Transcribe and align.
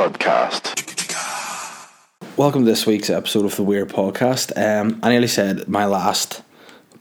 Podcast. 0.00 0.64
Welcome 2.38 2.62
to 2.62 2.70
this 2.70 2.86
week's 2.86 3.10
episode 3.10 3.44
of 3.44 3.56
the 3.56 3.62
Weird 3.62 3.90
Podcast. 3.90 4.50
Um, 4.56 4.98
I 5.02 5.10
nearly 5.10 5.28
said 5.28 5.68
my 5.68 5.84
last 5.84 6.40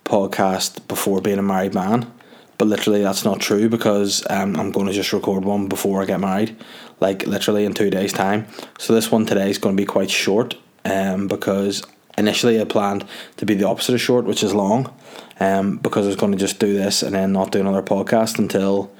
podcast 0.03 0.85
before 0.89 1.21
being 1.21 1.39
a 1.39 1.41
married 1.41 1.73
man, 1.73 2.11
but 2.57 2.67
literally 2.67 3.01
that's 3.01 3.23
not 3.23 3.39
true 3.39 3.69
because 3.69 4.27
um, 4.29 4.57
I'm 4.57 4.71
going 4.71 4.87
to 4.87 4.91
just 4.91 5.13
record 5.13 5.45
one 5.45 5.69
before 5.69 6.01
I 6.01 6.05
get 6.05 6.19
married, 6.19 6.57
like 6.99 7.25
literally 7.25 7.63
in 7.63 7.73
two 7.73 7.89
days' 7.89 8.11
time. 8.11 8.47
So 8.77 8.93
this 8.93 9.09
one 9.09 9.25
today 9.25 9.49
is 9.49 9.57
going 9.57 9.77
to 9.77 9.81
be 9.81 9.85
quite 9.87 10.11
short 10.11 10.57
um, 10.83 11.29
because 11.29 11.83
initially 12.17 12.59
I 12.59 12.65
planned 12.65 13.05
to 13.37 13.45
be 13.45 13.53
the 13.53 13.65
opposite 13.65 13.95
of 13.95 14.01
short, 14.01 14.25
which 14.25 14.43
is 14.43 14.53
long, 14.53 14.93
um, 15.39 15.77
because 15.77 16.03
I 16.03 16.09
was 16.09 16.17
going 16.17 16.33
to 16.33 16.37
just 16.37 16.59
do 16.59 16.73
this 16.73 17.01
and 17.01 17.15
then 17.15 17.31
not 17.31 17.53
do 17.53 17.61
another 17.61 17.81
podcast 17.81 18.39
until 18.39 18.91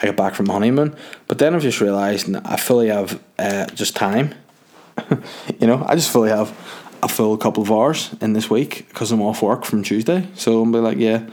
I 0.00 0.06
got 0.06 0.16
back 0.16 0.34
from 0.34 0.46
honeymoon. 0.46 0.96
But 1.28 1.38
then 1.38 1.54
I've 1.54 1.62
just 1.62 1.80
realised 1.80 2.34
I 2.44 2.56
fully 2.56 2.88
have 2.88 3.22
uh, 3.38 3.66
just 3.66 3.94
time. 3.96 4.34
you 5.60 5.66
know, 5.66 5.84
I 5.86 5.94
just 5.94 6.10
fully 6.10 6.30
have 6.30 6.50
a 7.02 7.08
full 7.08 7.36
couple 7.36 7.62
of 7.62 7.70
hours 7.70 8.14
in 8.20 8.32
this 8.32 8.48
week 8.48 8.86
because 8.88 9.10
I'm 9.12 9.22
off 9.22 9.42
work 9.42 9.64
from 9.64 9.82
Tuesday. 9.82 10.28
So 10.34 10.62
I'm 10.62 10.72
be 10.72 10.78
like, 10.78 10.98
yeah, 10.98 11.28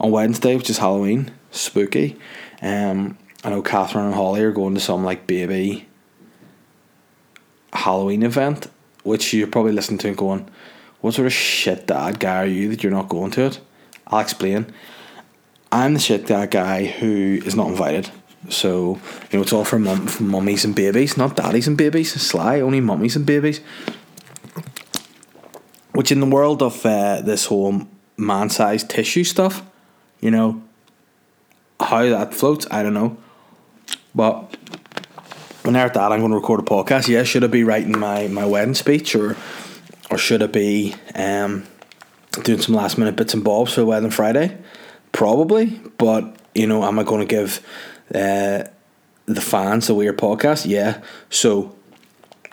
on 0.00 0.10
Wednesday, 0.10 0.56
which 0.56 0.70
is 0.70 0.78
Halloween, 0.78 1.30
spooky. 1.50 2.18
Um, 2.62 3.18
I 3.42 3.50
know 3.50 3.62
Catherine 3.62 4.06
and 4.06 4.14
Holly 4.14 4.42
are 4.42 4.52
going 4.52 4.74
to 4.74 4.80
some 4.80 5.04
like 5.04 5.26
baby 5.26 5.88
Halloween 7.72 8.22
event, 8.22 8.68
which 9.02 9.34
you're 9.34 9.46
probably 9.46 9.72
listening 9.72 9.98
to 9.98 10.08
and 10.08 10.16
going, 10.16 10.48
what 11.00 11.14
sort 11.14 11.26
of 11.26 11.32
shit 11.32 11.86
dad 11.86 12.20
guy 12.20 12.42
are 12.42 12.46
you 12.46 12.70
that 12.70 12.82
you're 12.82 12.92
not 12.92 13.08
going 13.08 13.30
to 13.32 13.42
it? 13.42 13.60
I'll 14.06 14.20
explain. 14.20 14.72
I'm 15.74 15.94
the 15.94 16.00
shit 16.00 16.28
that 16.28 16.52
guy 16.52 16.84
who 16.84 17.40
is 17.44 17.56
not 17.56 17.66
invited. 17.66 18.08
So, 18.48 19.00
you 19.32 19.38
know, 19.38 19.42
it's 19.42 19.52
all 19.52 19.64
for, 19.64 19.80
mum, 19.80 20.08
mummies 20.20 20.64
and 20.64 20.72
babies, 20.72 21.16
not 21.16 21.34
daddies 21.34 21.66
and 21.66 21.76
babies. 21.76 22.12
Sly, 22.12 22.60
only 22.60 22.80
mummies 22.80 23.16
and 23.16 23.26
babies. 23.26 23.60
Which, 25.90 26.12
in 26.12 26.20
the 26.20 26.26
world 26.26 26.62
of 26.62 26.86
uh, 26.86 27.22
this 27.22 27.46
whole 27.46 27.88
man 28.16 28.50
sized 28.50 28.88
tissue 28.88 29.24
stuff, 29.24 29.62
you 30.20 30.30
know, 30.30 30.62
how 31.80 32.04
that 32.04 32.34
floats, 32.34 32.68
I 32.70 32.84
don't 32.84 32.94
know. 32.94 33.16
But 34.14 34.56
when 35.62 35.74
at 35.74 35.94
that, 35.94 36.12
I'm 36.12 36.20
going 36.20 36.30
to 36.30 36.36
record 36.36 36.60
a 36.60 36.62
podcast. 36.62 37.08
Yeah, 37.08 37.24
should 37.24 37.42
I 37.42 37.48
be 37.48 37.64
writing 37.64 37.98
my, 37.98 38.28
my 38.28 38.46
wedding 38.46 38.74
speech 38.74 39.16
or 39.16 39.36
or 40.08 40.18
should 40.18 40.40
I 40.40 40.46
be 40.46 40.94
um, 41.16 41.66
doing 42.44 42.60
some 42.60 42.76
last 42.76 42.96
minute 42.96 43.16
bits 43.16 43.34
and 43.34 43.42
bobs 43.42 43.74
for 43.74 43.84
Wedding 43.84 44.10
Friday? 44.10 44.56
Probably, 45.14 45.66
but 45.96 46.36
you 46.56 46.66
know, 46.66 46.82
am 46.82 46.98
I 46.98 47.04
going 47.04 47.20
to 47.20 47.26
give 47.26 47.64
uh, 48.12 48.64
the 49.26 49.40
fans 49.40 49.88
a 49.88 49.94
weird 49.94 50.18
podcast? 50.18 50.66
Yeah. 50.66 51.02
So 51.30 51.72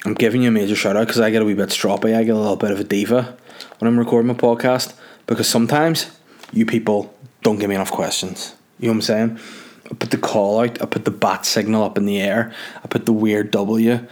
I'm 0.05 0.13
giving 0.13 0.43
you 0.43 0.49
a 0.49 0.51
major 0.51 0.75
shout 0.75 0.95
out 0.95 1.07
because 1.07 1.19
I 1.19 1.31
get 1.31 1.41
a 1.41 1.45
wee 1.45 1.55
bit 1.55 1.69
stroppy. 1.69 2.15
I 2.15 2.23
get 2.23 2.35
a 2.35 2.39
little 2.39 2.55
bit 2.55 2.69
of 2.69 2.79
a 2.79 2.83
diva 2.83 3.35
when 3.79 3.87
I'm 3.87 3.97
recording 3.97 4.27
my 4.27 4.35
podcast 4.35 4.93
because 5.25 5.49
sometimes 5.49 6.11
you 6.53 6.67
people 6.67 7.11
don't 7.41 7.57
give 7.57 7.67
me 7.67 7.73
enough 7.73 7.91
questions. 7.91 8.55
You 8.79 8.87
know 8.87 8.91
what 8.91 8.97
I'm 8.97 9.01
saying? 9.01 9.39
I 9.89 9.95
put 9.95 10.11
the 10.11 10.17
call 10.17 10.59
out, 10.59 10.79
I 10.83 10.85
put 10.85 11.05
the 11.05 11.11
bat 11.11 11.47
signal 11.47 11.83
up 11.83 11.97
in 11.97 12.05
the 12.05 12.21
air, 12.21 12.53
I 12.83 12.87
put 12.87 13.07
the 13.07 13.13
weird 13.13 13.49
W 13.49 14.05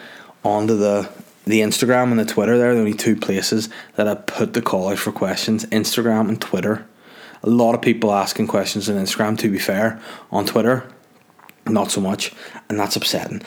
onto 0.43 0.75
the 0.75 1.07
the 1.45 1.61
Instagram 1.61 2.09
and 2.09 2.19
the 2.19 2.25
Twitter. 2.25 2.57
There 2.57 2.71
are 2.71 2.73
the 2.73 2.79
only 2.79 2.95
two 2.95 3.15
places 3.15 3.69
that 3.95 4.07
I 4.07 4.15
put 4.15 4.53
the 4.53 4.61
call 4.63 4.89
out 4.89 4.97
for 4.97 5.11
questions: 5.11 5.67
Instagram 5.67 6.29
and 6.29 6.41
Twitter. 6.41 6.87
A 7.43 7.49
lot 7.49 7.75
of 7.75 7.81
people 7.81 8.13
asking 8.13 8.47
questions 8.47 8.89
on 8.89 8.97
Instagram. 8.97 9.37
To 9.39 9.49
be 9.49 9.59
fair, 9.59 10.01
on 10.31 10.45
Twitter, 10.45 10.89
not 11.65 11.91
so 11.91 12.01
much, 12.01 12.33
and 12.69 12.79
that's 12.79 12.95
upsetting. 12.95 13.41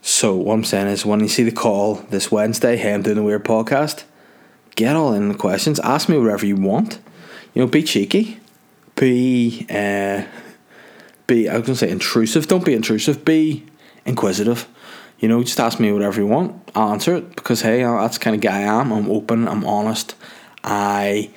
So 0.00 0.34
what 0.34 0.54
I'm 0.54 0.64
saying 0.64 0.88
is, 0.88 1.06
when 1.06 1.20
you 1.20 1.28
see 1.28 1.44
the 1.44 1.52
call 1.52 1.94
this 2.10 2.30
Wednesday, 2.30 2.76
hey, 2.76 2.94
I'm 2.94 3.02
doing 3.02 3.18
a 3.18 3.22
weird 3.22 3.44
podcast. 3.44 4.04
Get 4.76 4.96
all 4.96 5.12
in 5.12 5.28
the 5.28 5.34
questions. 5.34 5.78
Ask 5.80 6.08
me 6.08 6.18
whatever 6.18 6.44
you 6.46 6.56
want. 6.56 6.98
You 7.54 7.62
know, 7.62 7.68
be 7.68 7.82
cheeky. 7.82 8.40
Be 8.96 9.66
uh, 9.70 10.24
be 11.26 11.48
I 11.48 11.56
was 11.56 11.66
gonna 11.66 11.76
say 11.76 11.90
intrusive. 11.90 12.48
Don't 12.48 12.64
be 12.64 12.74
intrusive. 12.74 13.24
Be 13.24 13.64
inquisitive. 14.04 14.68
You 15.18 15.28
know, 15.28 15.42
just 15.42 15.60
ask 15.60 15.80
me 15.80 15.92
whatever 15.92 16.20
you 16.20 16.26
want. 16.26 16.70
I'll 16.74 16.92
answer 16.92 17.16
it 17.16 17.36
because 17.36 17.62
hey, 17.62 17.82
that's 17.82 18.18
kind 18.18 18.34
of 18.34 18.42
guy 18.42 18.58
I 18.58 18.80
am. 18.80 18.92
I'm 18.92 19.10
open. 19.10 19.48
I'm 19.48 19.64
honest. 19.64 20.14
I 20.62 21.30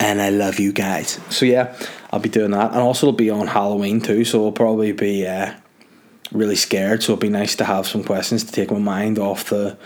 and 0.00 0.20
I 0.20 0.30
love 0.30 0.58
you 0.58 0.72
guys. 0.72 1.20
So 1.30 1.46
yeah, 1.46 1.76
I'll 2.12 2.20
be 2.20 2.28
doing 2.28 2.50
that, 2.52 2.72
and 2.72 2.80
also 2.80 3.08
it'll 3.08 3.16
be 3.16 3.30
on 3.30 3.46
Halloween 3.46 4.00
too. 4.00 4.24
So 4.24 4.44
I'll 4.44 4.52
probably 4.52 4.92
be 4.92 5.26
uh, 5.26 5.54
really 6.32 6.56
scared. 6.56 7.02
So 7.02 7.12
it'll 7.12 7.20
be 7.20 7.28
nice 7.28 7.56
to 7.56 7.64
have 7.64 7.86
some 7.86 8.04
questions 8.04 8.44
to 8.44 8.52
take 8.52 8.70
my 8.70 8.78
mind 8.78 9.18
off 9.18 9.50
the, 9.50 9.78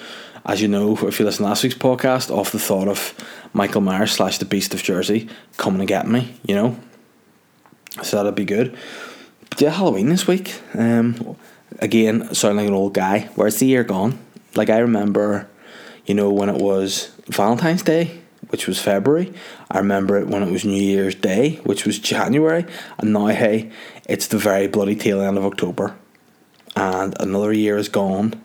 as 0.46 0.60
you 0.62 0.68
know, 0.68 0.96
if 0.96 1.18
you 1.18 1.24
listen 1.24 1.44
to 1.44 1.48
last 1.48 1.62
week's 1.62 1.76
podcast, 1.76 2.30
off 2.30 2.52
the 2.52 2.58
thought 2.58 2.88
of 2.88 3.14
Michael 3.52 3.80
Myers 3.80 4.12
slash 4.12 4.38
the 4.38 4.44
Beast 4.44 4.74
of 4.74 4.82
Jersey 4.82 5.28
coming 5.56 5.80
to 5.80 5.86
get 5.86 6.06
me. 6.06 6.34
You 6.46 6.54
know, 6.54 6.80
so 8.02 8.16
that'll 8.16 8.32
be 8.32 8.44
good. 8.44 8.76
But 9.50 9.60
yeah, 9.60 9.70
Halloween 9.70 10.08
this 10.08 10.26
week. 10.26 10.60
Um, 10.74 11.36
again, 11.78 12.34
sounding 12.34 12.58
like 12.58 12.68
an 12.68 12.74
old 12.74 12.94
guy. 12.94 13.30
Where's 13.34 13.58
the 13.58 13.66
year 13.66 13.84
gone? 13.84 14.18
Like 14.54 14.70
I 14.70 14.78
remember, 14.78 15.48
you 16.06 16.14
know, 16.14 16.30
when 16.30 16.48
it 16.48 16.60
was 16.60 17.12
Valentine's 17.26 17.82
Day, 17.82 18.22
which 18.50 18.66
was 18.66 18.80
February. 18.80 19.32
I 19.70 19.78
remember 19.78 20.18
it 20.18 20.28
when 20.28 20.42
it 20.42 20.50
was 20.50 20.64
New 20.64 20.82
Year's 20.82 21.14
Day, 21.14 21.56
which 21.64 21.84
was 21.84 21.98
January. 21.98 22.66
And 22.98 23.12
now, 23.12 23.26
hey, 23.26 23.70
it's 24.08 24.26
the 24.26 24.38
very 24.38 24.66
bloody 24.66 24.96
tail 24.96 25.20
end 25.20 25.38
of 25.38 25.44
October. 25.44 25.96
And 26.76 27.14
another 27.20 27.52
year 27.52 27.76
is 27.76 27.88
gone. 27.88 28.42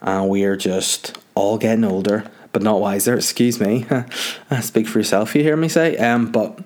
And 0.00 0.28
we 0.28 0.44
are 0.44 0.56
just 0.56 1.18
all 1.34 1.58
getting 1.58 1.84
older, 1.84 2.30
but 2.52 2.62
not 2.62 2.80
wiser. 2.80 3.14
Excuse 3.14 3.60
me. 3.60 3.86
Speak 4.60 4.86
for 4.86 4.98
yourself, 4.98 5.34
you 5.34 5.42
hear 5.42 5.56
me 5.56 5.68
say. 5.68 5.96
Um, 5.96 6.30
but 6.30 6.58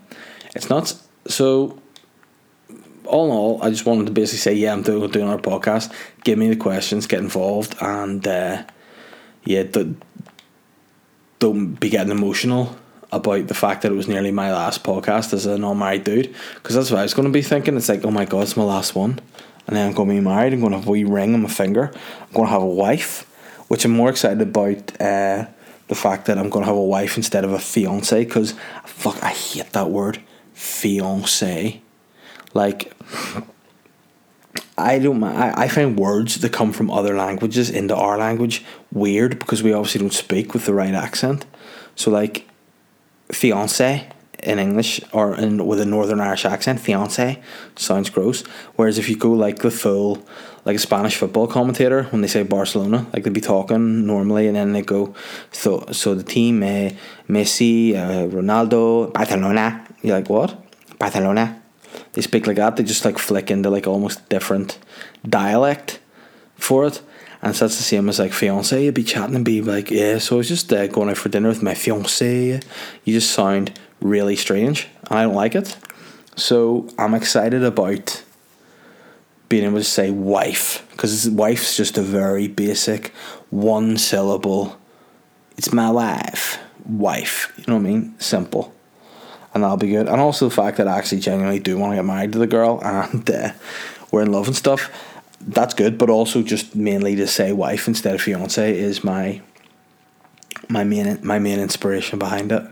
it's 0.54 0.68
not 0.68 0.94
so 1.26 1.78
all 3.12 3.26
in 3.26 3.30
all, 3.32 3.62
I 3.62 3.68
just 3.68 3.84
wanted 3.84 4.06
to 4.06 4.12
basically 4.12 4.38
say, 4.38 4.54
yeah, 4.54 4.72
I'm 4.72 4.82
doing, 4.82 5.10
doing 5.10 5.28
our 5.28 5.38
podcast. 5.38 5.92
Give 6.24 6.38
me 6.38 6.48
the 6.48 6.56
questions, 6.56 7.06
get 7.06 7.20
involved, 7.20 7.76
and 7.80 8.26
uh, 8.26 8.64
yeah, 9.44 9.64
don't, 9.64 10.02
don't 11.42 11.74
be 11.74 11.90
getting 11.90 12.12
emotional 12.12 12.76
about 13.10 13.48
the 13.48 13.54
fact 13.54 13.82
that 13.82 13.92
it 13.92 13.96
was 13.96 14.08
nearly 14.08 14.30
my 14.30 14.52
last 14.52 14.82
podcast 14.84 15.32
as 15.32 15.44
a 15.44 15.58
non-married 15.58 16.04
dude. 16.04 16.34
Because 16.54 16.76
that's 16.76 16.90
what 16.90 17.00
I 17.00 17.02
was 17.02 17.14
going 17.14 17.28
to 17.28 17.32
be 17.32 17.42
thinking. 17.42 17.76
It's 17.76 17.88
like, 17.88 18.04
oh 18.04 18.10
my 18.10 18.24
god, 18.24 18.44
it's 18.44 18.56
my 18.56 18.62
last 18.64 18.94
one, 18.94 19.20
and 19.66 19.76
then 19.76 19.88
I'm 19.88 19.94
going 19.94 20.08
to 20.08 20.14
be 20.14 20.20
married. 20.20 20.52
I'm 20.52 20.60
going 20.60 20.72
to 20.72 20.78
have 20.78 20.88
a 20.88 20.90
wee 20.90 21.04
ring 21.04 21.34
on 21.34 21.42
my 21.42 21.48
finger. 21.48 21.90
I'm 21.92 22.32
going 22.32 22.46
to 22.46 22.52
have 22.52 22.62
a 22.62 22.66
wife, 22.66 23.28
which 23.68 23.84
I'm 23.84 23.90
more 23.90 24.10
excited 24.10 24.40
about. 24.40 25.00
Uh, 25.00 25.46
the 25.88 25.96
fact 25.96 26.24
that 26.24 26.38
I'm 26.38 26.48
going 26.48 26.62
to 26.62 26.68
have 26.68 26.76
a 26.76 26.82
wife 26.82 27.18
instead 27.18 27.44
of 27.44 27.52
a 27.52 27.58
fiance, 27.58 28.24
because 28.24 28.54
fuck, 28.86 29.22
I 29.22 29.28
hate 29.28 29.72
that 29.72 29.90
word, 29.90 30.22
fiance 30.54 31.82
like, 32.54 32.92
I 34.82 34.98
don't. 34.98 35.22
I, 35.22 35.62
I 35.64 35.68
find 35.68 35.98
words 35.98 36.40
that 36.40 36.52
come 36.52 36.72
from 36.72 36.90
other 36.90 37.14
languages 37.16 37.70
into 37.70 37.94
our 37.94 38.18
language 38.18 38.64
weird 38.90 39.38
because 39.38 39.62
we 39.62 39.72
obviously 39.72 40.00
don't 40.00 40.12
speak 40.12 40.52
with 40.52 40.66
the 40.66 40.74
right 40.74 40.94
accent. 40.94 41.46
So 41.94 42.10
like, 42.10 42.48
fiance 43.30 44.08
in 44.42 44.58
English 44.58 45.00
or 45.12 45.36
in 45.36 45.64
with 45.66 45.80
a 45.80 45.84
Northern 45.84 46.20
Irish 46.20 46.44
accent, 46.44 46.80
fiance 46.80 47.40
sounds 47.76 48.10
gross. 48.10 48.42
Whereas 48.76 48.98
if 48.98 49.08
you 49.08 49.16
go 49.16 49.30
like 49.30 49.60
the 49.60 49.70
full, 49.70 50.26
like 50.64 50.76
a 50.76 50.80
Spanish 50.80 51.16
football 51.16 51.46
commentator 51.46 52.04
when 52.04 52.22
they 52.22 52.28
say 52.28 52.42
Barcelona, 52.42 53.06
like 53.12 53.22
they'd 53.24 53.32
be 53.32 53.40
talking 53.40 54.06
normally 54.06 54.48
and 54.48 54.56
then 54.56 54.72
they 54.72 54.82
go, 54.82 55.14
so 55.52 55.86
so 55.92 56.14
the 56.14 56.24
team, 56.24 56.62
uh, 56.62 56.90
Messi, 57.28 57.94
uh, 57.94 58.26
Ronaldo, 58.28 59.12
Barcelona. 59.12 59.86
You're 60.02 60.18
like 60.18 60.28
what? 60.28 60.58
Barcelona 60.98 61.61
they 62.12 62.20
speak 62.20 62.46
like 62.46 62.56
that. 62.56 62.76
They 62.76 62.82
just 62.82 63.04
like 63.04 63.18
flick 63.18 63.50
into 63.50 63.70
like 63.70 63.86
almost 63.86 64.28
different 64.28 64.78
dialect 65.26 66.00
for 66.56 66.86
it. 66.86 67.02
And 67.40 67.56
so 67.56 67.64
that's 67.64 67.76
the 67.76 67.82
same 67.82 68.08
as 68.08 68.18
like 68.18 68.32
fiance. 68.32 68.84
You'd 68.84 68.94
be 68.94 69.02
chatting 69.02 69.34
and 69.34 69.44
be 69.44 69.62
like, 69.62 69.90
yeah, 69.90 70.18
so 70.18 70.36
I 70.36 70.38
was 70.38 70.48
just 70.48 70.72
uh, 70.72 70.86
going 70.86 71.10
out 71.10 71.16
for 71.16 71.28
dinner 71.28 71.48
with 71.48 71.62
my 71.62 71.74
fiance. 71.74 72.60
You 73.04 73.12
just 73.12 73.32
sound 73.32 73.78
really 74.00 74.36
strange. 74.36 74.88
And 75.10 75.18
I 75.18 75.22
don't 75.24 75.34
like 75.34 75.54
it. 75.54 75.76
So 76.36 76.88
I'm 76.98 77.14
excited 77.14 77.64
about 77.64 78.22
being 79.48 79.64
able 79.64 79.78
to 79.78 79.84
say 79.84 80.10
wife. 80.10 80.86
Because 80.92 81.28
wife's 81.30 81.76
just 81.76 81.98
a 81.98 82.02
very 82.02 82.46
basic 82.46 83.08
one 83.50 83.96
syllable. 83.96 84.78
It's 85.56 85.72
my 85.72 85.90
wife. 85.90 86.58
Wife. 86.86 87.52
You 87.58 87.64
know 87.66 87.74
what 87.74 87.80
I 87.80 87.90
mean? 87.90 88.14
Simple 88.18 88.72
and 89.54 89.62
that'll 89.62 89.76
be 89.76 89.88
good. 89.88 90.08
And 90.08 90.20
also 90.20 90.48
the 90.48 90.54
fact 90.54 90.76
that 90.78 90.88
I 90.88 90.98
actually 90.98 91.20
genuinely 91.20 91.58
do 91.58 91.78
want 91.78 91.92
to 91.92 91.96
get 91.96 92.04
married 92.04 92.32
to 92.32 92.38
the 92.38 92.46
girl 92.46 92.80
and 92.82 93.28
uh, 93.30 93.52
we're 94.10 94.22
in 94.22 94.32
love 94.32 94.46
and 94.46 94.56
stuff. 94.56 94.90
That's 95.40 95.74
good, 95.74 95.98
but 95.98 96.08
also 96.08 96.42
just 96.42 96.76
mainly 96.76 97.16
to 97.16 97.26
say 97.26 97.52
wife 97.52 97.88
instead 97.88 98.14
of 98.14 98.22
fiance 98.22 98.78
is 98.78 99.02
my 99.02 99.42
my 100.68 100.84
main 100.84 101.18
my 101.22 101.38
main 101.38 101.58
inspiration 101.58 102.18
behind 102.18 102.52
it. 102.52 102.62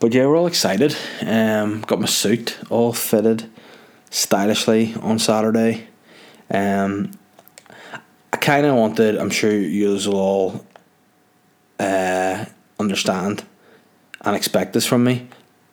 But 0.00 0.12
yeah, 0.12 0.26
we're 0.26 0.36
all 0.36 0.48
excited. 0.48 0.96
Um, 1.24 1.82
got 1.82 2.00
my 2.00 2.06
suit 2.06 2.58
all 2.70 2.92
fitted 2.92 3.48
stylishly 4.10 4.94
on 5.00 5.20
Saturday. 5.20 5.86
Um, 6.50 7.12
I 8.32 8.36
kind 8.36 8.66
of 8.66 8.74
wanted. 8.74 9.16
I'm 9.16 9.30
sure 9.30 9.52
you 9.52 9.90
will 9.90 10.16
all 10.16 10.66
uh, 11.78 12.44
understand 12.80 13.44
and 14.22 14.36
expect 14.36 14.72
this 14.72 14.86
from 14.86 15.04
me, 15.04 15.28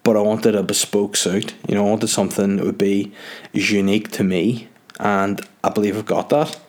but 0.10 0.18
I 0.18 0.22
wanted 0.22 0.56
a 0.56 0.64
bespoke 0.64 1.16
suit. 1.16 1.54
You 1.68 1.76
know, 1.76 1.86
I 1.86 1.90
wanted 1.92 2.08
something 2.08 2.56
that 2.56 2.66
would 2.66 2.80
be 2.80 3.14
unique 3.54 4.10
to 4.14 4.24
me, 4.24 4.68
and 5.00 5.40
I 5.64 5.70
believe 5.70 5.96
I've 5.96 6.08
got 6.08 6.30
that. 6.30 6.60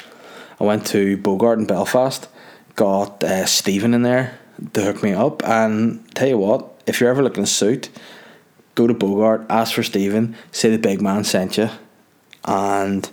I 0.61 0.65
went 0.65 0.87
to 0.89 1.17
Bogart 1.17 1.59
in 1.59 1.65
Belfast, 1.65 2.29
got 2.77 3.25
uh, 3.25 3.47
Stephen 3.47 3.95
in 3.95 4.03
there 4.03 4.39
to 4.75 4.83
hook 4.83 5.03
me 5.03 5.15
up, 5.15 5.43
and 5.43 6.05
tell 6.15 6.29
you 6.29 6.37
what, 6.37 6.83
if 6.87 7.01
you're 7.01 7.09
ever 7.09 7.23
looking 7.23 7.45
a 7.45 7.47
suit, 7.47 7.89
go 8.75 8.87
to 8.87 8.93
Bogart, 8.93 9.47
ask 9.49 9.73
for 9.73 9.83
Stephen, 9.83 10.37
say 10.53 10.69
the 10.69 10.77
big 10.77 11.01
man 11.01 11.25
sent 11.25 11.57
you, 11.57 11.71
and 12.45 13.11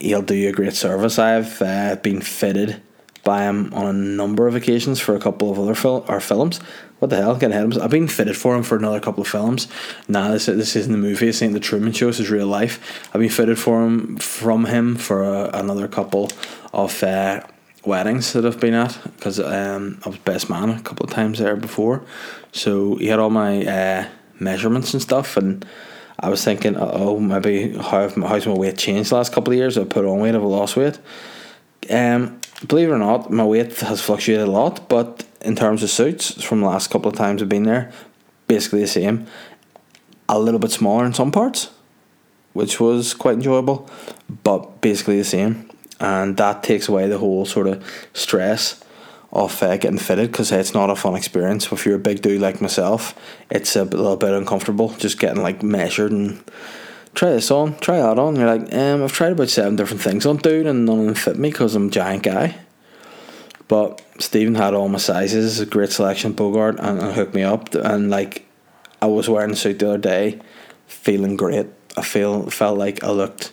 he'll 0.00 0.20
do 0.20 0.34
you 0.34 0.48
a 0.48 0.52
great 0.52 0.74
service. 0.74 1.16
I've 1.16 1.62
uh, 1.62 1.94
been 1.94 2.22
fitted 2.22 2.82
by 3.22 3.44
him 3.44 3.72
on 3.72 3.86
a 3.86 3.92
number 3.92 4.48
of 4.48 4.56
occasions 4.56 4.98
for 4.98 5.14
a 5.14 5.20
couple 5.20 5.52
of 5.52 5.60
other 5.60 5.76
fil- 5.76 6.04
or 6.08 6.18
films. 6.18 6.58
What 6.98 7.10
the 7.10 7.16
hell? 7.16 7.34
Getting 7.36 7.52
ahead 7.52 7.64
of 7.64 7.72
him. 7.72 7.82
I've 7.82 7.90
been 7.90 8.08
fitted 8.08 8.36
for 8.36 8.56
him 8.56 8.62
for 8.62 8.76
another 8.76 8.98
couple 8.98 9.22
of 9.22 9.28
films. 9.28 9.68
Nah, 10.08 10.32
this 10.32 10.46
this 10.46 10.74
isn't 10.74 10.90
the 10.90 10.98
movie. 10.98 11.26
This 11.26 11.42
ain't 11.42 11.52
the 11.52 11.60
Truman 11.60 11.92
Show. 11.92 12.06
This 12.06 12.20
is 12.20 12.30
real 12.30 12.46
life. 12.46 13.08
I've 13.14 13.20
been 13.20 13.30
fitted 13.30 13.58
for 13.58 13.84
him 13.84 14.16
from 14.16 14.64
him 14.64 14.96
for 14.96 15.22
a, 15.22 15.50
another 15.54 15.86
couple 15.86 16.28
of 16.72 17.02
uh, 17.04 17.42
weddings 17.84 18.32
that 18.32 18.44
I've 18.44 18.58
been 18.58 18.74
at 18.74 18.98
because 19.04 19.38
um, 19.38 20.00
I 20.04 20.08
was 20.08 20.18
best 20.18 20.50
man 20.50 20.70
a 20.70 20.80
couple 20.80 21.06
of 21.06 21.12
times 21.12 21.38
there 21.38 21.56
before. 21.56 22.02
So 22.52 22.96
he 22.96 23.06
had 23.06 23.20
all 23.20 23.30
my 23.30 23.64
uh, 23.64 24.08
measurements 24.38 24.92
and 24.92 25.02
stuff 25.02 25.36
and. 25.36 25.64
I 26.20 26.30
was 26.30 26.44
thinking, 26.44 26.74
oh, 26.76 27.20
maybe 27.20 27.74
how 27.74 28.08
how's 28.08 28.44
my 28.44 28.52
weight 28.52 28.76
changed 28.76 29.10
the 29.10 29.14
last 29.14 29.32
couple 29.32 29.52
of 29.52 29.56
years? 29.56 29.78
I've 29.78 29.88
put 29.88 30.04
on 30.04 30.18
weight, 30.18 30.34
I've 30.34 30.42
lost 30.42 30.74
weight. 30.76 30.98
Um, 31.88 32.40
believe 32.66 32.88
it 32.88 32.92
or 32.92 32.98
not, 32.98 33.30
my 33.30 33.44
weight 33.44 33.78
has 33.80 34.00
fluctuated 34.00 34.48
a 34.48 34.50
lot, 34.50 34.88
but 34.88 35.24
in 35.40 35.54
terms 35.54 35.82
of 35.82 35.90
suits, 35.90 36.42
from 36.42 36.60
the 36.60 36.66
last 36.66 36.90
couple 36.90 37.10
of 37.10 37.16
times 37.16 37.42
I've 37.42 37.48
been 37.48 37.62
there, 37.62 37.92
basically 38.46 38.80
the 38.80 38.88
same. 38.88 39.26
A 40.28 40.38
little 40.38 40.60
bit 40.60 40.70
smaller 40.70 41.06
in 41.06 41.14
some 41.14 41.32
parts, 41.32 41.70
which 42.52 42.80
was 42.80 43.14
quite 43.14 43.34
enjoyable, 43.34 43.88
but 44.44 44.80
basically 44.80 45.18
the 45.18 45.24
same. 45.24 45.70
And 46.00 46.36
that 46.36 46.62
takes 46.62 46.88
away 46.88 47.08
the 47.08 47.18
whole 47.18 47.44
sort 47.44 47.66
of 47.66 48.08
stress 48.12 48.84
of 49.32 49.62
uh, 49.62 49.76
getting 49.76 49.98
fitted 49.98 50.30
because 50.32 50.50
it's 50.52 50.74
not 50.74 50.90
a 50.90 50.96
fun 50.96 51.14
experience. 51.14 51.70
If 51.70 51.84
you're 51.84 51.96
a 51.96 52.00
big 52.00 52.22
dude 52.22 52.40
like 52.40 52.60
myself, 52.60 53.14
it's 53.50 53.76
a 53.76 53.84
little 53.84 54.16
bit 54.16 54.32
uncomfortable 54.32 54.90
just 54.98 55.18
getting 55.18 55.42
like 55.42 55.62
measured 55.62 56.12
and 56.12 56.42
try 57.14 57.30
this 57.30 57.50
on, 57.50 57.78
try 57.78 57.98
that 57.98 58.18
on. 58.18 58.36
You're 58.36 58.56
like, 58.56 58.72
um, 58.74 59.02
I've 59.02 59.12
tried 59.12 59.32
about 59.32 59.48
seven 59.48 59.76
different 59.76 60.02
things 60.02 60.26
on 60.26 60.36
dude 60.36 60.66
and 60.66 60.86
none 60.86 61.00
of 61.00 61.04
them 61.06 61.14
fit 61.14 61.38
me 61.38 61.50
because 61.50 61.74
I'm 61.74 61.88
a 61.88 61.90
giant 61.90 62.22
guy. 62.22 62.56
But 63.68 64.02
Stephen 64.18 64.54
had 64.54 64.74
all 64.74 64.88
my 64.88 64.98
sizes, 64.98 65.60
a 65.60 65.66
great 65.66 65.92
selection, 65.92 66.32
Bogart, 66.32 66.78
and, 66.78 66.98
and 67.00 67.12
hooked 67.12 67.34
me 67.34 67.42
up. 67.42 67.74
And 67.74 68.10
like, 68.10 68.46
I 69.02 69.06
was 69.06 69.28
wearing 69.28 69.52
a 69.52 69.56
suit 69.56 69.78
the 69.78 69.90
other 69.90 69.98
day, 69.98 70.40
feeling 70.86 71.36
great. 71.36 71.66
I 71.96 72.02
feel 72.02 72.48
felt 72.50 72.78
like 72.78 73.04
I 73.04 73.10
looked 73.10 73.52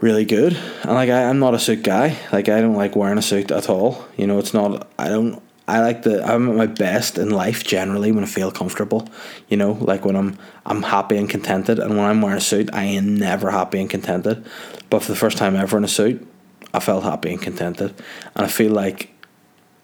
really 0.00 0.24
good. 0.24 0.54
And 0.82 0.92
like 0.92 1.08
I, 1.08 1.24
I'm 1.24 1.38
not 1.38 1.54
a 1.54 1.58
suit 1.58 1.82
guy. 1.82 2.18
Like 2.32 2.48
I 2.48 2.60
don't 2.60 2.74
like 2.74 2.94
wearing 2.94 3.18
a 3.18 3.22
suit 3.22 3.50
at 3.50 3.70
all. 3.70 4.06
You 4.16 4.26
know, 4.26 4.38
it's 4.38 4.52
not 4.52 4.88
I 4.98 5.08
don't 5.08 5.42
I 5.68 5.80
like 5.80 6.02
the 6.02 6.24
I'm 6.24 6.48
at 6.50 6.56
my 6.56 6.66
best 6.66 7.18
in 7.18 7.30
life 7.30 7.62
generally 7.64 8.10
when 8.10 8.24
I 8.24 8.26
feel 8.26 8.50
comfortable. 8.50 9.08
You 9.48 9.56
know, 9.56 9.72
like 9.72 10.04
when 10.04 10.16
I'm 10.16 10.38
I'm 10.66 10.82
happy 10.82 11.16
and 11.16 11.30
contented 11.30 11.78
and 11.78 11.96
when 11.96 12.06
I'm 12.06 12.20
wearing 12.20 12.38
a 12.38 12.40
suit 12.40 12.70
I 12.72 12.84
am 12.84 13.16
never 13.16 13.50
happy 13.50 13.80
and 13.80 13.88
contented. 13.88 14.44
But 14.90 15.02
for 15.02 15.12
the 15.12 15.18
first 15.18 15.38
time 15.38 15.54
ever 15.54 15.76
in 15.76 15.84
a 15.84 15.88
suit, 15.88 16.26
I 16.74 16.80
felt 16.80 17.04
happy 17.04 17.32
and 17.32 17.40
contented. 17.40 17.94
And 18.34 18.46
I 18.46 18.48
feel 18.48 18.72
like 18.72 19.14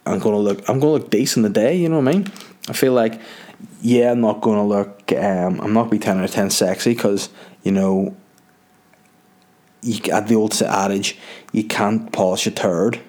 I'm 0.04 0.18
gonna 0.18 0.38
look 0.38 0.68
I'm 0.68 0.80
gonna 0.80 0.92
look 0.92 1.10
decent 1.10 1.46
today, 1.46 1.76
you 1.76 1.88
know 1.88 2.00
what 2.00 2.08
I 2.08 2.12
mean? 2.12 2.32
I 2.68 2.72
feel 2.72 2.92
like 2.92 3.20
yeah, 3.80 4.10
I'm 4.10 4.20
not 4.20 4.40
gonna 4.40 4.66
look 4.66 5.12
um 5.12 5.60
I'm 5.60 5.72
not 5.72 5.82
gonna 5.82 5.90
be 5.90 5.98
ten 6.00 6.18
out 6.18 6.24
of 6.24 6.30
ten 6.32 6.50
sexy 6.50 6.94
because, 6.94 7.28
you 7.62 7.70
know, 7.70 8.16
you 9.82 10.00
the 10.00 10.34
old 10.34 10.60
adage, 10.60 11.16
you 11.52 11.62
can't 11.62 12.12
polish 12.12 12.48
a 12.48 12.50
turd, 12.50 13.00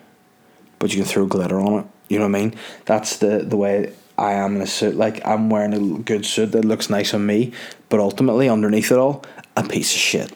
but 0.78 0.92
you 0.92 0.98
can 0.98 1.06
throw 1.06 1.26
glitter 1.26 1.60
on 1.60 1.80
it. 1.80 1.86
You 2.10 2.18
know 2.18 2.28
what 2.28 2.38
I 2.38 2.42
mean? 2.42 2.56
That's 2.86 3.18
the 3.18 3.40
the 3.40 3.56
way 3.56 3.94
I 4.18 4.34
am 4.34 4.58
in 4.58 4.62
a 4.62 4.68
suit. 4.68 4.96
Like 4.96 5.26
I'm 5.26 5.50
wearing 5.50 5.74
a 5.74 6.00
good 6.00 6.26
suit 6.26 6.52
that 6.52 6.66
looks 6.66 6.90
nice 6.90 7.14
on 7.14 7.26
me, 7.26 7.54
but 7.88 8.02
ultimately 8.02 8.50
underneath 8.50 8.92
it 8.92 8.98
all, 8.98 9.24
a 9.56 9.64
piece 9.64 9.94
of 9.94 10.00
shit. 10.00 10.34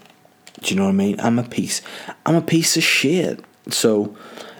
Do 0.62 0.74
you 0.74 0.80
know 0.80 0.86
what 0.86 0.92
I 0.92 0.94
mean? 0.94 1.20
I'm 1.20 1.38
a 1.38 1.44
piece. 1.44 1.82
I'm 2.26 2.36
a 2.36 2.42
piece 2.42 2.78
of 2.78 2.84
shit. 2.84 3.44
So, 3.70 4.16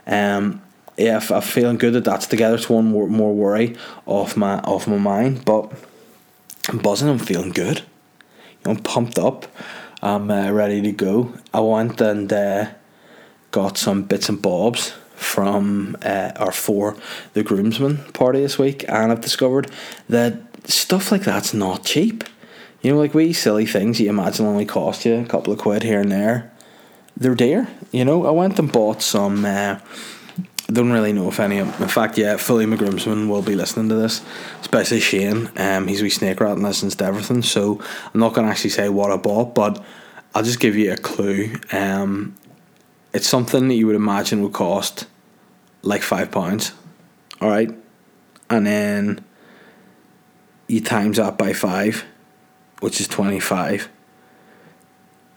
um, 0.06 0.62
yeah, 0.98 1.22
I'm 1.30 1.42
feeling 1.42 1.78
good 1.78 1.94
that 1.94 2.04
that's 2.04 2.28
together. 2.28 2.56
It's 2.56 2.70
one 2.70 2.86
more, 2.86 3.08
more 3.08 3.34
worry 3.34 3.78
off 4.06 4.36
my 4.36 4.60
off 4.60 4.88
my 4.88 4.98
mind, 4.98 5.46
but 5.46 5.72
I'm 6.68 6.80
buzzing. 6.80 7.08
I'm 7.08 7.20
feeling 7.20 7.52
good. 7.52 7.80
You 7.80 8.66
know, 8.66 8.72
I'm 8.72 8.84
pumped 8.84 9.18
up. 9.18 9.46
I'm 10.02 10.30
uh, 10.30 10.52
ready 10.52 10.82
to 10.82 10.92
go. 10.92 11.34
I 11.54 11.62
went 11.62 12.02
and 12.02 12.32
uh, 12.34 12.72
got 13.52 13.78
some 13.78 14.04
bits 14.04 14.28
and 14.28 14.42
bobs 14.42 14.94
from 15.24 15.98
uh, 16.04 16.32
or 16.40 16.52
for 16.52 16.96
the 17.34 17.44
groomsmen 17.44 17.98
party 18.14 18.42
this 18.42 18.60
week, 18.60 18.86
and 18.88 19.12
I've 19.12 19.22
discovered 19.22 19.72
that 20.10 20.38
stuff 20.66 21.12
like 21.12 21.24
that's 21.24 21.54
not 21.54 21.84
cheap. 21.84 22.24
You 22.82 22.94
know, 22.94 23.00
like 23.00 23.14
wee 23.14 23.34
silly 23.34 23.66
things 23.66 24.00
you 24.00 24.10
imagine 24.10 24.46
only 24.46 24.66
cost 24.66 25.06
you 25.06 25.16
a 25.16 25.26
couple 25.26 25.54
of 25.54 25.60
quid 25.60 25.84
here 25.84 26.02
and 26.02 26.12
there. 26.12 26.52
They're 27.16 27.36
dear. 27.36 27.68
You 27.92 28.04
know, 28.04 28.26
I 28.26 28.32
went 28.32 28.60
and 28.60 28.72
bought 28.72 29.02
some. 29.02 29.46
Uh, 29.46 29.80
don't 30.72 30.92
really 30.92 31.14
know 31.14 31.28
if 31.28 31.40
any 31.40 31.60
of 31.60 31.82
in 31.82 31.88
fact 31.88 32.18
yeah 32.18 32.38
Philly 32.38 32.66
McGrimsman 32.66 33.28
will 33.28 33.42
be 33.42 33.54
listening 33.54 33.90
to 33.90 33.96
this 33.96 34.24
especially 34.62 35.02
Shane 35.02 35.52
um, 35.58 35.88
he's 35.88 36.02
wee 36.02 36.10
snake 36.10 36.40
rat 36.40 36.54
and 36.54 36.64
listens 36.64 36.96
to 36.96 37.06
everything 37.06 37.44
so 37.44 37.80
I'm 38.14 38.20
not 38.20 38.34
going 38.34 38.48
to 38.48 38.52
actually 38.52 38.70
say 38.72 38.90
what 38.90 39.12
I 39.12 39.18
bought 39.18 39.54
but 39.54 39.84
I'll 40.34 40.44
just 40.44 40.60
give 40.60 40.76
you 40.76 40.92
a 40.94 40.98
clue 40.98 41.54
um, 41.72 42.36
it's 43.14 43.28
something 43.28 43.68
that 43.68 43.76
you 43.76 43.88
would 43.88 43.96
imagine 43.96 44.42
would 44.42 44.54
cost 44.54 45.06
like 45.84 46.02
five 46.02 46.32
pounds 46.32 46.72
alright 47.42 47.70
and 48.50 48.66
then 48.66 49.24
you 50.68 50.82
times 50.82 51.18
that 51.18 51.38
by 51.38 51.54
five 51.54 52.04
which 52.80 53.00
is 53.00 53.08
25 53.08 53.90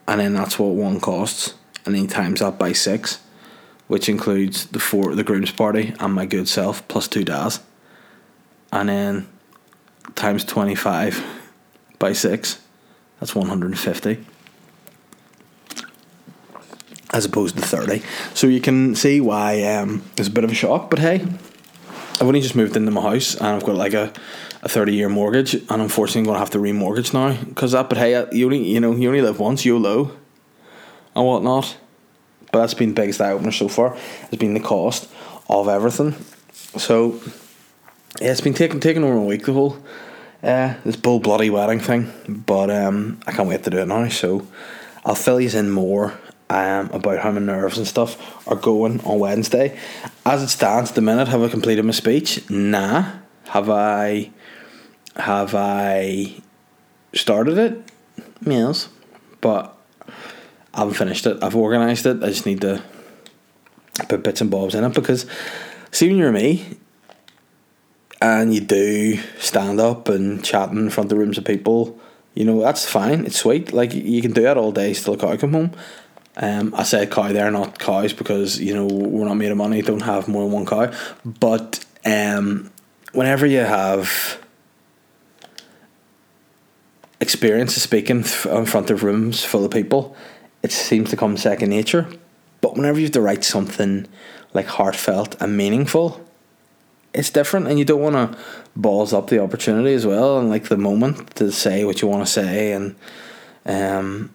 and 0.07 0.21
then 0.21 0.33
that's 0.33 0.57
what 0.57 0.73
one 0.73 0.99
costs. 0.99 1.55
And 1.85 1.95
then 1.95 2.07
times 2.07 2.39
that 2.39 2.57
by 2.57 2.73
six 2.73 3.21
which 3.87 4.09
includes 4.09 4.65
the 4.65 4.79
four 4.79 5.15
the 5.15 5.23
groom's 5.23 5.51
party 5.51 5.93
and 6.01 6.13
my 6.13 6.25
good 6.25 6.49
self 6.49 6.85
plus 6.89 7.07
two 7.07 7.23
days, 7.23 7.61
and 8.73 8.89
then 8.89 9.27
times 10.15 10.43
twenty 10.43 10.75
five 10.75 11.23
by 11.97 12.11
six, 12.11 12.59
that's 13.19 13.33
one 13.33 13.47
hundred 13.47 13.67
and 13.67 13.79
fifty. 13.79 14.25
As 17.17 17.25
opposed 17.25 17.55
to 17.55 17.63
thirty, 17.63 18.03
so 18.35 18.45
you 18.45 18.61
can 18.61 18.93
see 18.93 19.19
why 19.21 19.63
um, 19.63 20.03
it's 20.17 20.27
a 20.27 20.31
bit 20.31 20.43
of 20.43 20.51
a 20.51 20.53
shock. 20.53 20.91
But 20.91 20.99
hey, 20.99 21.25
I've 22.19 22.27
only 22.27 22.41
just 22.41 22.55
moved 22.55 22.77
into 22.77 22.91
my 22.91 23.01
house 23.01 23.33
and 23.33 23.47
I've 23.47 23.63
got 23.63 23.75
like 23.75 23.95
a, 23.95 24.13
a 24.61 24.69
thirty 24.69 24.93
year 24.93 25.09
mortgage, 25.09 25.55
and 25.55 25.81
unfortunately 25.81 26.21
I'm 26.21 26.25
gonna 26.27 26.37
have 26.37 26.51
to 26.51 26.59
remortgage 26.59 27.15
now 27.15 27.35
because 27.43 27.71
that. 27.71 27.89
But 27.89 27.97
hey, 27.97 28.11
you 28.33 28.45
only 28.45 28.63
you 28.63 28.79
know 28.79 28.91
you 28.93 29.07
only 29.07 29.23
live 29.23 29.39
once, 29.39 29.65
YOLO, 29.65 30.11
and 31.15 31.25
whatnot. 31.25 31.75
But 32.51 32.59
that's 32.59 32.75
been 32.75 32.89
the 32.89 33.01
biggest 33.01 33.19
eye 33.19 33.31
opener 33.31 33.51
so 33.51 33.67
far. 33.67 33.95
Has 33.95 34.37
been 34.37 34.53
the 34.53 34.59
cost 34.59 35.09
of 35.49 35.67
everything. 35.67 36.13
So 36.77 37.19
yeah, 38.21 38.31
it's 38.31 38.41
been 38.41 38.53
taking 38.53 38.79
taking 38.79 39.03
over 39.03 39.17
a 39.17 39.21
week 39.21 39.45
the 39.45 39.53
whole 39.53 39.77
uh, 40.43 40.75
this 40.85 40.95
bull 40.95 41.19
bloody 41.19 41.49
wedding 41.49 41.79
thing. 41.79 42.13
But 42.29 42.69
um, 42.69 43.19
I 43.25 43.31
can't 43.31 43.49
wait 43.49 43.63
to 43.63 43.71
do 43.71 43.79
it 43.79 43.87
now. 43.87 44.07
So 44.09 44.45
I'll 45.03 45.15
fill 45.15 45.41
you 45.41 45.49
in 45.57 45.71
more 45.71 46.13
um, 46.49 46.89
about 46.91 47.19
how 47.19 47.31
my 47.31 47.39
nerves 47.39 47.77
and 47.77 47.87
stuff 47.87 48.47
are 48.47 48.55
going 48.55 49.01
on 49.01 49.19
Wednesday. 49.19 49.77
As 50.25 50.43
it 50.43 50.49
stands 50.49 50.91
at 50.91 50.95
the 50.95 51.01
minute, 51.01 51.27
have 51.27 51.41
I 51.41 51.49
completed 51.49 51.83
my 51.85 51.91
speech? 51.91 52.49
Nah. 52.49 53.11
Have 53.45 53.69
I 53.69 54.31
have 55.15 55.55
I 55.55 56.41
started 57.13 57.57
it? 57.57 57.91
Yes. 58.45 58.89
But 59.41 59.75
I 60.73 60.79
haven't 60.79 60.95
finished 60.95 61.25
it. 61.25 61.41
I've 61.43 61.55
organised 61.55 62.05
it. 62.05 62.23
I 62.23 62.27
just 62.27 62.45
need 62.45 62.61
to 62.61 62.83
put 64.07 64.23
bits 64.23 64.41
and 64.41 64.51
bobs 64.51 64.75
in 64.75 64.83
it 64.83 64.93
because 64.93 65.25
see 65.91 66.07
when 66.07 66.17
you're 66.17 66.31
me 66.31 66.77
and 68.21 68.53
you 68.53 68.61
do 68.61 69.17
stand 69.39 69.79
up 69.79 70.07
and 70.09 70.43
chat 70.43 70.69
in 70.69 70.89
front 70.89 71.11
of 71.11 71.17
rooms 71.17 71.37
of 71.37 71.45
people, 71.45 71.99
you 72.35 72.45
know, 72.45 72.61
that's 72.61 72.85
fine. 72.85 73.25
It's 73.25 73.37
sweet. 73.37 73.73
Like 73.73 73.93
you 73.93 74.21
can 74.21 74.33
do 74.33 74.43
that 74.43 74.57
all 74.57 74.71
day 74.71 74.93
still 74.93 75.15
a 75.15 75.17
cow 75.17 75.35
come 75.37 75.53
home. 75.53 75.71
Um, 76.39 76.73
I 76.75 76.83
said 76.83 77.11
cow 77.11 77.33
there, 77.33 77.49
not 77.49 77.79
cows, 77.79 78.13
because 78.13 78.59
you 78.59 78.73
know 78.73 78.85
we're 78.85 79.25
not 79.25 79.35
made 79.35 79.51
of 79.51 79.57
money. 79.57 79.81
Don't 79.81 80.01
have 80.01 80.27
more 80.27 80.43
than 80.43 80.51
one 80.51 80.65
cow. 80.65 80.91
But 81.25 81.83
um, 82.05 82.71
whenever 83.11 83.45
you 83.47 83.59
have 83.59 84.39
experience 87.19 87.75
of 87.75 87.81
speaking 87.81 88.17
in 88.17 88.65
front 88.65 88.91
of 88.91 89.03
rooms 89.03 89.43
full 89.43 89.65
of 89.65 89.71
people, 89.71 90.15
it 90.61 90.71
seems 90.71 91.09
to 91.09 91.17
come 91.17 91.37
second 91.37 91.69
nature. 91.69 92.07
But 92.61 92.75
whenever 92.75 92.99
you 92.99 93.05
have 93.05 93.13
to 93.13 93.21
write 93.21 93.43
something 93.43 94.07
like 94.53 94.67
heartfelt 94.67 95.35
and 95.41 95.57
meaningful, 95.57 96.23
it's 97.15 97.31
different, 97.31 97.67
and 97.67 97.79
you 97.79 97.85
don't 97.85 98.01
want 98.01 98.15
to 98.15 98.37
balls 98.75 99.11
up 99.11 99.27
the 99.27 99.39
opportunity 99.39 99.95
as 99.95 100.05
well, 100.05 100.37
and 100.37 100.49
like 100.49 100.65
the 100.65 100.77
moment 100.77 101.35
to 101.37 101.51
say 101.51 101.83
what 101.83 101.99
you 102.03 102.07
want 102.07 102.23
to 102.25 102.31
say, 102.31 102.73
and 102.73 102.95
um, 103.65 104.33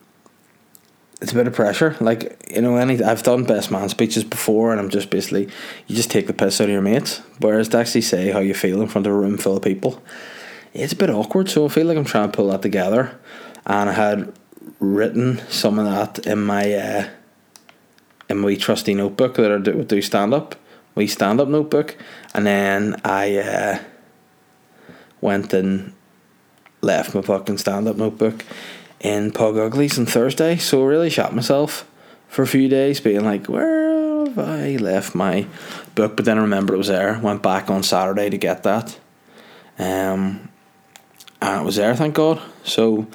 it's 1.22 1.30
a 1.30 1.36
bit 1.36 1.46
of 1.46 1.54
pressure. 1.54 1.96
Like 2.00 2.50
you 2.52 2.60
know, 2.60 2.76
any 2.76 3.02
I've 3.02 3.22
done 3.22 3.44
best 3.44 3.70
man 3.70 3.88
speeches 3.88 4.24
before, 4.24 4.72
and 4.72 4.80
I'm 4.80 4.90
just 4.90 5.08
basically 5.08 5.48
you 5.86 5.94
just 5.94 6.10
take 6.10 6.26
the 6.26 6.32
piss 6.32 6.60
out 6.60 6.64
of 6.64 6.70
your 6.70 6.82
mates. 6.82 7.22
Whereas 7.38 7.68
to 7.68 7.78
actually 7.78 8.02
say 8.02 8.32
how 8.32 8.40
you 8.40 8.54
feel 8.54 8.82
in 8.82 8.88
front 8.88 9.06
of 9.06 9.12
a 9.12 9.16
room 9.16 9.38
full 9.38 9.56
of 9.56 9.62
people, 9.62 10.02
it's 10.74 10.92
a 10.92 10.96
bit 10.96 11.10
awkward. 11.10 11.48
So 11.48 11.64
I 11.64 11.68
feel 11.68 11.86
like 11.86 11.96
I'm 11.96 12.04
trying 12.04 12.30
to 12.30 12.36
pull 12.36 12.48
that 12.48 12.60
together, 12.60 13.16
and 13.64 13.88
I 13.88 13.92
had 13.92 14.32
written 14.80 15.40
some 15.48 15.78
of 15.78 15.84
that 15.86 16.26
in 16.26 16.42
my 16.42 16.74
uh, 16.74 17.08
in 18.28 18.38
my 18.38 18.56
trusty 18.56 18.92
notebook 18.92 19.36
that 19.36 19.52
I 19.52 19.58
do, 19.58 19.84
do 19.84 20.02
stand 20.02 20.34
up, 20.34 20.56
my 20.96 21.06
stand 21.06 21.40
up 21.40 21.46
notebook, 21.46 21.96
and 22.34 22.44
then 22.44 23.00
I 23.04 23.36
uh, 23.36 23.78
went 25.20 25.52
and 25.54 25.92
left 26.80 27.14
my 27.14 27.22
fucking 27.22 27.58
stand 27.58 27.86
up 27.86 27.96
notebook 27.96 28.44
in 29.02 29.32
Pug 29.32 29.58
Uglies 29.58 29.98
on 29.98 30.06
Thursday. 30.06 30.56
So 30.56 30.82
I 30.82 30.86
really 30.86 31.10
shot 31.10 31.34
myself 31.34 31.88
for 32.28 32.42
a 32.42 32.46
few 32.46 32.68
days, 32.68 33.00
being 33.00 33.24
like, 33.24 33.46
where 33.46 34.24
have 34.24 34.38
I 34.38 34.76
left 34.76 35.14
my 35.14 35.46
book? 35.94 36.16
But 36.16 36.24
then 36.24 36.38
I 36.38 36.42
remember 36.42 36.74
it 36.74 36.78
was 36.78 36.88
there. 36.88 37.18
Went 37.18 37.42
back 37.42 37.68
on 37.68 37.82
Saturday 37.82 38.30
to 38.30 38.38
get 38.38 38.62
that. 38.62 38.98
Um, 39.78 40.48
and 41.40 41.60
it 41.60 41.64
was 41.64 41.76
there, 41.76 41.94
thank 41.94 42.14
God. 42.14 42.40
So 42.62 43.08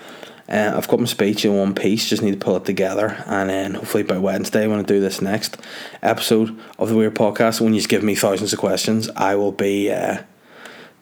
uh, 0.49 0.73
I've 0.75 0.87
got 0.87 0.99
my 0.99 1.05
speech 1.05 1.45
in 1.45 1.55
one 1.55 1.73
piece, 1.73 2.09
just 2.09 2.21
need 2.21 2.31
to 2.31 2.37
pull 2.37 2.57
it 2.57 2.65
together. 2.65 3.23
And 3.25 3.49
then 3.49 3.73
hopefully 3.75 4.03
by 4.03 4.17
Wednesday, 4.17 4.67
when 4.67 4.79
I 4.79 4.83
do 4.83 4.99
this 4.99 5.21
next 5.21 5.57
episode 6.03 6.59
of 6.77 6.89
the 6.89 6.95
Weird 6.95 7.15
Podcast, 7.15 7.61
when 7.61 7.73
you 7.73 7.81
give 7.81 8.03
me 8.03 8.15
thousands 8.15 8.53
of 8.53 8.59
questions, 8.59 9.09
I 9.15 9.35
will 9.35 9.53
be 9.53 9.91
uh, 9.91 10.23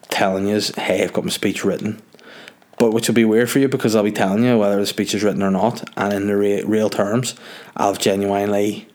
telling 0.08 0.46
you, 0.46 0.60
hey, 0.76 1.02
I've 1.02 1.12
got 1.12 1.24
my 1.24 1.30
speech 1.30 1.64
written 1.64 2.00
but 2.78 2.92
which 2.92 3.08
will 3.08 3.14
be 3.14 3.24
weird 3.24 3.50
for 3.50 3.58
you 3.58 3.68
because 3.68 3.94
I'll 3.94 4.02
be 4.02 4.12
telling 4.12 4.44
you 4.44 4.58
whether 4.58 4.76
the 4.76 4.86
speech 4.86 5.14
is 5.14 5.22
written 5.22 5.42
or 5.42 5.50
not, 5.50 5.88
and 5.96 6.12
in 6.12 6.26
the 6.26 6.36
re- 6.36 6.62
real 6.62 6.90
terms, 6.90 7.34
I'll 7.76 7.94
genuinely, 7.94 8.88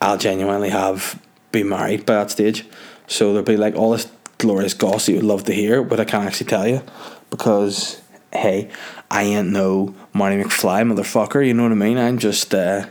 I'll 0.00 0.18
genuinely 0.18 0.70
have 0.70 1.20
been 1.50 1.68
married 1.68 2.06
by 2.06 2.14
that 2.14 2.30
stage. 2.30 2.64
So 3.06 3.32
there'll 3.32 3.44
be 3.44 3.56
like 3.56 3.74
all 3.74 3.90
this 3.90 4.10
glorious 4.38 4.74
gossip 4.74 5.12
you 5.12 5.16
would 5.16 5.24
love 5.24 5.44
to 5.44 5.52
hear, 5.52 5.82
but 5.82 6.00
I 6.00 6.04
can't 6.04 6.26
actually 6.26 6.46
tell 6.46 6.66
you 6.66 6.82
because 7.30 8.00
hey, 8.32 8.70
I 9.10 9.22
ain't 9.24 9.50
no 9.50 9.94
Marty 10.12 10.42
McFly 10.42 10.90
motherfucker. 10.90 11.46
You 11.46 11.54
know 11.54 11.64
what 11.64 11.72
I 11.72 11.76
mean? 11.76 11.98
I'm 11.98 12.18
just 12.18 12.54
uh, 12.54 12.86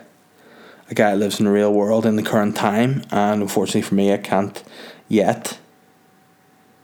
a 0.89 0.93
guy 0.93 1.11
that 1.11 1.17
lives 1.17 1.39
in 1.39 1.45
the 1.45 1.51
real 1.51 1.73
world 1.73 2.05
in 2.05 2.15
the 2.15 2.23
current 2.23 2.55
time, 2.55 3.03
and 3.11 3.41
unfortunately 3.41 3.81
for 3.81 3.95
me, 3.95 4.13
I 4.13 4.17
can't 4.17 4.63
yet 5.07 5.57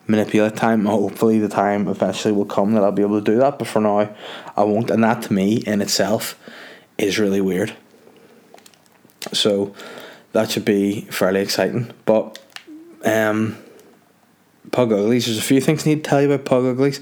manipulate 0.08 0.56
time. 0.56 0.86
Hopefully, 0.86 1.40
the 1.40 1.50
time 1.50 1.88
eventually 1.88 2.34
will 2.34 2.46
come 2.46 2.74
that 2.74 2.84
I'll 2.84 2.92
be 2.92 3.02
able 3.02 3.20
to 3.20 3.32
do 3.32 3.38
that. 3.40 3.60
But 3.60 3.68
for 3.68 3.82
now, 3.82 4.10
I 4.56 4.64
won't. 4.64 4.90
And 4.90 5.04
that 5.04 5.24
to 5.24 5.34
me 5.34 5.58
in 5.58 5.82
itself 5.82 6.40
is 6.98 7.20
really 7.20 7.42
weird. 7.42 7.76
So 9.34 9.76
that 10.34 10.52
should 10.52 10.66
be 10.66 11.02
fairly 11.02 11.42
exciting. 11.42 11.92
But 12.06 12.40
um, 13.06 13.58
Pug 14.72 14.92
Uglies, 14.92 15.26
there's 15.26 15.38
a 15.38 15.42
few 15.42 15.62
things 15.62 15.86
I 15.86 15.92
need 15.92 16.04
to 16.04 16.10
tell 16.10 16.22
you 16.22 16.32
about 16.32 16.46
Pug 16.46 16.66
Uglies. 16.66 17.02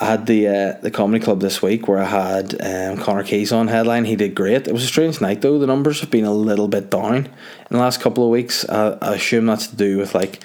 I 0.00 0.04
had 0.04 0.26
the 0.26 0.46
uh, 0.46 0.72
the 0.80 0.92
comedy 0.92 1.22
club 1.22 1.40
this 1.40 1.60
week 1.60 1.88
where 1.88 1.98
I 1.98 2.04
had 2.04 2.54
um, 2.62 3.02
Connor 3.02 3.24
Keys 3.24 3.50
on 3.50 3.66
headline. 3.66 4.04
He 4.04 4.14
did 4.14 4.32
great. 4.32 4.68
It 4.68 4.72
was 4.72 4.84
a 4.84 4.86
strange 4.86 5.20
night 5.20 5.42
though. 5.42 5.58
The 5.58 5.66
numbers 5.66 6.00
have 6.00 6.10
been 6.10 6.24
a 6.24 6.32
little 6.32 6.68
bit 6.68 6.88
down 6.88 7.16
in 7.16 7.32
the 7.70 7.78
last 7.78 8.00
couple 8.00 8.22
of 8.22 8.30
weeks. 8.30 8.64
I 8.68 8.96
assume 9.14 9.46
that's 9.46 9.66
to 9.66 9.76
do 9.76 9.98
with 9.98 10.14
like 10.14 10.38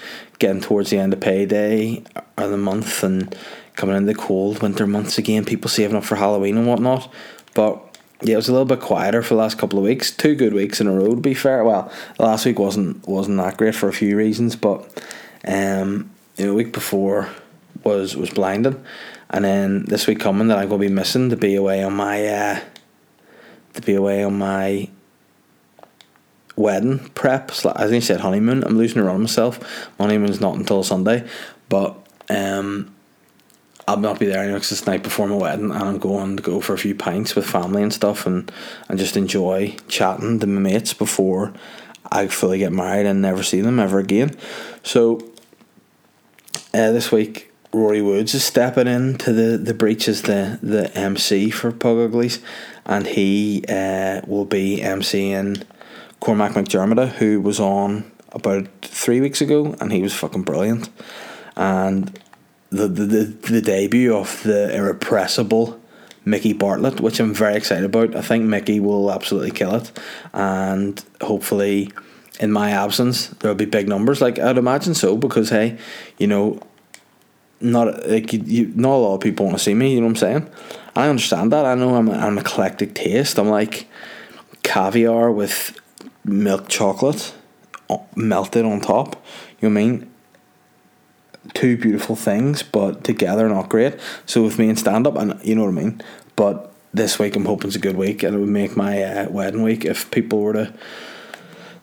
getting 0.43 0.61
towards 0.61 0.89
the 0.89 0.97
end 0.97 1.13
of 1.13 1.21
payday 1.21 2.03
or 2.37 2.49
the 2.49 2.57
month 2.57 3.01
and 3.01 3.33
coming 3.77 3.95
into 3.95 4.11
the 4.11 4.19
cold 4.19 4.61
winter 4.61 4.85
months 4.85 5.17
again. 5.17 5.45
People 5.45 5.69
saving 5.69 5.95
up 5.95 6.03
for 6.03 6.17
Halloween 6.17 6.57
and 6.57 6.67
whatnot. 6.67 7.09
But 7.53 7.81
yeah, 8.21 8.33
it 8.33 8.35
was 8.35 8.49
a 8.49 8.51
little 8.51 8.65
bit 8.65 8.81
quieter 8.81 9.21
for 9.23 9.35
the 9.35 9.39
last 9.39 9.57
couple 9.57 9.79
of 9.79 9.85
weeks. 9.85 10.11
Two 10.11 10.35
good 10.35 10.53
weeks 10.53 10.81
in 10.81 10.87
a 10.87 10.91
row, 10.91 11.15
to 11.15 11.21
be 11.21 11.33
fair. 11.33 11.63
Well, 11.63 11.89
last 12.19 12.45
week 12.45 12.59
wasn't 12.59 13.07
wasn't 13.07 13.37
that 13.37 13.55
great 13.55 13.73
for 13.73 13.87
a 13.87 13.93
few 13.93 14.17
reasons, 14.17 14.57
but 14.57 14.81
um, 15.47 16.11
you 16.35 16.43
know, 16.45 16.51
the 16.51 16.55
week 16.55 16.73
before 16.73 17.29
was 17.85 18.17
was 18.17 18.29
blinding. 18.29 18.83
And 19.29 19.45
then 19.45 19.85
this 19.85 20.07
week 20.07 20.19
coming 20.19 20.49
that 20.49 20.57
I'm 20.57 20.67
to 20.67 20.77
be 20.77 20.89
missing 20.89 21.29
to 21.29 21.37
be 21.37 21.55
away 21.55 21.83
on 21.83 21.93
my 21.93 22.27
uh, 22.27 22.59
to 23.75 23.81
be 23.81 23.95
away 23.95 24.25
on 24.25 24.37
my 24.37 24.89
wedding 26.55 26.99
prep. 27.15 27.51
I 27.65 27.87
think 27.87 28.03
said 28.03 28.21
honeymoon. 28.21 28.63
I'm 28.63 28.77
losing 28.77 29.01
around 29.01 29.21
myself. 29.21 29.59
My 29.97 30.05
honeymoon's 30.05 30.41
not 30.41 30.55
until 30.55 30.83
Sunday, 30.83 31.27
but 31.69 31.95
um, 32.29 32.93
I'll 33.87 33.97
not 33.97 34.19
be 34.19 34.25
there 34.25 34.39
anyway 34.39 34.55
because 34.55 34.71
it's 34.71 34.81
the 34.81 34.91
night 34.91 35.03
before 35.03 35.27
my 35.27 35.35
wedding, 35.35 35.71
and 35.71 35.83
I'm 35.83 35.97
going 35.97 36.37
to 36.37 36.43
go 36.43 36.61
for 36.61 36.73
a 36.73 36.77
few 36.77 36.95
pints 36.95 37.35
with 37.35 37.45
family 37.45 37.83
and 37.83 37.93
stuff, 37.93 38.25
and 38.25 38.51
and 38.87 38.97
just 38.97 39.17
enjoy 39.17 39.75
chatting 39.87 40.39
to 40.39 40.47
my 40.47 40.61
mates 40.61 40.93
before 40.93 41.53
I 42.11 42.27
fully 42.27 42.59
get 42.59 42.71
married 42.71 43.05
and 43.05 43.21
never 43.21 43.43
see 43.43 43.61
them 43.61 43.79
ever 43.79 43.99
again. 43.99 44.37
So 44.83 45.19
uh, 46.73 46.91
this 46.91 47.11
week 47.11 47.51
Rory 47.73 48.01
Woods 48.01 48.35
is 48.35 48.43
stepping 48.43 48.87
into 48.87 49.33
the, 49.33 49.57
the 49.57 49.73
breach 49.73 50.07
as 50.07 50.21
the, 50.21 50.59
the 50.61 50.95
MC 50.95 51.49
for 51.49 51.71
Pug 51.71 51.97
Uglies, 51.97 52.39
and 52.85 53.07
he 53.07 53.63
uh, 53.67 54.21
will 54.27 54.45
be 54.45 54.79
MCing 54.79 55.63
Cormac 56.23 56.53
McDermott, 56.53 57.09
who 57.15 57.41
was 57.41 57.59
on 57.59 58.09
about 58.31 58.65
three 58.81 59.19
weeks 59.19 59.41
ago, 59.41 59.75
and 59.81 59.91
he 59.91 60.01
was 60.01 60.13
fucking 60.13 60.43
brilliant. 60.43 60.89
And 61.57 62.17
the, 62.69 62.87
the, 62.87 63.03
the, 63.03 63.23
the 63.51 63.61
debut 63.61 64.15
of 64.15 64.41
the 64.43 64.73
irrepressible 64.73 65.81
Mickey 66.23 66.53
Bartlett, 66.53 67.01
which 67.01 67.19
I'm 67.19 67.33
very 67.33 67.57
excited 67.57 67.83
about. 67.83 68.15
I 68.15 68.21
think 68.21 68.45
Mickey 68.45 68.79
will 68.79 69.11
absolutely 69.11 69.51
kill 69.51 69.75
it, 69.75 69.91
and 70.31 71.03
hopefully, 71.19 71.91
in 72.39 72.53
my 72.53 72.71
absence, 72.71 73.27
there'll 73.27 73.53
be 73.53 73.65
big 73.65 73.89
numbers. 73.89 74.21
Like 74.21 74.39
I'd 74.39 74.57
imagine 74.57 74.93
so, 74.93 75.17
because 75.17 75.49
hey, 75.49 75.77
you 76.17 76.27
know, 76.27 76.61
not 77.59 78.07
like 78.07 78.31
you, 78.31 78.71
not 78.75 78.95
a 78.95 78.95
lot 78.95 79.15
of 79.15 79.19
people 79.19 79.45
want 79.47 79.57
to 79.57 79.63
see 79.63 79.73
me. 79.73 79.95
You 79.95 79.99
know 79.99 80.07
what 80.07 80.11
I'm 80.11 80.15
saying? 80.15 80.49
I 80.95 81.09
understand 81.09 81.51
that. 81.51 81.65
I 81.65 81.75
know 81.75 81.95
I'm 81.95 82.07
an 82.07 82.37
eclectic 82.37 82.95
taste. 82.95 83.37
I'm 83.37 83.49
like 83.49 83.89
caviar 84.63 85.29
with 85.29 85.77
milk 86.23 86.69
chocolate 86.69 87.33
melted 88.15 88.65
on 88.65 88.81
top. 88.81 89.15
You 89.59 89.69
know 89.69 89.75
what 89.75 89.81
I 89.81 89.85
mean? 89.85 90.09
Two 91.53 91.77
beautiful 91.77 92.15
things, 92.15 92.63
but 92.63 93.03
together 93.03 93.47
not 93.49 93.69
great. 93.69 93.99
So 94.25 94.43
with 94.43 94.57
me 94.57 94.69
and 94.69 94.79
stand 94.79 95.05
up, 95.05 95.15
and 95.17 95.39
you 95.43 95.55
know 95.55 95.63
what 95.63 95.77
I 95.77 95.83
mean. 95.83 96.01
But 96.35 96.73
this 96.93 97.19
week 97.19 97.35
I'm 97.35 97.45
hoping 97.45 97.67
it's 97.67 97.75
a 97.75 97.79
good 97.79 97.97
week, 97.97 98.23
and 98.23 98.35
it 98.35 98.39
would 98.39 98.49
make 98.49 98.77
my 98.77 99.03
uh, 99.03 99.29
wedding 99.29 99.61
week 99.61 99.83
if 99.83 100.09
people 100.11 100.39
were 100.39 100.53
to 100.53 100.73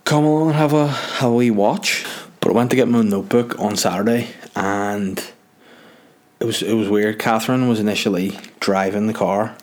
come 0.05 0.25
along 0.25 0.49
and 0.49 0.57
have 0.57 0.73
a 0.73 0.89
have 0.89 1.31
a 1.31 1.35
wee 1.35 1.51
watch. 1.51 2.07
But 2.41 2.51
I 2.51 2.53
went 2.53 2.71
to 2.71 2.77
get 2.77 2.89
my 2.89 3.03
notebook 3.03 3.59
on 3.59 3.77
Saturday, 3.77 4.29
and 4.57 5.23
it 6.41 6.45
was 6.47 6.63
it 6.63 6.75
was 6.75 6.89
weird. 6.89 7.19
Catherine 7.19 7.69
was 7.69 7.81
initially 7.81 8.39
driving 8.61 9.09
the 9.09 9.15
car 9.15 9.57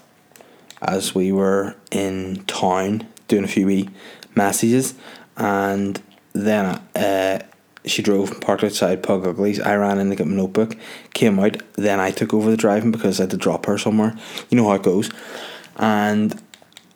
as 0.79 1.15
we 1.15 1.31
were 1.31 1.75
in 1.91 2.43
town 2.45 3.07
doing 3.27 3.43
a 3.43 3.47
few 3.47 3.65
wee 3.65 3.89
messages, 4.37 4.93
and 5.35 6.01
then 6.33 6.81
uh, 6.95 7.39
she 7.85 8.01
drove 8.01 8.39
parked 8.39 8.63
outside 8.63 9.03
Pug 9.03 9.25
Uglies. 9.25 9.59
I 9.59 9.75
ran 9.75 9.99
in 9.99 10.09
to 10.09 10.15
get 10.15 10.27
my 10.27 10.35
notebook, 10.35 10.77
came 11.13 11.39
out. 11.39 11.57
Then 11.73 11.99
I 11.99 12.11
took 12.11 12.33
over 12.33 12.49
the 12.49 12.57
driving 12.57 12.91
because 12.91 13.19
I 13.19 13.23
had 13.23 13.31
to 13.31 13.37
drop 13.37 13.65
her 13.65 13.77
somewhere. 13.77 14.15
You 14.49 14.57
know 14.57 14.67
how 14.69 14.75
it 14.75 14.83
goes, 14.83 15.09
and 15.75 16.41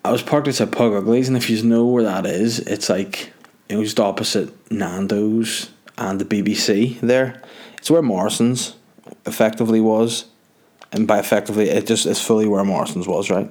I 0.03 0.11
was 0.11 0.23
parked 0.23 0.47
outside 0.47 0.71
Pug 0.71 0.93
and 0.93 1.37
if 1.37 1.49
you 1.49 1.61
know 1.63 1.85
where 1.85 2.03
that 2.03 2.25
is, 2.25 2.59
it's 2.59 2.89
like 2.89 3.33
it 3.69 3.75
was 3.75 3.97
opposite 3.99 4.71
Nando's 4.71 5.71
and 5.97 6.19
the 6.19 6.25
BBC. 6.25 6.99
There, 7.01 7.41
it's 7.77 7.91
where 7.91 8.01
Morrison's 8.01 8.75
effectively 9.25 9.81
was, 9.81 10.25
and 10.91 11.07
by 11.07 11.19
effectively, 11.19 11.69
it 11.69 11.85
just 11.85 12.05
is 12.05 12.21
fully 12.21 12.47
where 12.47 12.63
Morrison's 12.63 13.07
was, 13.07 13.29
right? 13.29 13.49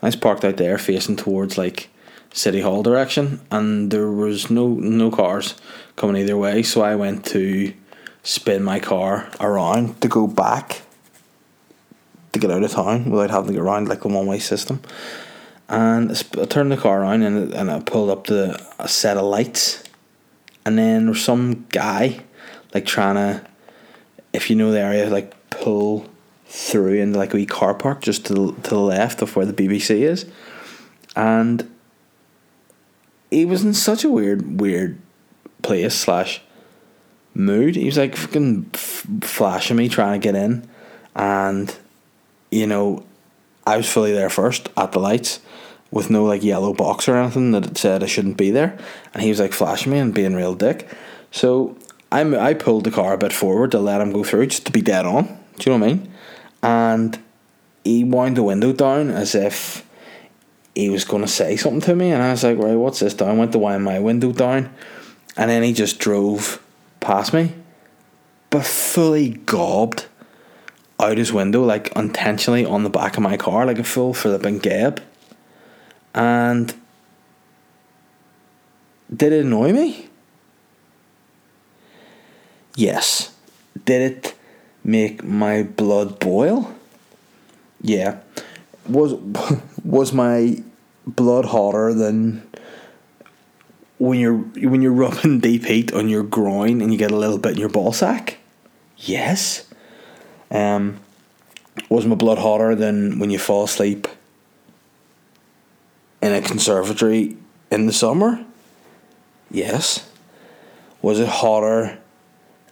I 0.00 0.06
was 0.06 0.16
parked 0.16 0.44
out 0.44 0.56
there 0.56 0.78
facing 0.78 1.16
towards 1.16 1.58
like 1.58 1.90
City 2.32 2.60
Hall 2.60 2.82
direction, 2.82 3.40
and 3.50 3.90
there 3.90 4.10
was 4.10 4.50
no 4.50 4.68
no 4.68 5.10
cars 5.10 5.54
coming 5.96 6.16
either 6.16 6.36
way, 6.36 6.62
so 6.62 6.82
I 6.82 6.94
went 6.94 7.24
to 7.26 7.72
spin 8.22 8.62
my 8.62 8.78
car 8.78 9.30
around 9.40 10.00
to 10.02 10.08
go 10.08 10.26
back 10.26 10.82
to 12.32 12.38
get 12.38 12.50
out 12.50 12.62
of 12.62 12.70
town 12.70 13.10
without 13.10 13.30
having 13.30 13.48
to 13.48 13.58
go 13.58 13.64
around 13.64 13.88
like 13.88 14.04
a 14.04 14.08
one 14.08 14.26
way 14.26 14.38
system. 14.38 14.82
And 15.68 16.10
I 16.38 16.44
turned 16.46 16.72
the 16.72 16.76
car 16.76 17.02
around 17.02 17.22
and, 17.22 17.52
and 17.52 17.70
I 17.70 17.80
pulled 17.80 18.10
up 18.10 18.26
to 18.26 18.58
a 18.78 18.88
set 18.88 19.16
of 19.16 19.24
lights, 19.24 19.82
and 20.64 20.78
then 20.78 21.04
there 21.04 21.12
was 21.12 21.24
some 21.24 21.66
guy 21.70 22.20
like 22.74 22.86
trying 22.86 23.14
to 23.16 23.48
if 24.32 24.50
you 24.50 24.56
know 24.56 24.70
the 24.70 24.80
area, 24.80 25.08
like 25.10 25.34
pull 25.50 26.06
through 26.46 26.94
into 26.94 27.18
like 27.18 27.34
a 27.34 27.36
wee 27.36 27.46
car 27.46 27.74
park 27.74 28.00
just 28.00 28.26
to 28.26 28.34
the, 28.34 28.52
to 28.62 28.70
the 28.70 28.78
left 28.78 29.22
of 29.22 29.36
where 29.36 29.46
the 29.46 29.52
BBC 29.52 30.00
is, 30.00 30.26
and 31.16 31.68
he 33.30 33.44
was 33.44 33.64
in 33.64 33.74
such 33.74 34.04
a 34.04 34.10
weird, 34.10 34.60
weird 34.60 34.98
place 35.62 35.94
slash 35.94 36.40
mood. 37.34 37.76
He 37.76 37.86
was 37.86 37.98
like 37.98 38.16
fucking 38.16 38.70
f- 38.74 39.06
flashing 39.22 39.76
me, 39.76 39.88
trying 39.88 40.20
to 40.20 40.24
get 40.24 40.34
in, 40.34 40.68
and 41.14 41.74
you 42.50 42.66
know, 42.66 43.04
I 43.66 43.76
was 43.76 43.90
fully 43.90 44.12
there 44.12 44.30
first 44.30 44.68
at 44.76 44.92
the 44.92 45.00
lights 45.00 45.40
with 45.90 46.10
no 46.10 46.24
like 46.24 46.42
yellow 46.42 46.74
box 46.74 47.08
or 47.08 47.16
anything 47.16 47.52
that 47.52 47.78
said 47.78 48.02
I 48.02 48.06
shouldn't 48.06 48.36
be 48.36 48.50
there, 48.50 48.78
and 49.14 49.22
he 49.22 49.28
was 49.28 49.40
like 49.40 49.52
flashing 49.52 49.92
me 49.92 49.98
and 49.98 50.14
being 50.14 50.34
real 50.34 50.54
dick. 50.54 50.88
So 51.30 51.76
I 52.10 52.22
I 52.36 52.54
pulled 52.54 52.84
the 52.84 52.90
car 52.90 53.14
a 53.14 53.18
bit 53.18 53.32
forward 53.32 53.70
to 53.72 53.78
let 53.78 54.00
him 54.00 54.12
go 54.12 54.24
through, 54.24 54.46
just 54.48 54.66
to 54.66 54.72
be 54.72 54.82
dead 54.82 55.06
on. 55.06 55.24
Do 55.58 55.70
you 55.70 55.78
know 55.78 55.84
what 55.84 55.90
I 55.90 55.94
mean? 55.94 56.12
And 56.62 57.18
he 57.84 58.04
wound 58.04 58.36
the 58.36 58.42
window 58.42 58.72
down 58.72 59.10
as 59.10 59.34
if 59.34 59.87
he 60.78 60.90
was 60.90 61.04
going 61.04 61.22
to 61.22 61.28
say 61.28 61.56
something 61.56 61.80
to 61.80 61.96
me, 61.96 62.12
and 62.12 62.22
I 62.22 62.30
was 62.30 62.44
like, 62.44 62.56
right, 62.56 62.76
what's 62.76 63.00
this 63.00 63.12
down? 63.12 63.36
Went 63.36 63.50
to 63.50 63.58
wind 63.58 63.82
my 63.82 63.98
window 63.98 64.30
down, 64.30 64.72
and 65.36 65.50
then 65.50 65.64
he 65.64 65.72
just 65.72 65.98
drove 65.98 66.62
past 67.00 67.34
me, 67.34 67.52
but 68.50 68.64
fully 68.64 69.30
gobbed 69.30 70.06
out 71.00 71.18
his 71.18 71.32
window, 71.32 71.64
like 71.64 71.90
intentionally 71.96 72.64
on 72.64 72.84
the 72.84 72.90
back 72.90 73.16
of 73.16 73.24
my 73.24 73.36
car, 73.36 73.66
like 73.66 73.80
a 73.80 73.84
full 73.84 74.14
flipping 74.14 74.60
gab. 74.60 75.02
And 76.14 76.72
did 79.12 79.32
it 79.32 79.44
annoy 79.44 79.72
me? 79.72 80.08
Yes. 82.76 83.34
Did 83.84 84.12
it 84.12 84.34
make 84.84 85.24
my 85.24 85.64
blood 85.64 86.20
boil? 86.20 86.72
Yeah. 87.80 88.20
Was 88.88 89.14
was 89.84 90.12
my 90.12 90.62
blood 91.16 91.46
hotter 91.46 91.94
than 91.94 92.48
when 93.98 94.20
you're 94.20 94.36
when 94.36 94.82
you're 94.82 94.92
rubbing 95.04 95.40
deep 95.40 95.64
heat 95.64 95.92
on 95.92 96.08
your 96.08 96.22
groin 96.22 96.80
and 96.80 96.92
you 96.92 96.98
get 96.98 97.10
a 97.10 97.16
little 97.16 97.38
bit 97.38 97.52
in 97.52 97.58
your 97.58 97.68
ball 97.68 97.92
sack? 97.92 98.38
Yes. 98.96 99.68
Um, 100.50 101.00
was 101.88 102.06
my 102.06 102.14
blood 102.14 102.38
hotter 102.38 102.74
than 102.74 103.18
when 103.18 103.30
you 103.30 103.38
fall 103.38 103.64
asleep 103.64 104.08
in 106.20 106.32
a 106.32 106.40
conservatory 106.40 107.36
in 107.70 107.86
the 107.86 107.92
summer? 107.92 108.44
Yes. 109.50 110.08
Was 111.00 111.20
it 111.20 111.28
hotter 111.28 111.98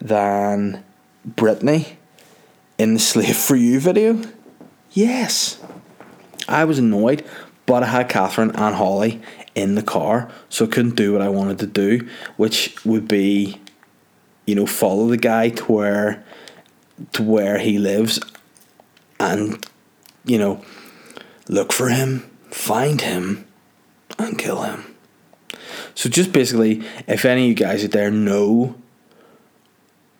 than 0.00 0.84
Britney 1.28 1.94
in 2.76 2.94
the 2.94 3.00
Slave 3.00 3.36
for 3.36 3.56
You 3.56 3.78
video? 3.80 4.20
Yes. 4.92 5.62
I 6.48 6.64
was 6.64 6.78
annoyed, 6.78 7.24
but 7.66 7.82
I 7.82 7.86
had 7.86 8.08
Catherine 8.08 8.52
and 8.54 8.76
Holly 8.76 9.20
in 9.54 9.74
the 9.74 9.82
car, 9.82 10.30
so 10.48 10.64
I 10.64 10.68
couldn't 10.68 10.94
do 10.96 11.12
what 11.12 11.22
I 11.22 11.28
wanted 11.28 11.58
to 11.58 11.66
do, 11.66 12.08
which 12.36 12.84
would 12.84 13.08
be, 13.08 13.60
you 14.46 14.54
know, 14.54 14.66
follow 14.66 15.08
the 15.08 15.16
guy 15.16 15.50
to 15.50 15.64
where 15.72 16.24
to 17.12 17.22
where 17.22 17.58
he 17.58 17.78
lives 17.78 18.18
and 19.20 19.66
you 20.24 20.38
know 20.38 20.62
look 21.48 21.72
for 21.72 21.88
him, 21.88 22.30
find 22.50 23.00
him, 23.00 23.46
and 24.18 24.38
kill 24.38 24.62
him. 24.62 24.96
So 25.94 26.08
just 26.08 26.32
basically, 26.32 26.82
if 27.06 27.24
any 27.24 27.42
of 27.42 27.48
you 27.48 27.54
guys 27.54 27.84
out 27.84 27.90
there 27.90 28.10
know 28.10 28.74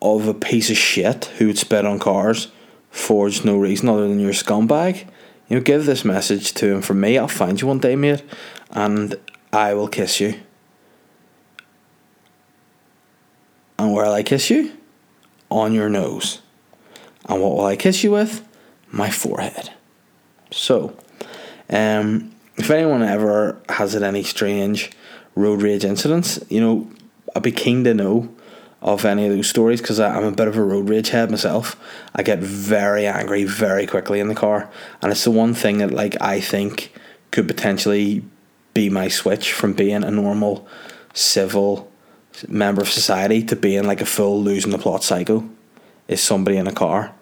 of 0.00 0.28
a 0.28 0.34
piece 0.34 0.70
of 0.70 0.76
shit 0.76 1.26
who 1.38 1.48
would 1.48 1.58
spit 1.58 1.84
on 1.84 1.98
cars 1.98 2.48
for 2.90 3.28
no 3.44 3.56
reason 3.56 3.88
other 3.88 4.08
than 4.08 4.20
you're 4.20 4.30
a 4.30 4.34
scumbag, 4.34 5.06
you 5.48 5.56
know, 5.56 5.62
give 5.62 5.86
this 5.86 6.04
message 6.04 6.52
to 6.54 6.74
him 6.74 6.82
from 6.82 7.00
me. 7.00 7.18
I'll 7.18 7.28
find 7.28 7.60
you 7.60 7.66
one 7.66 7.78
day, 7.78 7.96
mate, 7.96 8.22
and 8.70 9.14
I 9.52 9.74
will 9.74 9.88
kiss 9.88 10.20
you. 10.20 10.40
And 13.78 13.92
where 13.92 14.06
will 14.06 14.12
I 14.12 14.22
kiss 14.22 14.50
you? 14.50 14.72
On 15.50 15.72
your 15.72 15.88
nose. 15.88 16.40
And 17.28 17.40
what 17.40 17.56
will 17.56 17.66
I 17.66 17.76
kiss 17.76 18.02
you 18.02 18.12
with? 18.12 18.46
My 18.90 19.10
forehead. 19.10 19.70
So, 20.50 20.96
um, 21.70 22.32
if 22.56 22.70
anyone 22.70 23.02
ever 23.02 23.60
has 23.68 23.92
had 23.92 24.02
any 24.02 24.22
strange 24.22 24.90
road 25.34 25.62
rage 25.62 25.84
incidents, 25.84 26.42
you 26.48 26.60
know, 26.60 26.90
I'd 27.34 27.42
be 27.42 27.52
keen 27.52 27.84
to 27.84 27.94
know 27.94 28.34
of 28.86 29.04
any 29.04 29.26
of 29.26 29.34
those 29.34 29.48
stories 29.48 29.80
because 29.80 29.98
I'm 29.98 30.24
a 30.24 30.30
bit 30.30 30.46
of 30.46 30.56
a 30.56 30.62
road 30.62 30.88
rage 30.88 31.08
head 31.08 31.28
myself. 31.28 31.76
I 32.14 32.22
get 32.22 32.38
very 32.38 33.06
angry 33.06 33.42
very 33.42 33.84
quickly 33.86 34.20
in 34.20 34.28
the 34.28 34.34
car, 34.34 34.70
and 35.02 35.10
it's 35.10 35.24
the 35.24 35.32
one 35.32 35.52
thing 35.52 35.78
that 35.78 35.90
like 35.90 36.16
I 36.22 36.40
think 36.40 36.92
could 37.32 37.48
potentially 37.48 38.22
be 38.72 38.88
my 38.88 39.08
switch 39.08 39.52
from 39.52 39.72
being 39.72 40.04
a 40.04 40.10
normal 40.10 40.68
civil 41.12 41.90
member 42.46 42.80
of 42.80 42.88
society 42.88 43.42
to 43.42 43.56
being 43.56 43.84
like 43.84 44.00
a 44.00 44.06
full 44.06 44.40
losing 44.40 44.70
the 44.70 44.78
plot 44.78 45.02
psycho 45.02 45.48
is 46.06 46.22
somebody 46.22 46.56
in 46.56 46.68
a 46.68 46.72
car. 46.72 47.12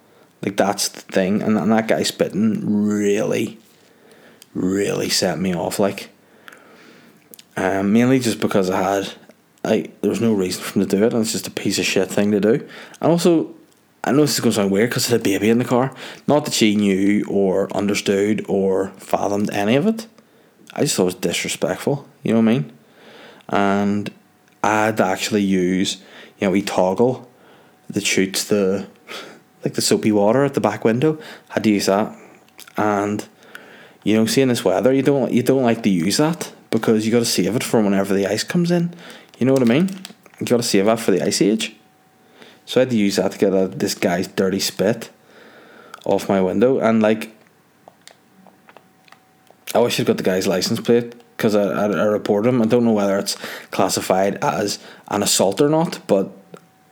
Like 0.43 0.59
that's 0.59 0.89
the 0.89 1.01
thing, 1.01 1.41
and, 1.41 1.57
and 1.57 1.73
that 1.73 1.89
guy 1.89 2.03
spitting 2.03 2.61
really, 2.87 3.59
really 4.53 5.09
set 5.09 5.39
me 5.39 5.55
off. 5.55 5.79
Like, 5.79 6.11
um, 7.57 7.95
mainly 7.95 8.19
just 8.19 8.41
because 8.41 8.69
I 8.69 8.83
had, 8.83 9.15
like, 9.65 10.01
there 10.01 10.11
was 10.11 10.21
no 10.21 10.33
reason 10.35 10.63
for 10.63 10.79
him 10.79 10.87
to 10.87 10.97
do 10.97 11.05
it, 11.05 11.13
and 11.13 11.23
it's 11.23 11.33
just 11.33 11.47
a 11.47 11.51
piece 11.51 11.79
of 11.79 11.85
shit 11.85 12.11
thing 12.11 12.31
to 12.33 12.41
do. 12.41 12.69
And 13.01 13.11
also, 13.11 13.55
I 14.05 14.13
know 14.13 14.21
this 14.21 14.35
is 14.35 14.41
going 14.41 14.53
to 14.53 14.57
sound 14.57 14.71
weird 14.71 14.91
because 14.91 15.09
I 15.09 15.13
had 15.13 15.21
a 15.21 15.25
baby 15.25 15.49
in 15.49 15.59
the 15.59 15.65
car. 15.65 15.95
Not 16.27 16.45
that 16.45 16.55
she 16.55 16.77
knew 16.77 17.25
or 17.29 17.75
understood 17.75 18.45
or 18.49 18.89
fathomed 18.99 19.51
any 19.51 19.77
of 19.77 19.87
it. 19.87 20.07
I 20.75 20.83
just 20.83 20.97
thought 20.97 21.05
it 21.05 21.07
was 21.07 21.15
disrespectful. 21.15 22.07
You 22.23 22.35
know 22.35 22.41
what 22.41 22.49
I 22.49 22.53
mean? 22.53 22.73
And 23.49 24.13
I 24.63 24.87
had 24.87 24.97
to 24.99 25.05
actually 25.05 25.43
use, 25.43 26.03
you 26.39 26.47
know, 26.47 26.51
we 26.51 26.63
toggle 26.63 27.29
that 27.91 28.05
shoots 28.05 28.45
the 28.45 28.87
like 29.65 29.75
the 29.75 29.83
soapy 29.83 30.13
water 30.13 30.45
at 30.45 30.55
the 30.55 30.61
back 30.61 30.85
window. 30.85 31.19
Had 31.49 31.65
to 31.65 31.71
use 31.71 31.87
that, 31.87 32.15
and 32.77 33.27
you 34.03 34.15
know, 34.15 34.27
seeing 34.27 34.49
this 34.49 34.65
weather, 34.65 34.93
you 34.93 35.03
don't 35.03 35.33
you 35.33 35.43
don't 35.43 35.63
like 35.63 35.83
to 35.83 35.91
use 35.91 36.19
that 36.19 36.53
because 36.71 37.07
you 37.07 37.13
got 37.13 37.21
to 37.21 37.25
save 37.25 37.57
it 37.57 37.65
for 37.65 37.81
whenever 37.81 38.15
the 38.15 38.27
ice 38.27 38.45
comes 38.45 38.71
in. 38.71 38.95
You 39.39 39.47
know 39.47 39.53
what 39.53 39.63
I 39.63 39.67
mean? 39.67 39.89
You 40.41 40.47
got 40.47 40.59
to 40.59 40.63
save 40.63 40.87
that 40.87 41.01
for 41.01 41.11
the 41.11 41.23
ice 41.23 41.43
age. 41.43 41.77
So 42.67 42.81
I 42.81 42.83
had 42.83 42.91
to 42.91 42.97
use 42.97 43.17
that 43.17 43.33
to 43.33 43.39
get 43.39 43.79
this 43.79 43.95
guy's 43.95 44.27
dirty 44.27 44.61
spit 44.61 45.11
off 46.05 46.29
my 46.29 46.41
window, 46.41 46.79
and 46.79 47.03
like, 47.03 47.35
I 49.75 49.79
wish 49.79 49.99
I'd 49.99 50.07
got 50.07 50.19
the 50.19 50.23
guy's 50.23 50.47
license 50.47 50.81
plate 50.81 51.15
because 51.37 51.55
I, 51.55 51.63
I, 51.63 51.85
I 51.87 52.05
reported 52.05 52.49
him. 52.49 52.63
I 52.63 52.67
don't 52.67 52.85
know 52.85 52.93
whether 52.93 53.19
it's 53.19 53.37
classified 53.71 54.37
as 54.43 54.79
an 55.09 55.23
assault 55.23 55.61
or 55.61 55.69
not, 55.69 56.01
but 56.07 56.27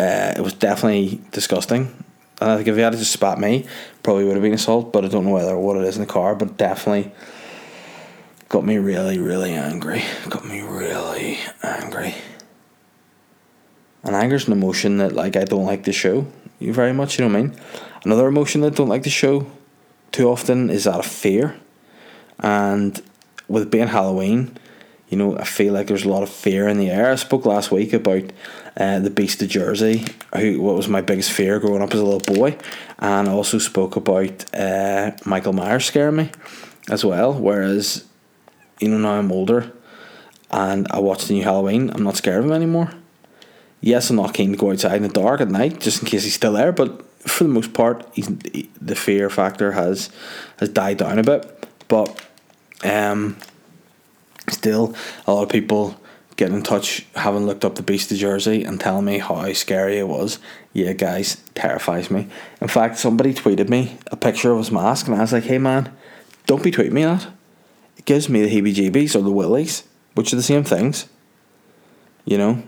uh, 0.00 0.34
it 0.36 0.40
was 0.40 0.54
definitely 0.54 1.20
disgusting. 1.30 2.04
And 2.40 2.50
I 2.50 2.56
think 2.56 2.68
if 2.68 2.74
he 2.74 2.80
had 2.80 2.92
just 2.94 3.12
spat 3.12 3.38
me, 3.38 3.66
probably 4.02 4.24
would 4.24 4.34
have 4.34 4.42
been 4.42 4.54
assault, 4.54 4.92
but 4.92 5.04
I 5.04 5.08
don't 5.08 5.24
know 5.24 5.32
whether 5.32 5.56
what 5.56 5.76
it 5.76 5.84
is 5.84 5.96
in 5.96 6.02
the 6.02 6.12
car, 6.12 6.34
but 6.34 6.56
definitely 6.56 7.12
got 8.48 8.64
me 8.64 8.78
really, 8.78 9.18
really 9.18 9.52
angry. 9.52 10.02
Got 10.28 10.44
me 10.44 10.60
really 10.60 11.38
angry. 11.62 12.14
And 14.04 14.16
anger's 14.16 14.46
an 14.46 14.52
emotion 14.52 14.98
that 14.98 15.12
like 15.12 15.36
I 15.36 15.44
don't 15.44 15.64
like 15.64 15.84
to 15.84 15.92
show 15.92 16.26
you 16.58 16.72
very 16.72 16.92
much, 16.92 17.18
you 17.18 17.24
know 17.24 17.32
what 17.32 17.38
I 17.38 17.42
mean? 17.42 17.56
Another 18.04 18.26
emotion 18.26 18.60
that 18.62 18.72
I 18.72 18.76
don't 18.76 18.88
like 18.88 19.04
to 19.04 19.10
show 19.10 19.46
too 20.10 20.28
often 20.28 20.70
is 20.70 20.84
that 20.84 20.98
of 20.98 21.06
fear. 21.06 21.56
And 22.40 23.00
with 23.48 23.70
being 23.70 23.88
Halloween, 23.88 24.56
you 25.08 25.18
know, 25.18 25.36
I 25.38 25.44
feel 25.44 25.74
like 25.74 25.88
there's 25.88 26.04
a 26.04 26.08
lot 26.08 26.22
of 26.22 26.30
fear 26.30 26.66
in 26.68 26.78
the 26.78 26.90
air. 26.90 27.12
I 27.12 27.16
spoke 27.16 27.44
last 27.44 27.70
week 27.70 27.92
about 27.92 28.32
uh, 28.76 28.98
the 28.98 29.10
Beast 29.10 29.42
of 29.42 29.48
Jersey, 29.48 30.06
who 30.34 30.60
what 30.62 30.74
was 30.74 30.88
my 30.88 31.02
biggest 31.02 31.30
fear 31.30 31.60
growing 31.60 31.82
up 31.82 31.92
as 31.92 32.00
a 32.00 32.04
little 32.04 32.34
boy, 32.34 32.56
and 32.98 33.28
also 33.28 33.58
spoke 33.58 33.96
about 33.96 34.52
uh, 34.54 35.10
Michael 35.26 35.52
Myers 35.52 35.84
scaring 35.84 36.16
me 36.16 36.30
as 36.88 37.04
well. 37.04 37.34
Whereas, 37.34 38.06
you 38.80 38.88
know, 38.88 38.96
now 38.96 39.18
I'm 39.18 39.30
older, 39.30 39.70
and 40.50 40.86
I 40.90 40.98
watch 41.00 41.26
the 41.26 41.34
new 41.34 41.44
Halloween, 41.44 41.90
I'm 41.90 42.04
not 42.04 42.16
scared 42.16 42.38
of 42.38 42.46
him 42.46 42.52
anymore. 42.52 42.90
Yes, 43.82 44.08
I'm 44.10 44.16
not 44.16 44.32
keen 44.32 44.52
to 44.52 44.56
go 44.56 44.70
outside 44.70 44.94
in 44.94 45.02
the 45.02 45.08
dark 45.08 45.40
at 45.40 45.50
night 45.50 45.80
just 45.80 46.02
in 46.02 46.08
case 46.08 46.22
he's 46.22 46.34
still 46.34 46.52
there, 46.52 46.70
but 46.70 47.04
for 47.28 47.44
the 47.44 47.50
most 47.50 47.74
part, 47.74 48.06
the 48.14 48.94
fear 48.94 49.28
factor 49.28 49.72
has 49.72 50.08
has 50.58 50.68
died 50.68 50.98
down 50.98 51.18
a 51.18 51.22
bit. 51.22 51.68
But 51.88 52.24
um, 52.84 53.36
still, 54.48 54.94
a 55.26 55.34
lot 55.34 55.42
of 55.42 55.48
people 55.48 56.00
get 56.36 56.50
in 56.50 56.62
touch, 56.62 57.06
having 57.16 57.44
looked 57.44 57.64
up 57.64 57.74
the 57.74 57.82
Beast 57.82 58.10
of 58.12 58.18
Jersey, 58.18 58.64
and 58.64 58.80
telling 58.80 59.04
me 59.04 59.18
how 59.18 59.52
scary 59.52 59.98
it 59.98 60.08
was. 60.08 60.38
Yeah, 60.72 60.92
guys, 60.92 61.42
terrifies 61.54 62.10
me. 62.10 62.28
In 62.60 62.68
fact, 62.68 62.98
somebody 62.98 63.34
tweeted 63.34 63.68
me 63.68 63.98
a 64.12 64.16
picture 64.16 64.52
of 64.52 64.58
his 64.58 64.70
mask, 64.70 65.06
and 65.06 65.16
I 65.16 65.20
was 65.20 65.32
like, 65.32 65.44
hey 65.44 65.58
man, 65.58 65.92
don't 66.46 66.62
be 66.62 66.70
tweeting 66.70 66.92
me 66.92 67.04
that. 67.04 67.26
It 67.98 68.04
gives 68.04 68.28
me 68.28 68.42
the 68.42 68.48
heebie 68.48 68.74
jeebies 68.74 69.16
or 69.16 69.22
the 69.22 69.30
willies, 69.30 69.84
which 70.14 70.32
are 70.32 70.36
the 70.36 70.42
same 70.42 70.64
things. 70.64 71.08
You 72.24 72.38
know, 72.38 72.62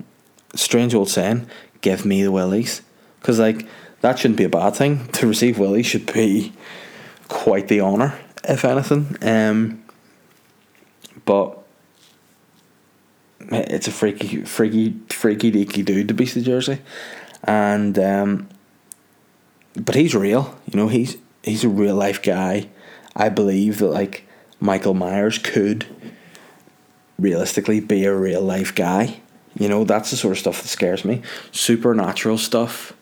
strange 0.55 0.95
old 0.95 1.09
saying, 1.09 1.49
give 1.81 2.05
me 2.05 2.23
the 2.23 2.33
willies. 2.33 2.83
Because, 3.21 3.39
like, 3.39 3.67
that 4.01 4.19
shouldn't 4.19 4.39
be 4.39 4.45
a 4.45 4.49
bad 4.49 4.77
thing. 4.77 5.07
To 5.09 5.27
receive 5.27 5.59
willies 5.59 5.87
should 5.87 6.13
be 6.13 6.53
quite 7.29 7.69
the 7.69 7.81
honour, 7.81 8.19
if 8.49 8.65
anything. 8.65 9.17
Um, 9.23 9.85
but 11.25 11.59
it's 13.51 13.89
a 13.89 13.91
freaky, 13.91 14.43
freaky, 14.43 14.97
freaky 15.09 15.51
deaky 15.51 15.85
dude 15.85 16.09
to 16.09 16.15
beat 16.15 16.35
the 16.35 16.43
jersey, 16.43 16.81
and 17.43 17.99
um, 17.99 18.49
but 19.75 19.95
he's 19.95 20.15
real. 20.15 20.59
You 20.71 20.79
know, 20.79 20.89
he's 20.89 21.17
he's 21.43 21.65
a 21.65 21.69
real 21.69 21.97
life 21.97 22.23
guy. 22.23 22.69
I 23.17 23.29
believe 23.29 23.79
that 23.79 23.89
like 23.89 24.27
Michael 24.61 24.95
Myers 24.95 25.39
could 25.39 25.87
realistically 27.19 27.81
be 27.81 28.05
a 28.05 28.15
real 28.15 28.43
life 28.43 28.75
guy. 28.75 29.21
You 29.57 29.69
know, 29.69 29.85
that's 29.85 30.11
the 30.11 30.17
sort 30.17 30.33
of 30.33 30.39
stuff 30.39 30.63
that 30.63 30.69
scares 30.69 31.05
me. 31.05 31.23
Supernatural 31.53 32.39
stuff 32.39 32.93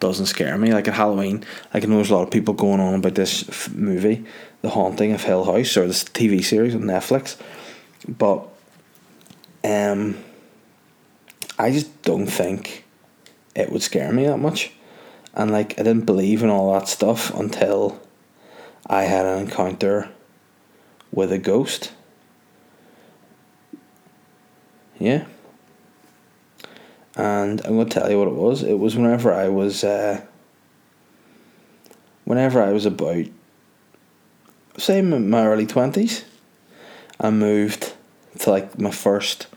doesn't 0.00 0.26
scare 0.26 0.58
me. 0.58 0.72
Like 0.72 0.88
at 0.88 0.94
Halloween, 0.94 1.44
like 1.72 1.84
I 1.84 1.86
know 1.86 1.96
there's 1.96 2.10
a 2.10 2.16
lot 2.16 2.22
of 2.22 2.30
people 2.30 2.54
going 2.54 2.80
on 2.80 2.94
about 2.94 3.14
this 3.14 3.48
f- 3.48 3.72
movie, 3.72 4.24
The 4.62 4.70
Haunting 4.70 5.12
of 5.12 5.22
Hill 5.22 5.44
House, 5.44 5.76
or 5.76 5.86
this 5.86 6.02
TV 6.02 6.42
series 6.42 6.74
on 6.74 6.82
Netflix, 6.82 7.36
but 8.08 8.48
um, 9.62 10.16
I 11.58 11.70
just 11.70 12.02
don't 12.02 12.26
think 12.26 12.84
it 13.54 13.70
would 13.70 13.82
scare 13.82 14.12
me 14.12 14.26
that 14.26 14.38
much, 14.38 14.72
and 15.34 15.52
like 15.52 15.78
I 15.78 15.82
didn't 15.82 16.06
believe 16.06 16.42
in 16.42 16.48
all 16.48 16.72
that 16.72 16.88
stuff 16.88 17.32
until 17.34 18.00
I 18.86 19.02
had 19.02 19.26
an 19.26 19.38
encounter 19.38 20.10
with 21.12 21.30
a 21.30 21.38
ghost. 21.38 21.92
Yeah. 24.98 25.26
And 27.16 27.60
I'm 27.64 27.74
going 27.74 27.88
to 27.88 28.00
tell 28.00 28.10
you 28.10 28.18
what 28.18 28.28
it 28.28 28.34
was. 28.34 28.62
It 28.62 28.78
was 28.78 28.96
whenever 28.96 29.32
I 29.32 29.48
was, 29.48 29.82
uh, 29.84 30.22
whenever 32.24 32.62
I 32.62 32.72
was 32.72 32.86
about, 32.86 33.26
say, 34.78 35.02
my 35.02 35.46
early 35.46 35.66
20s, 35.66 36.24
I 37.20 37.30
moved 37.30 37.92
to 38.38 38.50
like 38.50 38.78
my 38.78 38.90
first 38.90 39.48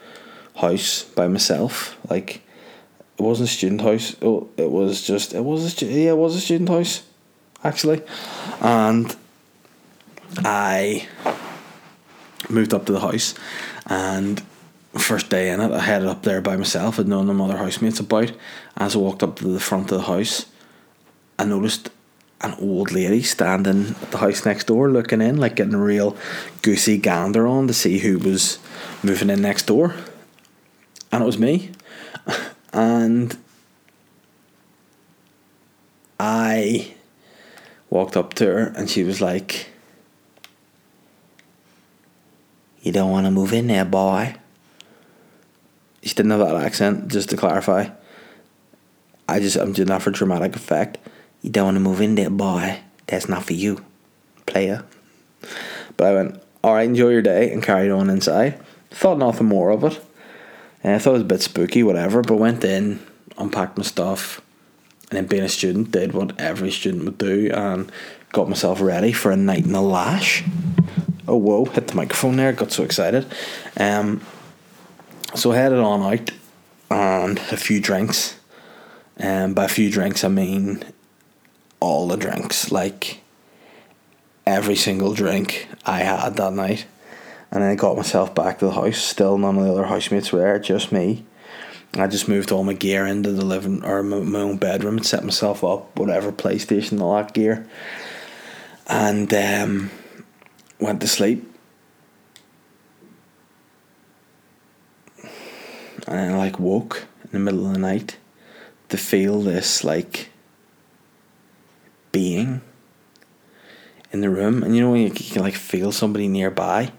house 0.55 1.03
by 1.03 1.27
myself. 1.27 1.97
Like, 2.09 2.41
it 3.17 3.21
wasn't 3.21 3.49
a 3.49 3.53
student 3.53 3.81
house. 3.81 4.15
It 4.21 4.71
was 4.71 5.05
just, 5.05 5.33
it 5.33 5.43
was 5.43 5.81
a, 5.81 5.85
yeah, 5.85 6.11
it 6.11 6.17
was 6.17 6.35
a 6.35 6.41
student 6.41 6.69
house, 6.69 7.03
actually. 7.63 8.01
And 8.59 9.15
I 10.39 11.07
moved 12.49 12.73
up 12.73 12.85
to 12.87 12.91
the 12.91 12.99
house 12.99 13.35
and 13.85 14.41
first 14.99 15.29
day 15.29 15.49
in 15.49 15.59
it, 15.59 15.71
I 15.71 15.79
headed 15.79 16.07
up 16.07 16.23
there 16.23 16.41
by 16.41 16.55
myself. 16.55 16.99
I'd 16.99 17.07
known 17.07 17.27
them 17.27 17.41
other 17.41 17.57
housemates 17.57 17.99
about. 17.99 18.31
As 18.77 18.95
I 18.95 18.99
walked 18.99 19.23
up 19.23 19.37
to 19.37 19.47
the 19.47 19.59
front 19.59 19.91
of 19.91 19.97
the 19.97 20.05
house, 20.05 20.45
I 21.39 21.45
noticed 21.45 21.89
an 22.41 22.55
old 22.59 22.91
lady 22.91 23.21
standing 23.23 23.95
at 24.01 24.11
the 24.11 24.17
house 24.17 24.45
next 24.45 24.67
door 24.67 24.91
looking 24.91 25.21
in, 25.21 25.37
like 25.37 25.55
getting 25.55 25.73
a 25.73 25.81
real 25.81 26.15
goosey 26.61 26.97
gander 26.97 27.47
on 27.47 27.67
to 27.67 27.73
see 27.73 27.99
who 27.99 28.19
was 28.19 28.59
moving 29.01 29.29
in 29.29 29.41
next 29.41 29.65
door. 29.65 29.95
And 31.11 31.23
it 31.23 31.25
was 31.25 31.39
me. 31.39 31.71
And 32.75 33.37
I 36.19 36.95
walked 37.91 38.17
up 38.17 38.33
to 38.35 38.45
her 38.47 38.73
and 38.75 38.89
she 38.89 39.03
was 39.03 39.21
like, 39.21 39.67
You 42.81 42.91
don't 42.91 43.11
want 43.11 43.27
to 43.27 43.31
move 43.31 43.53
in 43.53 43.67
there, 43.67 43.85
boy. 43.85 44.35
She 46.03 46.13
didn't 46.13 46.31
have 46.31 46.41
that 46.41 46.55
accent, 46.55 47.07
just 47.07 47.29
to 47.29 47.37
clarify. 47.37 47.89
I 49.27 49.39
just, 49.39 49.55
I'm 49.55 49.73
doing 49.73 49.87
that 49.87 50.01
for 50.01 50.11
dramatic 50.11 50.55
effect. 50.55 50.97
You 51.41 51.49
don't 51.49 51.65
want 51.65 51.75
to 51.75 51.81
move 51.81 52.01
in 52.01 52.15
there, 52.15 52.29
boy. 52.29 52.79
That's 53.07 53.29
not 53.29 53.43
for 53.43 53.53
you, 53.53 53.83
player. 54.45 54.83
But 55.97 56.07
I 56.07 56.13
went, 56.13 56.43
Alright, 56.63 56.87
enjoy 56.87 57.09
your 57.09 57.21
day, 57.21 57.51
and 57.51 57.61
carried 57.61 57.91
on 57.91 58.09
inside. 58.09 58.59
Thought 58.91 59.17
nothing 59.17 59.47
more 59.47 59.69
of 59.71 59.83
it. 59.83 59.99
And 60.83 60.95
I 60.95 60.99
thought 60.99 61.11
it 61.11 61.13
was 61.13 61.21
a 61.23 61.25
bit 61.25 61.41
spooky, 61.41 61.83
whatever, 61.83 62.21
but 62.21 62.35
went 62.35 62.63
in, 62.63 63.05
unpacked 63.37 63.77
my 63.77 63.83
stuff, 63.83 64.41
and 65.09 65.17
then 65.17 65.27
being 65.27 65.43
a 65.43 65.49
student, 65.49 65.91
did 65.91 66.13
what 66.13 66.39
every 66.39 66.71
student 66.71 67.05
would 67.05 67.17
do, 67.17 67.49
and 67.53 67.91
got 68.31 68.49
myself 68.49 68.81
ready 68.81 69.11
for 69.13 69.31
a 69.31 69.37
night 69.37 69.65
in 69.65 69.71
the 69.71 69.81
lash 69.81 70.43
oh 71.27 71.37
whoa, 71.37 71.65
hit 71.65 71.87
the 71.87 71.95
microphone 71.95 72.35
there, 72.35 72.53
got 72.53 72.71
so 72.71 72.83
excited. 72.83 73.25
Um, 73.77 74.21
so 75.35 75.51
I 75.51 75.55
headed 75.57 75.79
on 75.79 76.01
out 76.01 76.31
and 76.89 77.37
a 77.51 77.57
few 77.57 77.79
drinks. 77.79 78.39
And 79.17 79.55
by 79.55 79.65
a 79.65 79.69
few 79.69 79.89
drinks, 79.89 80.23
I 80.23 80.27
mean 80.27 80.83
all 81.79 82.07
the 82.07 82.17
drinks, 82.17 82.71
like 82.71 83.21
every 84.45 84.75
single 84.75 85.13
drink 85.13 85.67
I 85.85 85.99
had 85.99 86.35
that 86.37 86.53
night. 86.53 86.85
And 87.51 87.61
then 87.61 87.69
I 87.69 87.75
got 87.75 87.97
myself 87.97 88.33
back 88.33 88.59
to 88.59 88.65
the 88.65 88.71
house. 88.71 88.97
Still, 88.97 89.37
none 89.37 89.57
of 89.57 89.63
the 89.63 89.71
other 89.71 89.85
housemates 89.85 90.31
were 90.31 90.39
there, 90.39 90.59
just 90.59 90.91
me. 90.91 91.25
I 91.95 92.07
just 92.07 92.27
moved 92.27 92.51
all 92.51 92.63
my 92.63 92.73
gear 92.73 93.05
into 93.05 93.31
the 93.31 93.45
living 93.45 93.85
or 93.85 94.01
my, 94.01 94.17
my 94.17 94.39
own 94.39 94.57
bedroom 94.57 94.97
and 94.97 95.05
set 95.05 95.23
myself 95.23 95.63
up, 95.63 95.97
whatever 95.99 96.31
PlayStation, 96.31 96.99
all 96.99 97.15
that 97.15 97.33
gear. 97.33 97.67
And 98.87 99.31
um, 99.31 99.91
went 100.79 101.01
to 101.01 101.07
sleep. 101.07 101.52
And 106.07 106.19
I 106.19 106.37
like 106.37 106.59
woke 106.59 107.05
in 107.23 107.29
the 107.31 107.39
middle 107.39 107.65
of 107.67 107.73
the 107.73 107.79
night 107.79 108.17
to 108.89 108.97
feel 108.97 109.41
this 109.41 109.83
like 109.83 110.29
being 112.11 112.61
in 114.11 114.21
the 114.21 114.29
room. 114.29 114.63
And 114.63 114.75
you 114.75 114.81
know 114.81 114.91
when 114.91 115.01
you 115.01 115.11
can 115.11 115.41
like 115.41 115.55
feel 115.55 115.91
somebody 115.91 116.27
nearby? 116.27 116.91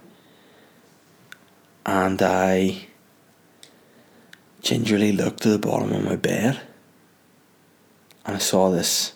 And 1.87 2.21
I 2.23 2.87
gingerly 4.63 5.13
looked 5.13 5.43
to 5.43 5.51
the 5.51 5.59
bottom 5.59 5.93
of 5.93 6.03
my 6.03 6.17
bed 6.17 6.61
and 8.25 8.37
I 8.37 8.39
saw 8.39 8.71
this 8.71 9.13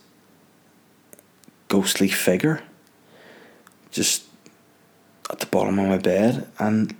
ghostly 1.69 2.09
figure 2.09 2.63
just 3.91 4.25
at 5.31 5.41
the 5.41 5.47
bottom 5.47 5.79
of 5.79 5.89
my 5.89 5.99
bed, 5.99 6.49
and 6.59 6.95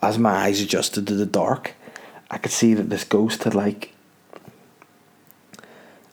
as 0.00 0.18
my 0.18 0.30
eyes 0.30 0.60
adjusted 0.60 1.06
to 1.06 1.14
the 1.14 1.26
dark, 1.26 1.74
I 2.32 2.38
could 2.38 2.50
see 2.50 2.72
that 2.74 2.88
this 2.88 3.04
ghost 3.04 3.44
had 3.44 3.54
like 3.54 3.92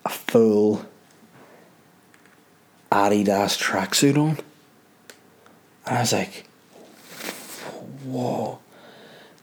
a 0.06 0.10
full 0.10 0.86
Adidas 2.92 3.58
tracksuit 3.58 4.18
on. 4.18 4.38
And 5.88 5.98
I 5.98 6.00
was 6.02 6.14
like, 6.14 6.46
whoa. 8.04 8.60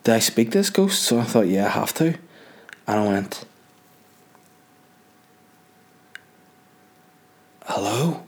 Did 0.04 0.14
I 0.14 0.18
speak 0.18 0.52
to 0.52 0.58
this 0.58 0.70
ghost? 0.70 1.02
So 1.02 1.18
I 1.18 1.24
thought, 1.24 1.48
yeah, 1.48 1.66
I 1.66 1.70
have 1.70 1.94
to. 1.94 2.18
And 2.86 3.00
I 3.00 3.08
went, 3.08 3.44
hello? 7.64 8.22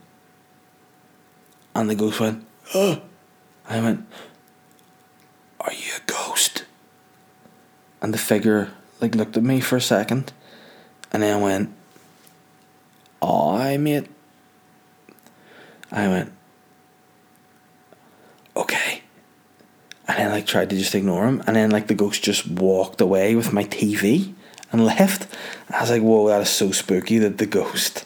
And 1.74 1.90
the 1.90 1.94
ghost 1.94 2.18
went, 2.18 2.44
oh. 2.74 3.02
I 3.68 3.80
went, 3.82 4.06
Are 5.60 5.72
you 5.72 5.92
a 5.96 6.00
ghost? 6.06 6.27
And 8.00 8.14
the 8.14 8.18
figure 8.18 8.70
like 9.00 9.14
looked 9.14 9.36
at 9.36 9.42
me 9.42 9.60
for 9.60 9.76
a 9.76 9.80
second 9.80 10.32
and 11.12 11.22
then 11.22 11.40
went, 11.40 11.74
I 13.22 13.76
mate. 13.76 14.06
I 15.90 16.06
went, 16.08 16.32
Okay. 18.56 19.02
And 20.06 20.18
then 20.18 20.30
like 20.30 20.46
tried 20.46 20.70
to 20.70 20.76
just 20.76 20.94
ignore 20.94 21.26
him 21.26 21.42
and 21.46 21.56
then 21.56 21.70
like 21.70 21.86
the 21.86 21.94
ghost 21.94 22.22
just 22.22 22.46
walked 22.46 23.00
away 23.00 23.34
with 23.34 23.52
my 23.52 23.64
TV 23.64 24.34
and 24.72 24.84
left. 24.84 25.32
I 25.70 25.80
was 25.80 25.90
like, 25.90 26.02
Whoa, 26.02 26.28
that 26.28 26.42
is 26.42 26.50
so 26.50 26.72
spooky 26.72 27.18
that 27.18 27.38
the 27.38 27.46
ghost 27.46 28.04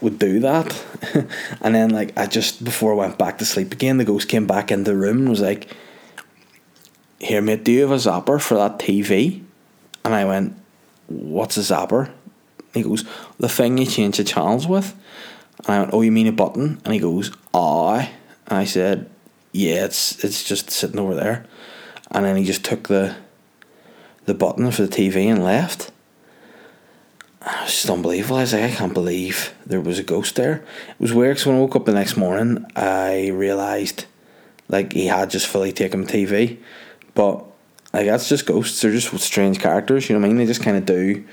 would 0.00 0.18
do 0.18 0.40
that. 0.40 0.84
and 1.60 1.74
then 1.74 1.90
like 1.90 2.16
I 2.16 2.26
just 2.26 2.64
before 2.64 2.92
I 2.92 2.96
went 2.96 3.18
back 3.18 3.38
to 3.38 3.44
sleep 3.44 3.72
again, 3.72 3.98
the 3.98 4.04
ghost 4.04 4.28
came 4.28 4.46
back 4.46 4.70
in 4.70 4.84
the 4.84 4.94
room 4.96 5.18
and 5.18 5.28
was 5.28 5.40
like, 5.40 5.74
Here 7.24 7.40
mate, 7.40 7.64
do 7.64 7.72
you 7.72 7.80
have 7.80 7.90
a 7.90 7.94
zapper 7.94 8.38
for 8.38 8.54
that 8.56 8.78
TV? 8.78 9.42
And 10.04 10.14
I 10.14 10.26
went, 10.26 10.54
What's 11.06 11.56
a 11.56 11.60
zapper? 11.60 12.10
He 12.74 12.82
goes, 12.82 13.04
The 13.38 13.48
thing 13.48 13.78
you 13.78 13.86
change 13.86 14.18
the 14.18 14.24
channels 14.24 14.66
with. 14.66 14.94
And 15.60 15.68
I 15.68 15.78
went, 15.80 15.94
Oh, 15.94 16.02
you 16.02 16.12
mean 16.12 16.26
a 16.26 16.32
button? 16.32 16.82
And 16.84 16.92
he 16.92 17.00
goes, 17.00 17.32
Aye. 17.54 18.10
And 18.46 18.58
I 18.58 18.66
said, 18.66 19.08
Yeah, 19.52 19.86
it's 19.86 20.22
it's 20.22 20.44
just 20.44 20.70
sitting 20.70 20.98
over 20.98 21.14
there. 21.14 21.46
And 22.10 22.26
then 22.26 22.36
he 22.36 22.44
just 22.44 22.62
took 22.62 22.88
the 22.88 23.16
the 24.26 24.34
button 24.34 24.70
for 24.70 24.82
the 24.82 24.94
TV 24.94 25.24
and 25.24 25.42
left. 25.42 25.92
It 27.40 27.62
was 27.62 27.70
just 27.70 27.88
unbelievable. 27.88 28.36
I 28.36 28.42
was 28.42 28.52
like, 28.52 28.64
I 28.64 28.74
can't 28.74 28.92
believe 28.92 29.54
there 29.64 29.80
was 29.80 29.98
a 29.98 30.02
ghost 30.02 30.36
there. 30.36 30.56
It 30.90 31.00
was 31.00 31.14
weird 31.14 31.36
because 31.36 31.46
when 31.46 31.56
I 31.56 31.60
woke 31.60 31.76
up 31.76 31.86
the 31.86 31.92
next 31.92 32.18
morning, 32.18 32.66
I 32.76 33.28
realised 33.28 34.04
like 34.68 34.92
he 34.92 35.06
had 35.06 35.30
just 35.30 35.46
fully 35.46 35.72
taken 35.72 36.00
my 36.00 36.06
TV. 36.06 36.58
But 37.14 37.44
like 37.92 38.06
that's 38.06 38.28
just 38.28 38.46
ghosts. 38.46 38.80
They're 38.80 38.90
just 38.90 39.16
strange 39.20 39.58
characters. 39.60 40.08
You 40.08 40.14
know 40.14 40.20
what 40.20 40.26
I 40.26 40.28
mean? 40.28 40.38
They 40.38 40.46
just 40.46 40.62
kind 40.62 40.76
of 40.76 40.84
do 40.84 41.24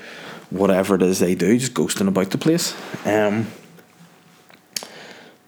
whatever 0.49 0.95
it 0.95 1.01
is 1.01 1.19
they 1.19 1.33
do, 1.35 1.57
just 1.57 1.73
ghosting 1.73 2.07
about 2.07 2.29
the 2.31 2.37
place. 2.37 2.75
Um, 3.05 3.47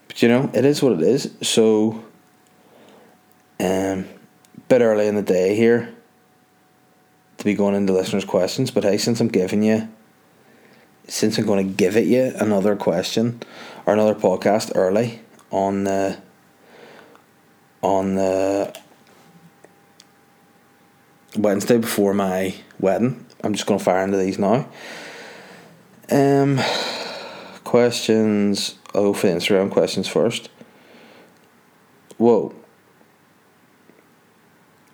but 0.07 0.21
you 0.21 0.29
know, 0.29 0.49
it 0.53 0.65
is 0.65 0.81
what 0.81 0.93
it 0.93 1.01
is. 1.01 1.31
So, 1.41 2.03
um, 3.59 4.05
bit 4.67 4.81
early 4.81 5.07
in 5.07 5.15
the 5.15 5.21
day 5.21 5.55
here. 5.55 5.93
to 7.37 7.45
be 7.45 7.53
going 7.53 7.75
into 7.75 7.91
listeners' 7.91 8.23
questions, 8.25 8.71
but 8.71 8.83
hey, 8.83 8.97
since 8.97 9.19
I'm 9.19 9.27
giving 9.27 9.63
you, 9.63 9.89
since 11.09 11.37
I'm 11.37 11.45
going 11.45 11.67
to 11.67 11.73
give 11.73 11.97
it 11.97 12.07
you 12.07 12.31
another 12.39 12.75
question 12.75 13.41
or 13.85 13.93
another 13.93 14.15
podcast 14.15 14.71
early 14.75 15.19
on 15.51 15.83
the 15.83 16.17
on 17.81 18.15
the 18.15 18.73
Wednesday 21.37 21.77
before 21.77 22.13
my 22.13 22.55
wedding, 22.79 23.25
I'm 23.43 23.53
just 23.53 23.65
going 23.65 23.79
to 23.79 23.83
fire 23.83 24.03
into 24.03 24.17
these 24.17 24.39
now. 24.39 24.67
Um, 26.11 26.59
questions. 27.63 28.75
I'll 28.93 29.13
for 29.13 29.27
Instagram 29.27 29.71
questions 29.71 30.07
first. 30.07 30.49
Whoa. 32.17 32.53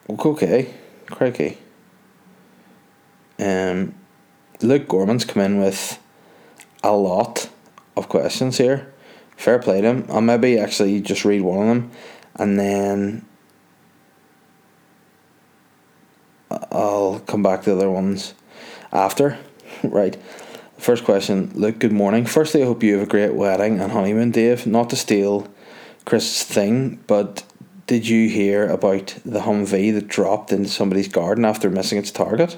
Okay, 0.10 0.74
crikey. 1.08 1.58
Um, 3.38 3.96
Luke 4.62 4.88
Gorman's 4.88 5.26
come 5.26 5.44
in 5.44 5.60
with 5.60 6.00
a 6.84 6.94
lot 6.94 7.50
of 7.96 8.10
questions 8.10 8.58
here. 8.58 8.94
Fair 9.36 9.60
play 9.60 9.82
to 9.82 9.88
him. 9.88 10.06
I'll 10.10 10.22
maybe 10.22 10.58
actually 10.58 11.00
just 11.02 11.26
read 11.26 11.42
one 11.42 11.62
of 11.62 11.68
them 11.68 11.92
and 12.36 12.60
then 12.60 13.26
I'll 16.52 17.20
come 17.28 17.44
back 17.44 17.64
to 17.64 17.72
the 17.72 17.76
other 17.76 17.90
ones 17.90 18.34
after. 18.92 19.38
right. 19.84 20.18
First 20.78 21.04
question, 21.04 21.52
Luke, 21.56 21.80
good 21.80 21.92
morning. 21.92 22.26
Firstly, 22.26 22.64
I 22.64 22.66
hope 22.66 22.84
you 22.84 22.94
have 22.94 23.08
a 23.08 23.10
great 23.10 23.34
wedding 23.34 23.82
and 23.82 23.92
honeymoon, 23.92 24.32
Dave. 24.32 24.66
Not 24.66 24.90
to 24.92 24.96
steal 24.96 25.48
Chris's 26.06 26.44
thing, 26.44 27.04
but 27.06 27.44
did 27.86 28.08
you 28.08 28.30
hear 28.30 28.68
about 28.68 29.18
the 29.26 29.42
Humvee 29.42 29.94
that 29.94 30.08
dropped 30.08 30.52
into 30.52 30.70
somebody's 30.70 31.08
garden 31.08 31.44
after 31.44 31.70
missing 31.70 31.98
its 31.98 32.12
target? 32.12 32.58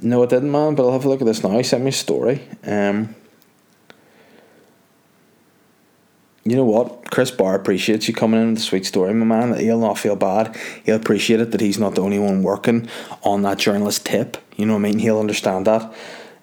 No, 0.00 0.22
it 0.22 0.30
didn't, 0.30 0.50
man. 0.50 0.74
But 0.74 0.84
I'll 0.84 0.92
have 0.92 1.04
a 1.04 1.08
look 1.08 1.20
at 1.20 1.26
this 1.26 1.44
now. 1.44 1.56
He 1.56 1.62
sent 1.62 1.84
me 1.84 1.90
a 1.90 1.92
story. 1.92 2.42
Um, 2.64 3.14
you 6.44 6.56
know 6.56 6.64
what? 6.64 7.10
Chris 7.10 7.30
Barr 7.30 7.54
appreciates 7.54 8.08
you 8.08 8.14
coming 8.14 8.40
in 8.40 8.50
with 8.50 8.58
a 8.58 8.62
sweet 8.62 8.84
story, 8.84 9.14
my 9.14 9.24
man. 9.24 9.58
He'll 9.58 9.78
not 9.78 9.98
feel 9.98 10.16
bad. 10.16 10.56
He'll 10.84 10.96
appreciate 10.96 11.40
it 11.40 11.52
that 11.52 11.60
he's 11.60 11.78
not 11.78 11.94
the 11.94 12.02
only 12.02 12.18
one 12.18 12.42
working 12.42 12.88
on 13.22 13.42
that 13.42 13.58
journalist 13.58 14.06
tip. 14.06 14.36
You 14.56 14.66
know 14.66 14.74
what 14.74 14.80
I 14.80 14.82
mean? 14.82 14.98
He'll 14.98 15.20
understand 15.20 15.66
that. 15.66 15.94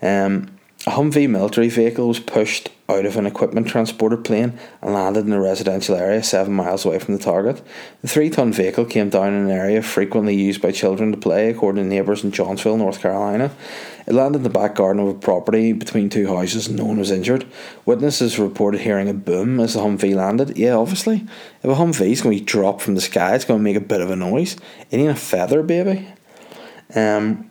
Um, 0.01 0.58
a 0.89 0.91
Humvee 0.93 1.29
military 1.29 1.69
vehicle 1.69 2.07
was 2.07 2.19
pushed 2.19 2.71
out 2.89 3.05
of 3.05 3.15
an 3.15 3.27
equipment 3.27 3.67
transporter 3.67 4.17
plane 4.17 4.57
and 4.81 4.91
landed 4.91 5.23
in 5.23 5.33
a 5.33 5.39
residential 5.39 5.95
area 5.95 6.23
seven 6.23 6.51
miles 6.51 6.83
away 6.83 6.97
from 6.97 7.15
the 7.15 7.23
target. 7.23 7.61
The 8.01 8.07
three 8.07 8.31
ton 8.31 8.51
vehicle 8.51 8.85
came 8.85 9.09
down 9.09 9.35
in 9.35 9.45
an 9.45 9.51
area 9.51 9.83
frequently 9.83 10.33
used 10.33 10.63
by 10.63 10.71
children 10.71 11.11
to 11.11 11.17
play, 11.17 11.51
according 11.51 11.83
to 11.83 11.87
neighbours 11.87 12.23
in 12.23 12.31
Johnsville, 12.31 12.77
North 12.77 13.01
Carolina. 13.01 13.51
It 14.07 14.13
landed 14.13 14.39
in 14.39 14.43
the 14.43 14.49
back 14.49 14.73
garden 14.73 15.03
of 15.03 15.09
a 15.09 15.19
property 15.19 15.73
between 15.73 16.09
two 16.09 16.27
houses 16.27 16.67
and 16.67 16.77
no 16.77 16.85
one 16.85 16.97
was 16.97 17.11
injured. 17.11 17.45
Witnesses 17.85 18.39
reported 18.39 18.81
hearing 18.81 19.09
a 19.09 19.13
boom 19.13 19.59
as 19.59 19.75
the 19.75 19.81
Humvee 19.81 20.15
landed. 20.15 20.57
Yeah, 20.57 20.73
obviously. 20.73 21.27
If 21.61 21.69
a 21.69 21.75
Humvee 21.75 22.09
is 22.09 22.21
going 22.21 22.35
to 22.35 22.41
be 22.41 22.45
dropped 22.45 22.81
from 22.81 22.95
the 22.95 23.01
sky, 23.01 23.35
it's 23.35 23.45
going 23.45 23.59
to 23.59 23.63
make 23.63 23.75
a 23.75 23.79
bit 23.79 24.01
of 24.01 24.09
a 24.09 24.15
noise. 24.15 24.57
It 24.89 24.97
ain't 24.97 25.11
a 25.11 25.15
feather, 25.15 25.61
baby. 25.61 26.07
Um, 26.95 27.48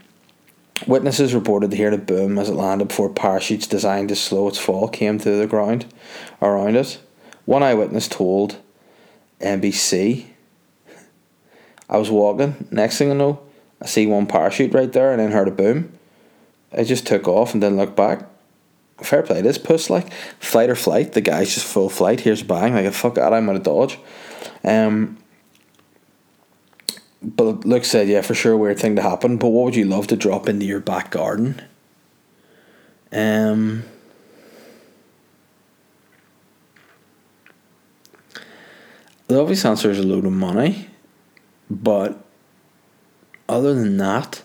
Witnesses 0.87 1.35
reported 1.35 1.71
to 1.71 1.77
hear 1.77 1.91
the 1.91 1.99
boom 1.99 2.39
as 2.39 2.49
it 2.49 2.55
landed 2.55 2.89
before 2.89 3.11
parachutes 3.11 3.67
designed 3.67 4.09
to 4.11 4.17
slow 4.17 4.49
its 4.49 4.59
fall 4.59 4.89
came 4.89 5.19
to 5.19 5.31
the 5.31 5.47
ground 5.47 5.87
around 6.41 6.77
it. 6.77 7.01
One 7.45 7.63
eyewitness 7.63 8.09
told 8.09 8.59
NBC, 9.41 10.27
I 11.89 11.97
was 11.97 12.11
walking, 12.11 12.69
next 12.71 12.99
thing 12.99 13.11
I 13.11 13.15
know, 13.15 13.41
I 13.83 13.87
see 13.87 14.07
one 14.07 14.27
parachute 14.27 14.75
right 14.75 14.93
there 14.93 15.11
and 15.11 15.21
then 15.21 15.33
heard 15.33 15.49
a 15.49 15.53
boom. 15.53 15.93
I 16.77 16.85
just 16.85 17.07
took 17.07 17.27
off 17.27 17.55
and 17.55 17.61
didn't 17.61 17.79
look 17.79 17.97
back. 17.97 18.29
Fair 18.99 19.23
play, 19.23 19.41
this 19.41 19.59
puss 19.59 19.91
like 19.91 20.13
flight 20.41 20.71
or 20.71 20.75
flight, 20.75 21.13
the 21.13 21.21
guy's 21.21 21.55
just 21.55 21.67
full 21.67 21.89
flight, 21.89 22.21
here's 22.21 22.43
a 22.43 22.45
bang, 22.45 22.75
like 22.75 22.85
a 22.85 22.93
fuck 22.93 23.15
that, 23.15 23.33
I'm 23.33 23.49
out 23.49 23.57
of 23.57 23.63
dodge. 23.63 23.99
Um 24.65 25.19
but 27.23 27.65
Luke 27.65 27.85
said, 27.85 28.09
yeah, 28.09 28.23
for 28.23 28.35
sure, 28.35 28.57
weird 28.57 28.79
thing 28.79 28.97
to 28.97 29.03
happen. 29.03 29.37
But 29.37 29.49
what 29.49 29.65
would 29.65 29.77
you 29.77 29.85
love 29.85 30.07
to 30.09 30.17
drop 30.17 30.49
into 30.49 30.67
your 30.67 30.81
back 30.81 31.11
garden? 31.11 31.61
Um, 33.11 33.85
the 39.27 39.41
obvious 39.41 39.65
answer 39.65 39.91
is 39.91 39.99
a 39.99 40.03
load 40.03 40.27
of 40.27 40.33
money, 40.33 40.89
but 41.71 42.23
other 43.49 43.75
than 43.75 43.97
that, 43.97 44.43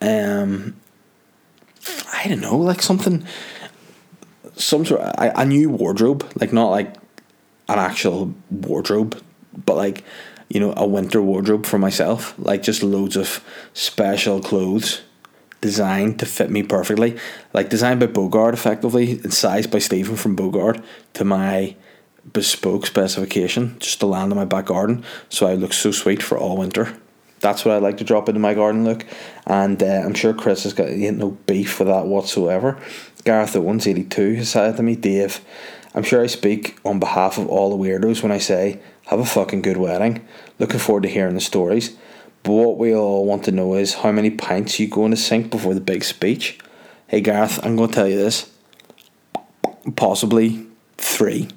um, 0.00 0.76
I 2.12 2.28
don't 2.28 2.40
know, 2.40 2.56
like 2.56 2.82
something, 2.82 3.24
some 4.56 4.84
sort 4.84 5.00
of, 5.00 5.14
a, 5.18 5.32
a 5.40 5.46
new 5.46 5.70
wardrobe, 5.70 6.28
like 6.40 6.52
not 6.52 6.70
like 6.70 6.94
an 7.68 7.78
actual 7.78 8.34
wardrobe, 8.50 9.22
but 9.64 9.76
like 9.76 10.04
you 10.48 10.60
know, 10.60 10.74
a 10.76 10.86
winter 10.86 11.22
wardrobe 11.22 11.66
for 11.66 11.78
myself. 11.78 12.34
Like 12.38 12.62
just 12.62 12.82
loads 12.82 13.16
of 13.16 13.44
special 13.74 14.40
clothes 14.40 15.02
designed 15.60 16.18
to 16.20 16.26
fit 16.26 16.50
me 16.50 16.62
perfectly. 16.62 17.18
Like 17.52 17.68
designed 17.68 18.00
by 18.00 18.06
Bogart 18.06 18.54
effectively 18.54 19.12
and 19.12 19.34
sized 19.34 19.70
by 19.70 19.78
Stephen 19.78 20.16
from 20.16 20.36
Bogart 20.36 20.80
to 21.14 21.24
my 21.24 21.76
bespoke 22.32 22.86
specification 22.86 23.76
just 23.78 24.00
to 24.00 24.06
land 24.06 24.30
in 24.30 24.36
my 24.36 24.44
back 24.44 24.66
garden 24.66 25.02
so 25.28 25.46
I 25.46 25.54
look 25.54 25.72
so 25.72 25.90
sweet 25.90 26.22
for 26.22 26.36
all 26.38 26.56
winter. 26.56 26.94
That's 27.40 27.64
what 27.64 27.74
I 27.74 27.78
like 27.78 27.98
to 27.98 28.04
drop 28.04 28.28
into 28.28 28.40
my 28.40 28.54
garden 28.54 28.84
look, 28.84 29.06
and 29.46 29.80
uh, 29.80 30.02
I'm 30.04 30.14
sure 30.14 30.34
Chris 30.34 30.64
has 30.64 30.72
got 30.72 30.88
ain't 30.88 31.18
no 31.18 31.30
beef 31.46 31.78
with 31.78 31.86
that 31.86 32.06
whatsoever. 32.06 32.76
Gareth 33.24 33.54
Owens 33.54 33.86
eighty 33.86 34.02
two 34.02 34.34
has 34.34 34.48
said 34.48 34.76
to 34.76 34.82
me, 34.82 34.96
Dave, 34.96 35.40
I'm 35.94 36.02
sure 36.02 36.20
I 36.20 36.26
speak 36.26 36.78
on 36.84 36.98
behalf 36.98 37.38
of 37.38 37.46
all 37.46 37.70
the 37.70 37.76
weirdos 37.76 38.24
when 38.24 38.32
I 38.32 38.38
say 38.38 38.80
have 39.08 39.20
a 39.20 39.24
fucking 39.24 39.62
good 39.62 39.78
wedding. 39.78 40.26
Looking 40.58 40.78
forward 40.78 41.04
to 41.04 41.08
hearing 41.08 41.34
the 41.34 41.40
stories. 41.40 41.96
But 42.42 42.52
what 42.52 42.78
we 42.78 42.94
all 42.94 43.24
want 43.24 43.44
to 43.44 43.52
know 43.52 43.74
is 43.74 43.94
how 43.94 44.12
many 44.12 44.30
pints 44.30 44.78
you 44.78 44.86
going 44.86 45.10
to 45.12 45.16
sink 45.16 45.50
before 45.50 45.72
the 45.72 45.80
big 45.80 46.04
speech. 46.04 46.58
Hey 47.06 47.22
Gareth, 47.22 47.58
I'm 47.64 47.74
going 47.74 47.88
to 47.88 47.94
tell 47.94 48.08
you 48.08 48.16
this. 48.16 48.50
Possibly 49.96 50.66
three. 50.98 51.48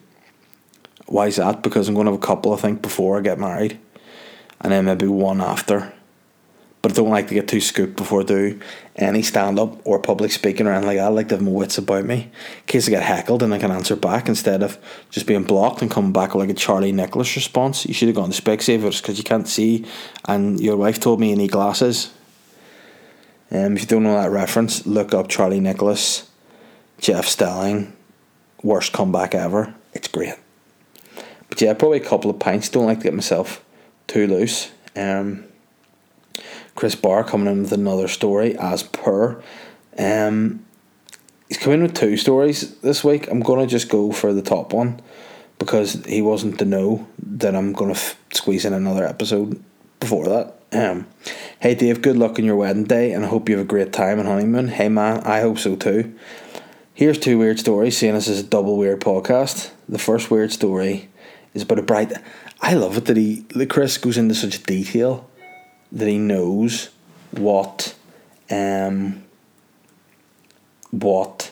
Why 1.08 1.28
is 1.28 1.36
that? 1.36 1.62
Because 1.62 1.90
I'm 1.90 1.94
going 1.94 2.06
to 2.06 2.14
have 2.14 2.22
a 2.22 2.26
couple, 2.26 2.54
I 2.54 2.58
think, 2.58 2.82
before 2.82 3.18
I 3.18 3.22
get 3.22 3.38
married, 3.38 3.78
and 4.62 4.72
then 4.72 4.86
maybe 4.86 5.08
one 5.08 5.42
after 5.42 5.92
but 6.82 6.92
I 6.92 6.96
don't 6.96 7.10
like 7.10 7.28
to 7.28 7.34
get 7.34 7.48
too 7.48 7.62
scooped 7.62 7.96
before 7.96 8.22
I 8.22 8.24
do 8.24 8.60
any 8.96 9.22
stand 9.22 9.60
up 9.60 9.86
or 9.86 10.00
public 10.00 10.32
speaking 10.32 10.66
or 10.66 10.72
anything 10.72 10.88
like 10.88 10.98
that. 10.98 11.06
I 11.06 11.10
like 11.10 11.30
to 11.30 11.36
have 11.36 11.44
my 11.44 11.52
wits 11.52 11.78
about 11.78 12.06
me 12.06 12.24
in 12.24 12.66
case 12.66 12.88
I 12.88 12.92
get 12.92 13.04
heckled 13.04 13.44
and 13.44 13.54
I 13.54 13.60
can 13.60 13.72
answer 13.72 13.96
back 13.96 14.28
instead 14.28 14.64
of 14.64 14.80
just 15.12 15.28
being 15.28 15.44
blocked 15.44 15.82
and 15.82 15.92
coming 15.92 16.12
back 16.12 16.34
with 16.34 16.48
like 16.48 16.56
a 16.56 16.60
Charlie 16.60 16.92
Nicholas 16.92 17.36
response. 17.36 17.86
You 17.86 17.94
should 17.94 18.08
have 18.08 18.16
gone 18.16 18.32
to 18.32 18.42
Specsavers 18.42 19.02
because 19.02 19.18
you 19.18 19.24
can't 19.24 19.48
see, 19.48 19.86
and 20.26 20.60
your 20.60 20.78
wife 20.78 21.00
told 21.00 21.20
me 21.20 21.30
you 21.30 21.36
need 21.36 21.52
glasses. 21.52 22.12
Um, 23.52 23.76
if 23.76 23.82
you 23.82 23.88
don't 23.88 24.04
know 24.04 24.20
that 24.20 24.32
reference, 24.32 24.86
look 24.88 25.14
up 25.14 25.28
Charlie 25.28 25.60
Nicholas, 25.60 26.30
Jeff 27.00 27.26
Stelling, 27.26 27.96
worst 28.64 28.94
comeback 28.94 29.36
ever. 29.36 29.76
It's 29.94 30.08
great. 30.08 30.36
But 31.50 31.62
yeah, 31.62 31.74
probably 31.74 31.98
a 31.98 32.06
couple 32.06 32.32
of 32.32 32.40
pints. 32.40 32.70
Don't 32.70 32.86
like 32.86 33.00
to 33.00 33.04
get 33.04 33.14
myself 33.14 33.64
too 34.08 34.26
loose. 34.26 34.72
Um, 34.96 35.44
Chris 36.76 36.96
Barr 36.96 37.24
coming 37.24 37.52
in 37.52 37.64
with 37.64 37.74
another 37.74 38.08
story 38.08 38.58
as 38.58 38.84
per. 38.84 39.42
Um, 39.98 40.66
he's 41.48 41.58
coming 41.58 41.82
with 41.82 41.94
two 41.94 42.18
stories 42.18 42.78
this 42.80 43.04
week. 43.04 43.30
I'm 43.30 43.42
gonna 43.42 43.68
just 43.68 43.90
go 43.90 44.12
for 44.12 44.34
the 44.34 44.42
top 44.42 44.74
one 44.74 45.02
because 45.60 46.04
he 46.06 46.22
wasn't 46.22 46.60
to 46.60 46.66
know 46.66 47.08
that 47.20 47.56
I'm 47.56 47.74
gonna 47.74 47.92
f- 47.92 48.20
squeeze 48.34 48.66
in 48.66 48.74
another 48.74 49.06
episode 49.06 49.64
before 50.00 50.26
that. 50.26 50.56
Um, 50.74 51.08
hey 51.60 51.76
Dave, 51.76 52.02
good 52.02 52.18
luck 52.18 52.40
on 52.40 52.46
your 52.46 52.56
wedding 52.56 52.86
day, 52.86 53.12
and 53.12 53.26
I 53.26 53.28
hope 53.28 53.50
you 53.50 53.58
have 53.58 53.66
a 53.66 53.68
great 53.68 53.92
time 53.92 54.20
and 54.20 54.28
honeymoon. 54.28 54.70
Hey 54.70 54.90
man, 54.90 55.20
I 55.22 55.42
hope 55.42 55.60
so 55.60 55.76
too. 55.76 56.16
Here's 56.94 57.20
two 57.20 57.38
weird 57.38 57.60
stories. 57.60 57.98
Seeing 57.98 58.14
this 58.14 58.28
is 58.28 58.40
a 58.40 58.44
double 58.44 58.78
weird 58.78 59.02
podcast. 59.02 59.72
The 59.90 59.98
first 59.98 60.32
weird 60.32 60.52
story 60.52 61.10
is 61.54 61.64
about 61.64 61.80
a 61.80 61.84
bright. 61.84 62.14
I 62.62 62.76
love 62.76 62.98
it 62.98 63.06
that 63.06 63.18
he, 63.18 63.46
that 63.50 63.70
Chris 63.70 63.98
goes 63.98 64.18
into 64.18 64.36
such 64.36 64.64
detail 64.64 65.30
that 65.92 66.08
he 66.08 66.18
knows 66.18 66.90
what 67.32 67.96
um, 68.50 69.24
what 70.92 71.52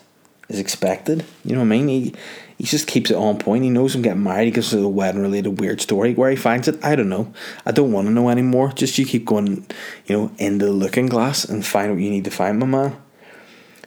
is 0.50 0.60
expected. 0.60 1.26
You 1.46 1.54
know 1.54 1.60
what 1.60 1.66
I 1.66 1.70
mean? 1.70 1.88
He 1.88 2.14
he 2.58 2.66
just 2.66 2.88
keeps 2.88 3.10
it 3.10 3.16
on 3.16 3.38
point. 3.38 3.64
He 3.64 3.70
knows 3.70 3.96
I'm 3.96 4.02
getting 4.02 4.24
married. 4.24 4.46
He 4.46 4.52
gives 4.52 4.74
us 4.74 4.82
a 4.82 4.88
wedding 4.88 5.22
related 5.22 5.60
weird 5.62 5.80
story. 5.80 6.14
Where 6.14 6.30
he 6.30 6.36
finds 6.36 6.68
it, 6.68 6.84
I 6.84 6.96
don't 6.96 7.08
know. 7.08 7.34
I 7.66 7.72
don't 7.72 7.94
want 7.94 8.08
to 8.08 8.14
know 8.14 8.30
anymore. 8.30 8.74
Just 8.74 8.98
you 8.98 9.06
keep 9.06 9.26
going, 9.26 9.66
you 10.06 10.18
know, 10.18 10.32
into 10.38 10.66
the 10.66 10.72
looking 10.74 11.06
glass 11.06 11.46
and 11.46 11.66
find 11.66 11.92
what 11.92 12.02
you 12.02 12.10
need 12.10 12.26
to 12.26 12.32
find, 12.32 12.60
my 12.60 12.66
man. 12.66 13.02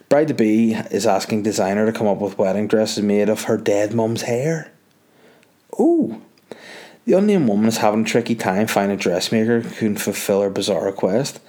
Bride 0.09 0.29
to 0.29 0.35
be 0.35 0.73
is 0.73 1.07
asking 1.07 1.43
designer 1.43 1.85
to 1.85 1.93
come 1.93 2.07
up 2.07 2.19
with 2.19 2.38
wedding 2.38 2.67
dresses 2.67 3.03
made 3.05 3.29
of 3.29 3.45
her 3.45 3.59
dead 3.59 3.93
mum's 3.93 4.23
hair. 4.23 4.71
Ooh. 5.79 6.23
The 7.05 7.15
unnamed 7.15 7.49
woman 7.49 7.67
is 7.67 7.79
having 7.79 8.03
a 8.03 8.05
tricky 8.05 8.37
time 8.37 8.69
finding 8.69 8.97
a 8.97 9.01
dressmaker 9.01 9.61
who 9.61 9.71
can 9.71 9.97
fulfill 9.97 10.43
her 10.43 10.51
bizarre 10.51 10.85
request. 10.85 11.41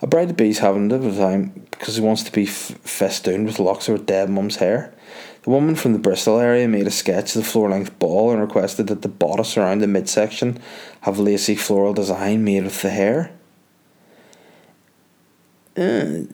A 0.00 0.06
bride 0.06 0.28
to 0.28 0.34
be 0.34 0.48
is 0.48 0.60
having 0.60 0.86
a 0.86 0.88
difficult 0.88 1.18
time 1.18 1.66
because 1.70 1.96
he 1.96 2.02
wants 2.02 2.22
to 2.22 2.32
be 2.32 2.44
f- 2.44 2.78
festooned 2.82 3.44
with 3.44 3.58
locks 3.58 3.88
of 3.88 3.98
her 3.98 4.04
dead 4.04 4.30
mum's 4.30 4.56
hair. 4.56 4.94
The 5.42 5.50
woman 5.50 5.74
from 5.74 5.92
the 5.92 5.98
Bristol 5.98 6.38
area 6.38 6.66
made 6.66 6.86
a 6.86 6.90
sketch 6.90 7.36
of 7.36 7.42
the 7.42 7.48
floor 7.48 7.68
length 7.68 7.98
ball 7.98 8.30
and 8.30 8.40
requested 8.40 8.86
that 8.86 9.02
the 9.02 9.08
bodice 9.08 9.56
around 9.56 9.80
the 9.80 9.86
midsection 9.86 10.58
have 11.02 11.18
lacy 11.18 11.56
floral 11.56 11.92
design 11.92 12.42
made 12.42 12.64
with 12.64 12.80
the 12.80 12.90
hair. 12.90 13.32
Uh, 15.76 16.24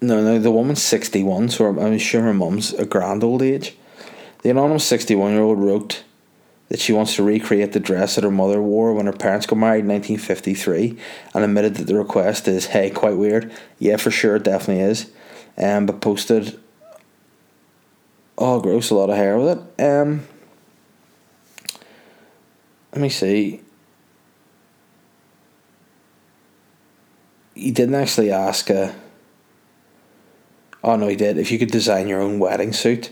no, 0.00 0.22
no, 0.22 0.38
the 0.38 0.50
woman's 0.50 0.82
61, 0.82 1.50
so 1.50 1.66
I'm, 1.66 1.78
I'm 1.78 1.98
sure 1.98 2.22
her 2.22 2.34
mum's 2.34 2.72
a 2.72 2.86
grand 2.86 3.22
old 3.22 3.42
age. 3.42 3.76
The 4.42 4.50
anonymous 4.50 4.84
61 4.84 5.32
year 5.32 5.42
old 5.42 5.58
wrote 5.58 6.04
that 6.68 6.80
she 6.80 6.92
wants 6.92 7.16
to 7.16 7.22
recreate 7.22 7.72
the 7.72 7.80
dress 7.80 8.14
that 8.14 8.24
her 8.24 8.30
mother 8.30 8.60
wore 8.60 8.92
when 8.92 9.06
her 9.06 9.12
parents 9.12 9.46
got 9.46 9.56
married 9.56 9.80
in 9.80 9.88
1953 9.88 10.98
and 11.34 11.44
admitted 11.44 11.76
that 11.76 11.86
the 11.86 11.96
request 11.96 12.46
is, 12.46 12.66
hey, 12.66 12.90
quite 12.90 13.16
weird. 13.16 13.50
Yeah, 13.78 13.96
for 13.96 14.10
sure, 14.10 14.36
it 14.36 14.44
definitely 14.44 14.82
is. 14.82 15.10
Um, 15.56 15.86
but 15.86 16.00
posted, 16.00 16.60
oh, 18.36 18.60
gross, 18.60 18.90
a 18.90 18.94
lot 18.94 19.10
of 19.10 19.16
hair 19.16 19.38
with 19.38 19.58
it. 19.58 19.82
Um, 19.82 20.26
let 22.92 23.00
me 23.00 23.08
see. 23.08 23.62
He 27.54 27.70
didn't 27.70 27.96
actually 27.96 28.30
ask 28.30 28.70
a. 28.70 28.94
Oh 30.84 30.94
no, 30.94 31.08
he 31.08 31.16
did. 31.16 31.38
If 31.38 31.50
you 31.50 31.58
could 31.58 31.72
design 31.72 32.06
your 32.06 32.20
own 32.20 32.38
wedding 32.38 32.72
suit 32.72 33.10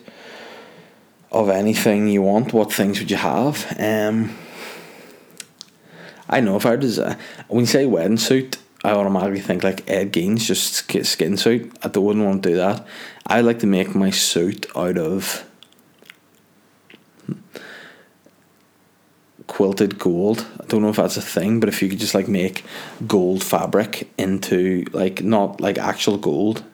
of 1.31 1.49
anything 1.49 2.09
you 2.09 2.23
want, 2.23 2.53
what 2.53 2.73
things 2.73 2.99
would 2.99 3.11
you 3.11 3.17
have? 3.17 3.77
Um, 3.79 4.37
I 6.29 6.41
know 6.41 6.57
if 6.57 6.67
I 6.67 6.77
design 6.77 7.17
when 7.49 7.61
you 7.61 7.67
say 7.67 7.87
wedding 7.87 8.19
suit, 8.19 8.59
I 8.85 8.93
automatically 8.93 9.41
think 9.41 9.63
like 9.63 9.89
Ed 9.89 10.13
Gein's 10.13 10.47
just 10.47 10.75
skin 10.75 11.37
suit. 11.37 11.77
I 11.83 11.89
don't 11.89 12.05
wouldn't 12.05 12.25
want 12.25 12.43
to 12.43 12.49
do 12.51 12.57
that. 12.57 12.87
I 13.27 13.41
like 13.41 13.61
to 13.61 13.67
make 13.67 13.95
my 13.95 14.11
suit 14.11 14.67
out 14.77 14.99
of 14.99 15.45
quilted 19.47 19.99
gold. 19.99 20.47
I 20.61 20.67
don't 20.67 20.83
know 20.83 20.91
if 20.91 20.97
that's 20.97 21.17
a 21.17 21.23
thing, 21.23 21.61
but 21.61 21.69
if 21.69 21.83
you 21.83 21.89
could 21.89 21.99
just 21.99 22.15
like 22.15 22.29
make 22.29 22.65
gold 23.07 23.43
fabric 23.43 24.11
into 24.19 24.85
like 24.93 25.23
not 25.23 25.61
like 25.61 25.79
actual 25.79 26.19
gold. 26.19 26.65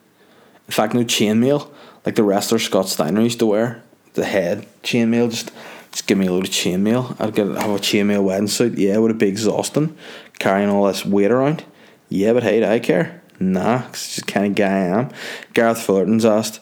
In 0.66 0.72
fact, 0.72 0.94
no 0.94 1.00
chainmail 1.00 1.70
like 2.04 2.16
the 2.16 2.24
wrestler 2.24 2.58
Scott 2.58 2.88
Steiner 2.88 3.20
used 3.20 3.38
to 3.38 3.46
wear. 3.46 3.82
The 4.14 4.24
head 4.24 4.66
chainmail, 4.82 5.30
just 5.30 5.50
just 5.90 6.06
give 6.06 6.18
me 6.18 6.26
a 6.26 6.32
load 6.32 6.44
of 6.44 6.50
chainmail. 6.50 7.16
I'd 7.20 7.34
get 7.34 7.46
have 7.46 7.70
a 7.70 7.78
chainmail 7.78 8.24
wedding 8.24 8.48
suit. 8.48 8.78
Yeah, 8.78 8.98
would 8.98 9.10
it 9.10 9.18
be 9.18 9.28
exhausting 9.28 9.96
carrying 10.42 10.68
all 10.68 10.86
this 10.86 11.06
weight 11.06 11.30
around. 11.30 11.64
Yeah, 12.08 12.32
but 12.32 12.42
hey, 12.42 12.58
do 12.60 12.66
I 12.66 12.80
care? 12.80 13.22
Nah, 13.38 13.86
it's 13.88 14.16
just 14.16 14.26
kind 14.26 14.46
of 14.46 14.54
guy 14.56 14.66
I 14.66 14.98
am. 14.98 15.10
Gareth 15.54 15.80
Fullerton's 15.80 16.24
asked, 16.24 16.60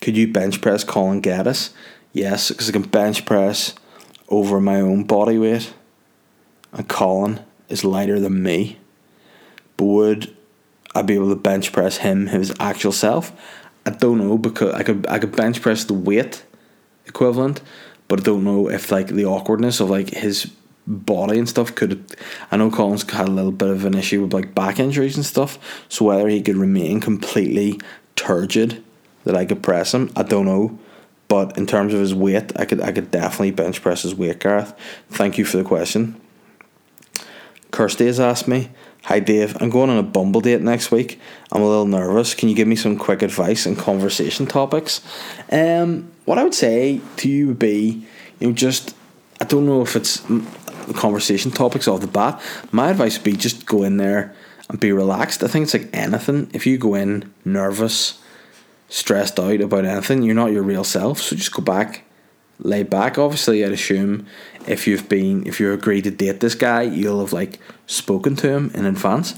could 0.00 0.16
you 0.16 0.32
bench 0.32 0.62
press 0.62 0.84
Colin 0.84 1.20
Geddes? 1.20 1.74
Yes, 2.14 2.48
because 2.48 2.70
I 2.70 2.72
can 2.72 2.82
bench 2.82 3.26
press 3.26 3.74
over 4.28 4.58
my 4.58 4.80
own 4.80 5.04
body 5.04 5.38
weight, 5.38 5.74
and 6.72 6.88
Colin 6.88 7.40
is 7.68 7.84
lighter 7.84 8.18
than 8.18 8.42
me. 8.42 8.78
But 9.76 9.84
would 9.84 10.36
I 10.94 11.02
be 11.02 11.14
able 11.14 11.28
to 11.28 11.36
bench 11.36 11.72
press 11.72 11.98
him 11.98 12.28
his 12.28 12.54
actual 12.58 12.92
self? 12.92 13.32
I 13.84 13.90
don't 13.90 14.18
know 14.18 14.38
because 14.38 14.74
I 14.74 14.82
could 14.82 15.06
I 15.08 15.18
could 15.18 15.36
bench 15.36 15.60
press 15.60 15.84
the 15.84 15.94
weight 15.94 16.44
equivalent, 17.06 17.60
but 18.08 18.20
I 18.20 18.22
don't 18.22 18.44
know 18.44 18.68
if 18.70 18.90
like 18.90 19.08
the 19.08 19.24
awkwardness 19.24 19.80
of 19.80 19.90
like 19.90 20.10
his 20.10 20.50
body 20.86 21.38
and 21.38 21.48
stuff 21.48 21.74
could 21.74 22.04
I 22.50 22.56
know 22.56 22.70
Collins 22.70 23.08
had 23.10 23.28
a 23.28 23.30
little 23.30 23.52
bit 23.52 23.68
of 23.68 23.84
an 23.84 23.94
issue 23.94 24.22
with 24.22 24.34
like 24.34 24.54
back 24.54 24.80
injuries 24.80 25.16
and 25.16 25.24
stuff, 25.24 25.84
so 25.88 26.06
whether 26.06 26.28
he 26.28 26.42
could 26.42 26.56
remain 26.56 27.00
completely 27.00 27.80
turgid 28.16 28.82
that 29.24 29.36
I 29.36 29.44
could 29.44 29.62
press 29.62 29.94
him, 29.94 30.10
I 30.16 30.22
don't 30.22 30.46
know. 30.46 30.78
But 31.28 31.56
in 31.56 31.66
terms 31.66 31.94
of 31.94 32.00
his 32.00 32.12
weight, 32.12 32.52
I 32.56 32.64
could 32.64 32.80
I 32.80 32.92
could 32.92 33.10
definitely 33.10 33.52
bench 33.52 33.82
press 33.82 34.02
his 34.02 34.14
weight, 34.14 34.40
Gareth. 34.40 34.74
Thank 35.10 35.38
you 35.38 35.44
for 35.44 35.58
the 35.58 35.64
question. 35.64 36.20
Kirsty 37.70 38.06
has 38.06 38.18
asked 38.18 38.48
me, 38.48 38.70
Hi 39.04 39.20
Dave, 39.20 39.56
I'm 39.60 39.70
going 39.70 39.90
on 39.90 39.96
a 39.96 40.02
Bumble 40.02 40.40
date 40.40 40.60
next 40.60 40.90
week. 40.90 41.20
I'm 41.52 41.62
a 41.62 41.68
little 41.68 41.86
nervous. 41.86 42.34
Can 42.34 42.48
you 42.48 42.54
give 42.54 42.68
me 42.68 42.76
some 42.76 42.98
quick 42.98 43.22
advice 43.22 43.64
and 43.64 43.78
conversation 43.78 44.46
topics? 44.46 45.00
Um, 45.50 46.10
what 46.30 46.38
I 46.38 46.44
would 46.44 46.54
say 46.54 47.00
to 47.16 47.28
you 47.28 47.48
would 47.48 47.58
be, 47.58 48.06
you 48.38 48.46
know, 48.46 48.52
just 48.52 48.94
I 49.40 49.44
don't 49.46 49.66
know 49.66 49.82
if 49.82 49.96
it's 49.96 50.22
conversation 50.94 51.50
topics 51.50 51.88
off 51.88 52.02
the 52.02 52.06
bat. 52.06 52.40
My 52.70 52.90
advice 52.90 53.18
would 53.18 53.24
be 53.24 53.32
just 53.32 53.66
go 53.66 53.82
in 53.82 53.96
there 53.96 54.32
and 54.68 54.78
be 54.78 54.92
relaxed. 54.92 55.42
I 55.42 55.48
think 55.48 55.64
it's 55.64 55.74
like 55.74 55.88
anything. 55.92 56.48
If 56.54 56.66
you 56.68 56.78
go 56.78 56.94
in 56.94 57.34
nervous, 57.44 58.22
stressed 58.88 59.40
out 59.40 59.60
about 59.60 59.84
anything, 59.84 60.22
you're 60.22 60.36
not 60.36 60.52
your 60.52 60.62
real 60.62 60.84
self. 60.84 61.20
So 61.20 61.34
just 61.34 61.52
go 61.52 61.64
back, 61.64 62.04
lay 62.60 62.84
back. 62.84 63.18
Obviously, 63.18 63.64
I'd 63.64 63.72
assume 63.72 64.24
if 64.68 64.86
you've 64.86 65.08
been, 65.08 65.44
if 65.48 65.58
you 65.58 65.72
agreed 65.72 66.04
to 66.04 66.12
date 66.12 66.38
this 66.38 66.54
guy, 66.54 66.82
you'll 66.82 67.18
have 67.18 67.32
like 67.32 67.58
spoken 67.88 68.36
to 68.36 68.48
him 68.48 68.70
in 68.72 68.86
advance. 68.86 69.34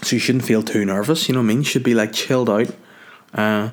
So 0.00 0.16
you 0.16 0.20
shouldn't 0.20 0.46
feel 0.46 0.62
too 0.62 0.86
nervous. 0.86 1.28
You 1.28 1.34
know 1.34 1.40
what 1.40 1.44
I 1.44 1.48
mean? 1.48 1.58
You 1.58 1.64
should 1.64 1.82
be 1.82 1.92
like 1.92 2.14
chilled 2.14 2.48
out, 2.48 2.74
uh, 3.34 3.72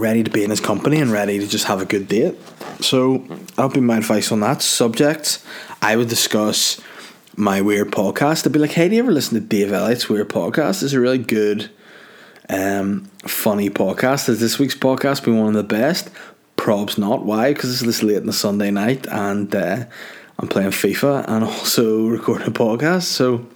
ready 0.00 0.22
to 0.22 0.30
be 0.30 0.42
in 0.42 0.50
his 0.50 0.60
company 0.60 1.00
and 1.00 1.12
ready 1.12 1.38
to 1.38 1.46
just 1.46 1.66
have 1.66 1.80
a 1.80 1.84
good 1.84 2.08
date. 2.08 2.36
So 2.80 3.18
that'll 3.54 3.70
be 3.70 3.80
my 3.80 3.98
advice 3.98 4.32
on 4.32 4.40
that 4.40 4.62
subject. 4.62 5.44
I 5.82 5.96
would 5.96 6.08
discuss 6.08 6.80
my 7.36 7.60
weird 7.60 7.90
podcast. 7.92 8.46
I'd 8.46 8.52
be 8.52 8.58
like, 8.58 8.72
hey, 8.72 8.88
do 8.88 8.96
you 8.96 9.02
ever 9.02 9.12
listen 9.12 9.34
to 9.34 9.46
Dave 9.46 9.72
Elliott's 9.72 10.08
weird 10.08 10.28
podcast? 10.28 10.82
It's 10.82 10.92
a 10.92 11.00
really 11.00 11.18
good, 11.18 11.70
um, 12.48 13.10
funny 13.22 13.70
podcast. 13.70 14.26
Has 14.26 14.40
this 14.40 14.58
week's 14.58 14.74
podcast 14.74 15.24
been 15.24 15.38
one 15.38 15.48
of 15.48 15.54
the 15.54 15.62
best? 15.62 16.10
Probs 16.56 16.98
not. 16.98 17.24
Why? 17.24 17.52
Because 17.52 17.70
it's 17.70 17.82
this 17.82 18.02
late 18.02 18.18
on 18.18 18.26
the 18.26 18.32
Sunday 18.32 18.70
night 18.70 19.06
and 19.08 19.54
uh, 19.54 19.84
I'm 20.38 20.48
playing 20.48 20.70
FIFA 20.70 21.26
and 21.28 21.44
also 21.50 22.06
recording 22.06 22.48
a 22.48 22.50
podcast. 22.50 23.04
So, 23.04 23.46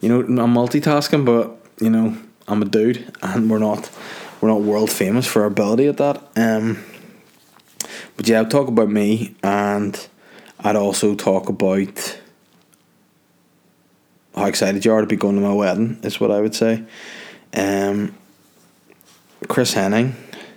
you 0.00 0.08
know, 0.08 0.20
I'm 0.20 0.54
multitasking, 0.54 1.24
but 1.24 1.58
you 1.82 1.90
know, 1.90 2.16
I'm 2.48 2.62
a 2.62 2.64
dude, 2.64 3.12
and 3.22 3.50
we're 3.50 3.58
not 3.58 3.90
we're 4.42 4.48
not 4.48 4.60
world 4.60 4.90
famous 4.90 5.24
for 5.24 5.42
our 5.42 5.46
ability 5.46 5.86
at 5.86 5.98
that. 5.98 6.20
Um, 6.36 6.82
but 8.16 8.28
yeah, 8.28 8.38
I'll 8.38 8.48
talk 8.48 8.66
about 8.66 8.90
me, 8.90 9.36
and 9.42 10.08
I'd 10.58 10.74
also 10.74 11.14
talk 11.14 11.48
about 11.48 12.18
how 14.34 14.46
excited 14.46 14.84
you 14.84 14.92
are 14.92 15.00
to 15.00 15.06
be 15.06 15.14
going 15.14 15.36
to 15.36 15.40
my 15.40 15.54
wedding. 15.54 16.00
Is 16.02 16.18
what 16.18 16.32
I 16.32 16.40
would 16.40 16.56
say. 16.56 16.82
Um, 17.54 18.16
Chris 19.46 19.74
Henning 19.74 20.16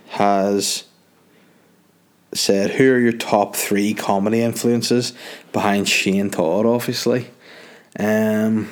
has 0.09 0.85
said, 2.33 2.71
"Who 2.71 2.91
are 2.91 2.99
your 2.99 3.11
top 3.11 3.55
three 3.55 3.93
comedy 3.93 4.41
influences 4.41 5.13
behind 5.53 5.87
Shane 5.87 6.31
Todd?" 6.31 6.65
Obviously, 6.65 7.27
um, 7.99 8.67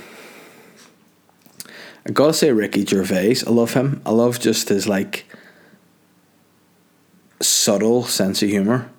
I 2.05 2.11
gotta 2.11 2.33
say 2.33 2.51
Ricky 2.51 2.85
Gervais. 2.85 3.37
I 3.47 3.49
love 3.49 3.73
him. 3.73 4.01
I 4.05 4.11
love 4.11 4.39
just 4.39 4.69
his 4.69 4.87
like 4.87 5.25
subtle 7.39 8.03
sense 8.03 8.43
of 8.43 8.49
humor. 8.49 8.89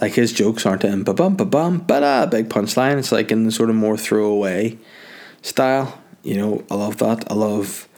Like 0.00 0.14
his 0.14 0.32
jokes 0.32 0.64
aren't 0.64 0.84
in 0.84 1.02
ba 1.02 1.12
bum 1.12 1.36
ba 1.36 1.44
bum 1.44 1.78
ba 1.80 2.00
da 2.00 2.26
big 2.26 2.48
punchline. 2.48 2.98
It's 2.98 3.12
like 3.12 3.30
in 3.30 3.44
the 3.44 3.52
sort 3.52 3.68
of 3.68 3.76
more 3.76 3.96
throwaway 3.96 4.78
style. 5.42 6.00
You 6.22 6.36
know, 6.36 6.64
I 6.70 6.74
love 6.74 6.98
that. 6.98 7.30
I 7.30 7.34
love 7.34 7.88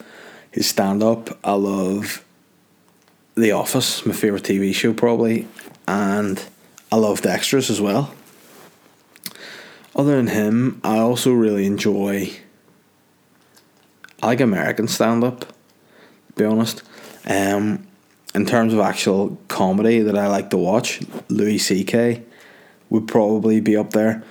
his 0.50 0.66
stand 0.66 1.02
up. 1.02 1.38
I 1.44 1.52
love 1.52 2.24
The 3.36 3.52
Office, 3.52 4.04
my 4.04 4.12
favorite 4.12 4.42
TV 4.42 4.74
show 4.74 4.92
probably, 4.92 5.46
and 5.86 6.42
I 6.90 6.96
love 6.96 7.22
Dexterous 7.22 7.70
as 7.70 7.80
well. 7.80 8.12
Other 9.94 10.16
than 10.16 10.28
him, 10.28 10.80
I 10.82 10.98
also 10.98 11.32
really 11.32 11.66
enjoy. 11.66 12.32
I 14.22 14.26
like 14.26 14.40
American 14.40 14.88
stand 14.88 15.24
up. 15.24 15.40
To 15.40 15.46
be 16.36 16.44
honest, 16.44 16.82
um, 17.26 17.86
in 18.34 18.46
terms 18.46 18.72
of 18.72 18.80
actual 18.80 19.38
comedy 19.48 20.00
that 20.00 20.16
I 20.16 20.28
like 20.28 20.50
to 20.50 20.56
watch, 20.56 21.00
Louis 21.28 21.58
C.K. 21.58 22.22
would 22.88 23.08
probably 23.08 23.60
be 23.60 23.76
up 23.76 23.90
there. 23.90 24.22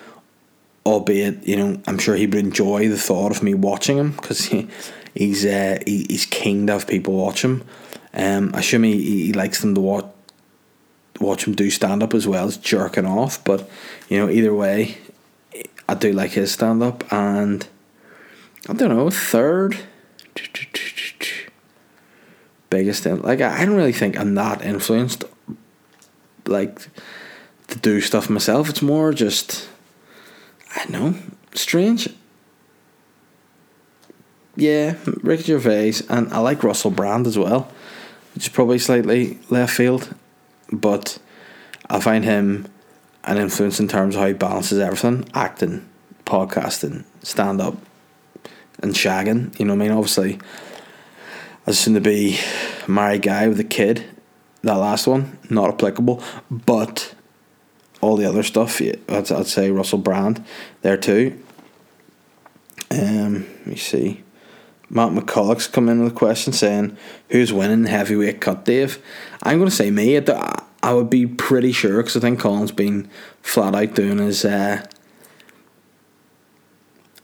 Albeit, 0.85 1.45
you 1.47 1.57
know, 1.57 1.81
I'm 1.87 1.97
sure 1.97 2.15
he 2.15 2.25
would 2.25 2.35
enjoy 2.35 2.87
the 2.87 2.97
thought 2.97 3.31
of 3.31 3.43
me 3.43 3.53
watching 3.53 3.97
him 3.97 4.11
because 4.11 4.45
he, 4.45 4.67
he's 5.13 5.45
uh, 5.45 5.79
he, 5.85 6.05
he's 6.09 6.25
keen 6.25 6.67
to 6.67 6.73
have 6.73 6.87
people 6.87 7.13
watch 7.15 7.43
him. 7.43 7.63
Um, 8.13 8.51
I 8.55 8.59
assume 8.59 8.83
he, 8.83 9.25
he 9.25 9.33
likes 9.33 9.61
them 9.61 9.75
to 9.75 9.81
watch 9.81 10.05
watch 11.19 11.45
him 11.45 11.53
do 11.53 11.69
stand 11.69 12.01
up 12.01 12.13
as 12.13 12.27
well 12.27 12.47
as 12.47 12.57
jerking 12.57 13.05
off. 13.05 13.43
But 13.43 13.69
you 14.07 14.17
know, 14.17 14.29
either 14.29 14.53
way, 14.53 14.97
I 15.87 15.95
do 15.95 16.13
like 16.13 16.31
his 16.31 16.51
stand 16.51 16.81
up, 16.81 17.11
and 17.11 17.67
I 18.67 18.73
don't 18.73 18.89
know 18.89 19.09
third 19.09 19.77
biggest 22.69 23.03
thing. 23.03 23.21
Like 23.21 23.41
I 23.41 23.65
don't 23.65 23.75
really 23.75 23.93
think 23.93 24.19
I'm 24.19 24.35
that 24.35 24.63
influenced 24.63 25.23
like 26.45 26.87
to 27.67 27.79
do 27.79 28.01
stuff 28.01 28.29
myself. 28.29 28.69
It's 28.69 28.81
more 28.81 29.13
just 29.13 29.67
I 30.75 30.85
don't 30.85 30.91
know 30.91 31.15
strange. 31.53 32.09
Yeah, 34.55 34.95
Ricky 35.21 35.43
Gervais, 35.43 36.01
and 36.09 36.33
I 36.33 36.39
like 36.39 36.63
Russell 36.63 36.91
Brand 36.91 37.27
as 37.27 37.37
well, 37.37 37.71
which 38.33 38.47
is 38.47 38.49
probably 38.49 38.77
slightly 38.77 39.37
left 39.49 39.73
field, 39.73 40.13
but 40.69 41.17
I 41.89 42.01
find 42.01 42.25
him 42.25 42.67
an 43.23 43.37
influence 43.37 43.79
in 43.79 43.87
terms 43.87 44.15
of 44.15 44.21
how 44.21 44.27
he 44.27 44.33
balances 44.33 44.79
everything 44.79 45.29
acting, 45.33 45.87
podcasting, 46.25 47.05
stand 47.23 47.61
up, 47.61 47.77
and 48.81 48.93
shagging. 48.93 49.57
You 49.59 49.65
know 49.65 49.75
what 49.75 49.83
I 49.83 49.87
mean? 49.87 49.97
Obviously, 49.97 50.39
as 51.65 51.79
soon 51.79 51.93
to 51.93 52.01
be 52.01 52.37
married 52.87 53.21
guy 53.21 53.47
with 53.47 53.59
a 53.59 53.63
kid, 53.63 54.05
that 54.63 54.75
last 54.75 55.07
one, 55.07 55.37
not 55.49 55.69
applicable, 55.69 56.23
but 56.49 57.13
all 58.01 58.17
the 58.17 58.27
other 58.27 58.43
stuff, 58.43 58.81
I'd, 58.81 59.31
I'd 59.31 59.47
say 59.47 59.71
Russell 59.71 59.99
Brand 59.99 60.43
there 60.81 60.97
too. 60.97 61.41
Um, 62.91 63.45
let 63.59 63.67
me 63.67 63.75
see. 63.75 64.23
Matt 64.89 65.11
McCulloch's 65.11 65.67
come 65.67 65.87
in 65.87 66.03
with 66.03 66.13
a 66.13 66.15
question 66.15 66.51
saying, 66.51 66.97
"Who's 67.29 67.53
winning 67.53 67.85
heavyweight 67.85 68.41
cut, 68.41 68.65
Dave?" 68.65 68.97
I'm 69.43 69.59
going 69.59 69.69
to 69.69 69.75
say 69.75 69.91
me. 69.91 70.17
I 70.81 70.93
would 70.93 71.09
be 71.09 71.27
pretty 71.27 71.71
sure 71.71 71.97
because 71.97 72.17
I 72.17 72.19
think 72.19 72.39
Colin's 72.39 72.71
been 72.71 73.09
flat 73.41 73.75
out 73.75 73.93
doing 73.93 74.17
his 74.17 74.43
uh, 74.43 74.83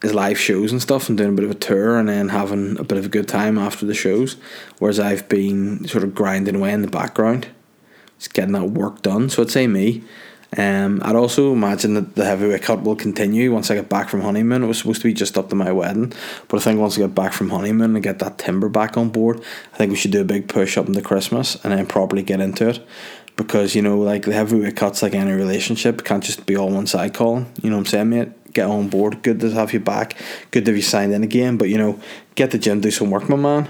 his 0.01 0.13
live 0.13 0.39
shows 0.39 0.71
and 0.71 0.81
stuff, 0.81 1.09
and 1.09 1.17
doing 1.17 1.31
a 1.31 1.35
bit 1.35 1.45
of 1.45 1.51
a 1.51 1.55
tour, 1.55 1.97
and 1.97 2.09
then 2.09 2.29
having 2.29 2.77
a 2.79 2.83
bit 2.83 2.97
of 2.97 3.05
a 3.05 3.09
good 3.09 3.27
time 3.27 3.57
after 3.57 3.85
the 3.85 3.93
shows. 3.93 4.37
Whereas 4.79 4.99
I've 4.99 5.27
been 5.29 5.87
sort 5.87 6.03
of 6.03 6.13
grinding 6.13 6.55
away 6.55 6.73
in 6.73 6.81
the 6.81 6.87
background, 6.87 7.47
just 8.19 8.33
getting 8.33 8.53
that 8.53 8.69
work 8.69 9.01
done. 9.01 9.29
So 9.29 9.41
I'd 9.41 9.51
say 9.51 9.67
me. 9.67 10.03
Um, 10.57 11.01
I'd 11.03 11.15
also 11.15 11.51
imagine 11.51 11.95
that 11.95 12.15
the 12.15 12.23
heavyweight 12.23 12.61
cut 12.61 12.83
will 12.83 12.95
continue 12.95 13.51
once 13.51 13.69
I 13.69 13.75
get 13.75 13.89
back 13.89 14.07
from 14.07 14.21
honeymoon. 14.21 14.63
It 14.63 14.67
was 14.67 14.77
supposed 14.77 15.01
to 15.01 15.07
be 15.07 15.13
just 15.13 15.37
up 15.37 15.49
to 15.49 15.55
my 15.55 15.71
wedding, 15.71 16.13
but 16.47 16.57
I 16.57 16.63
think 16.63 16.79
once 16.79 16.97
I 16.97 17.01
get 17.01 17.15
back 17.15 17.33
from 17.33 17.49
honeymoon 17.49 17.95
and 17.95 18.03
get 18.03 18.19
that 18.19 18.37
timber 18.37 18.69
back 18.69 18.95
on 18.95 19.09
board, 19.09 19.41
I 19.73 19.77
think 19.77 19.89
we 19.89 19.97
should 19.97 20.11
do 20.11 20.21
a 20.21 20.25
big 20.25 20.47
push 20.47 20.77
up 20.77 20.87
into 20.87 21.01
Christmas 21.01 21.55
and 21.63 21.73
then 21.73 21.85
properly 21.87 22.23
get 22.23 22.39
into 22.39 22.69
it. 22.69 22.87
Because 23.35 23.75
you 23.75 23.81
know, 23.81 23.97
like 23.99 24.23
the 24.23 24.33
heavyweight 24.33 24.75
cuts, 24.75 25.01
like 25.01 25.13
any 25.13 25.31
relationship, 25.31 26.03
can't 26.03 26.23
just 26.23 26.45
be 26.45 26.55
all 26.55 26.69
one 26.69 26.87
side 26.87 27.13
Colin. 27.13 27.47
You 27.61 27.69
know 27.69 27.77
what 27.77 27.81
I'm 27.81 27.85
saying, 27.87 28.09
mate? 28.09 28.53
Get 28.53 28.67
on 28.67 28.87
board. 28.87 29.21
Good 29.21 29.41
to 29.41 29.51
have 29.51 29.73
you 29.73 29.81
back. 29.81 30.15
Good 30.51 30.65
to 30.65 30.71
have 30.71 30.77
you 30.77 30.81
signed 30.81 31.13
in 31.13 31.23
again. 31.23 31.57
But 31.57 31.69
you 31.69 31.77
know, 31.77 31.99
get 32.35 32.51
the 32.51 32.57
gym, 32.57 32.79
do 32.79 32.91
some 32.91 33.11
work, 33.11 33.27
my 33.27 33.35
man. 33.35 33.69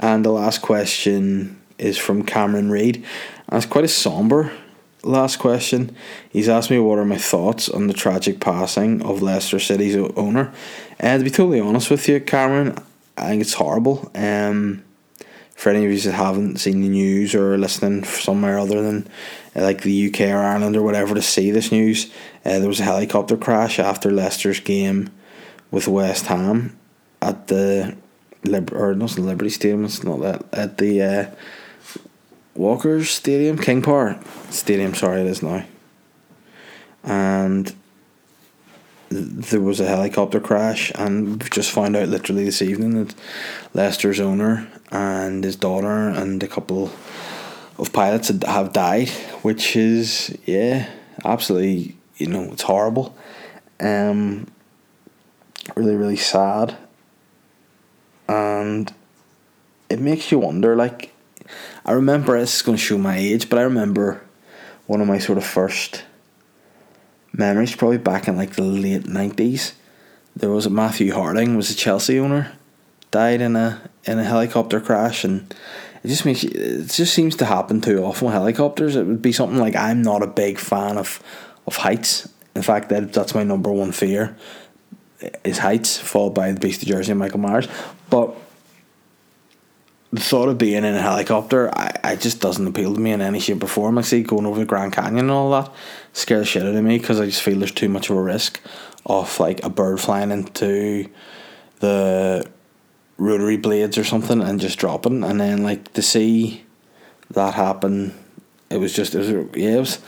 And 0.00 0.24
the 0.24 0.30
last 0.30 0.60
question 0.60 1.60
is 1.78 1.96
from 1.96 2.24
Cameron 2.24 2.70
Reed, 2.70 3.04
and 3.48 3.56
it's 3.56 3.66
quite 3.66 3.84
a 3.84 3.88
somber 3.88 4.52
last 5.06 5.38
question. 5.38 5.94
He's 6.30 6.48
asked 6.48 6.70
me 6.70 6.78
what 6.78 6.98
are 6.98 7.04
my 7.04 7.18
thoughts 7.18 7.68
on 7.68 7.86
the 7.86 7.94
tragic 7.94 8.40
passing 8.40 9.02
of 9.02 9.22
Leicester 9.22 9.58
City's 9.58 9.96
owner. 10.16 10.52
And 10.98 11.20
to 11.20 11.24
be 11.24 11.30
totally 11.30 11.60
honest 11.60 11.90
with 11.90 12.08
you, 12.08 12.20
Cameron, 12.20 12.76
I 13.16 13.28
think 13.28 13.42
it's 13.42 13.54
horrible. 13.54 14.10
Um, 14.14 14.83
for 15.64 15.70
any 15.70 15.86
of 15.86 15.90
you 15.90 15.98
that 15.98 16.12
haven't 16.12 16.58
seen 16.58 16.82
the 16.82 16.90
news 16.90 17.34
or 17.34 17.56
listening 17.56 18.04
somewhere 18.04 18.58
other 18.58 18.82
than 18.82 19.08
uh, 19.56 19.62
like 19.62 19.80
the 19.80 20.08
UK 20.08 20.20
or 20.28 20.36
Ireland 20.36 20.76
or 20.76 20.82
whatever 20.82 21.14
to 21.14 21.22
see 21.22 21.50
this 21.50 21.72
news, 21.72 22.12
uh, 22.44 22.58
there 22.58 22.68
was 22.68 22.80
a 22.80 22.84
helicopter 22.84 23.34
crash 23.34 23.78
after 23.78 24.10
Leicester's 24.10 24.60
game 24.60 25.10
with 25.70 25.88
West 25.88 26.26
Ham 26.26 26.76
at 27.22 27.46
the 27.46 27.96
Lib- 28.44 28.74
or 28.74 28.94
not 28.94 29.12
the 29.12 29.22
Liberty 29.22 29.48
Stadium. 29.48 29.86
It's 29.86 30.04
not 30.04 30.20
that 30.20 30.44
at 30.52 30.76
the 30.76 31.00
uh, 31.00 31.30
Walker's 32.54 33.08
Stadium, 33.08 33.56
King 33.56 33.80
Power 33.80 34.20
Stadium. 34.50 34.92
Sorry, 34.92 35.22
it 35.22 35.26
is 35.26 35.42
now. 35.42 35.64
And 37.02 37.74
there 39.10 39.60
was 39.60 39.80
a 39.80 39.86
helicopter 39.86 40.40
crash, 40.40 40.92
and 40.94 41.40
we've 41.40 41.50
just 41.50 41.70
found 41.70 41.96
out 41.96 42.08
literally 42.08 42.44
this 42.44 42.62
evening 42.62 43.04
that 43.04 43.14
Leicester's 43.72 44.20
owner 44.20 44.68
and 44.90 45.44
his 45.44 45.56
daughter 45.56 46.08
and 46.08 46.42
a 46.42 46.48
couple 46.48 46.90
of 47.78 47.92
pilots 47.92 48.28
have 48.28 48.72
died, 48.72 49.08
which 49.42 49.76
is 49.76 50.36
yeah, 50.46 50.88
absolutely 51.24 51.96
you 52.16 52.26
know 52.26 52.44
it's 52.52 52.62
horrible, 52.62 53.16
um, 53.80 54.46
really 55.76 55.96
really 55.96 56.16
sad, 56.16 56.76
and 58.28 58.92
it 59.88 60.00
makes 60.00 60.32
you 60.32 60.38
wonder 60.38 60.74
like 60.74 61.12
I 61.84 61.92
remember 61.92 62.38
this 62.38 62.56
is 62.56 62.62
going 62.62 62.78
to 62.78 62.82
show 62.82 62.98
my 62.98 63.16
age, 63.16 63.48
but 63.50 63.58
I 63.58 63.62
remember 63.62 64.22
one 64.86 65.00
of 65.00 65.06
my 65.06 65.18
sort 65.18 65.38
of 65.38 65.44
first 65.44 66.04
memories, 67.38 67.74
probably 67.74 67.98
back 67.98 68.28
in 68.28 68.36
like 68.36 68.54
the 68.54 68.62
late 68.62 69.06
nineties. 69.06 69.74
There 70.36 70.50
was 70.50 70.66
a 70.66 70.70
Matthew 70.70 71.12
Harding 71.12 71.56
was 71.56 71.70
a 71.70 71.74
Chelsea 71.74 72.18
owner, 72.18 72.52
died 73.10 73.40
in 73.40 73.56
a 73.56 73.90
in 74.04 74.18
a 74.18 74.24
helicopter 74.24 74.80
crash, 74.80 75.24
and 75.24 75.54
it 76.02 76.08
just 76.08 76.24
makes 76.24 76.44
it 76.44 76.88
just 76.90 77.14
seems 77.14 77.36
to 77.36 77.44
happen 77.44 77.80
too 77.80 78.04
often 78.04 78.26
with 78.26 78.34
helicopters. 78.34 78.96
It 78.96 79.06
would 79.06 79.22
be 79.22 79.32
something 79.32 79.58
like 79.58 79.76
I'm 79.76 80.02
not 80.02 80.22
a 80.22 80.26
big 80.26 80.58
fan 80.58 80.98
of 80.98 81.22
of 81.66 81.76
heights. 81.76 82.28
In 82.54 82.62
fact, 82.62 82.88
that 82.88 83.12
that's 83.12 83.34
my 83.34 83.42
number 83.42 83.70
one 83.70 83.92
fear 83.92 84.36
is 85.42 85.58
heights, 85.58 85.98
followed 85.98 86.34
by 86.34 86.52
the 86.52 86.60
Beast 86.60 86.82
of 86.82 86.88
Jersey 86.88 87.12
and 87.12 87.18
Michael 87.18 87.40
Myers. 87.40 87.68
But 88.10 88.36
the 90.14 90.20
thought 90.20 90.48
of 90.48 90.58
being 90.58 90.84
in 90.84 90.94
a 90.94 91.02
helicopter, 91.02 91.76
I, 91.76 91.98
I 92.04 92.16
just 92.16 92.40
doesn't 92.40 92.68
appeal 92.68 92.94
to 92.94 93.00
me 93.00 93.10
in 93.10 93.20
any 93.20 93.40
shape 93.40 93.64
or 93.64 93.66
form. 93.66 93.98
I 93.98 94.02
see 94.02 94.22
going 94.22 94.46
over 94.46 94.60
the 94.60 94.64
Grand 94.64 94.92
Canyon 94.92 95.24
and 95.24 95.30
all 95.32 95.50
that 95.50 95.72
scares 96.12 96.42
the 96.42 96.46
shit 96.46 96.62
out 96.62 96.72
of 96.72 96.84
me 96.84 96.98
because 96.98 97.18
I 97.18 97.26
just 97.26 97.42
feel 97.42 97.58
there's 97.58 97.72
too 97.72 97.88
much 97.88 98.10
of 98.10 98.16
a 98.16 98.22
risk 98.22 98.60
of 99.06 99.40
like 99.40 99.64
a 99.64 99.68
bird 99.68 100.00
flying 100.00 100.30
into 100.30 101.10
the 101.80 102.48
rotary 103.16 103.56
blades 103.56 103.98
or 103.98 104.04
something 104.04 104.40
and 104.40 104.60
just 104.60 104.78
dropping, 104.78 105.24
and 105.24 105.40
then 105.40 105.64
like 105.64 105.92
to 105.94 106.02
see 106.02 106.64
that 107.30 107.54
happen, 107.54 108.14
it 108.70 108.76
was 108.76 108.92
just 108.92 109.16
it 109.16 109.18
was 109.18 109.30
yeah 109.56 109.76
it 109.76 109.80
was. 109.80 109.98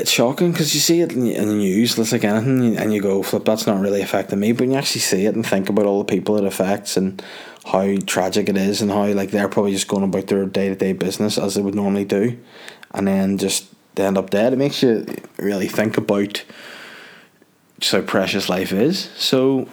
It's 0.00 0.10
shocking 0.10 0.52
because 0.52 0.74
you 0.74 0.80
see 0.80 1.00
it 1.00 1.12
in, 1.12 1.20
the 1.20 1.54
news, 1.54 1.98
it's 1.98 2.12
like 2.12 2.24
anything, 2.24 2.76
and 2.76 2.92
you 2.94 3.00
go, 3.00 3.22
"Flip, 3.22 3.44
that's 3.44 3.66
not 3.66 3.80
really 3.80 4.00
affecting 4.00 4.40
me." 4.40 4.52
But 4.52 4.62
when 4.62 4.70
you 4.72 4.78
actually 4.78 5.02
see 5.02 5.26
it 5.26 5.34
and 5.34 5.46
think 5.46 5.68
about 5.68 5.86
all 5.86 5.98
the 5.98 6.12
people 6.12 6.36
it 6.38 6.44
affects 6.44 6.96
and 6.96 7.22
how 7.66 7.96
tragic 8.06 8.48
it 8.48 8.56
is 8.56 8.80
and 8.80 8.90
how 8.90 9.06
like 9.12 9.30
they're 9.30 9.48
probably 9.48 9.72
just 9.72 9.88
going 9.88 10.02
about 10.02 10.26
their 10.28 10.46
day 10.46 10.70
to 10.70 10.74
day 10.74 10.92
business 10.92 11.38
as 11.38 11.54
they 11.54 11.62
would 11.62 11.74
normally 11.74 12.04
do, 12.04 12.38
and 12.92 13.06
then 13.06 13.38
just 13.38 13.66
they 13.94 14.06
end 14.06 14.18
up 14.18 14.30
dead. 14.30 14.54
It 14.54 14.58
makes 14.58 14.82
you 14.82 15.06
really 15.36 15.68
think 15.68 15.98
about 15.98 16.42
just 17.78 17.92
how 17.92 18.00
precious 18.00 18.48
life 18.48 18.72
is. 18.72 19.10
So 19.16 19.68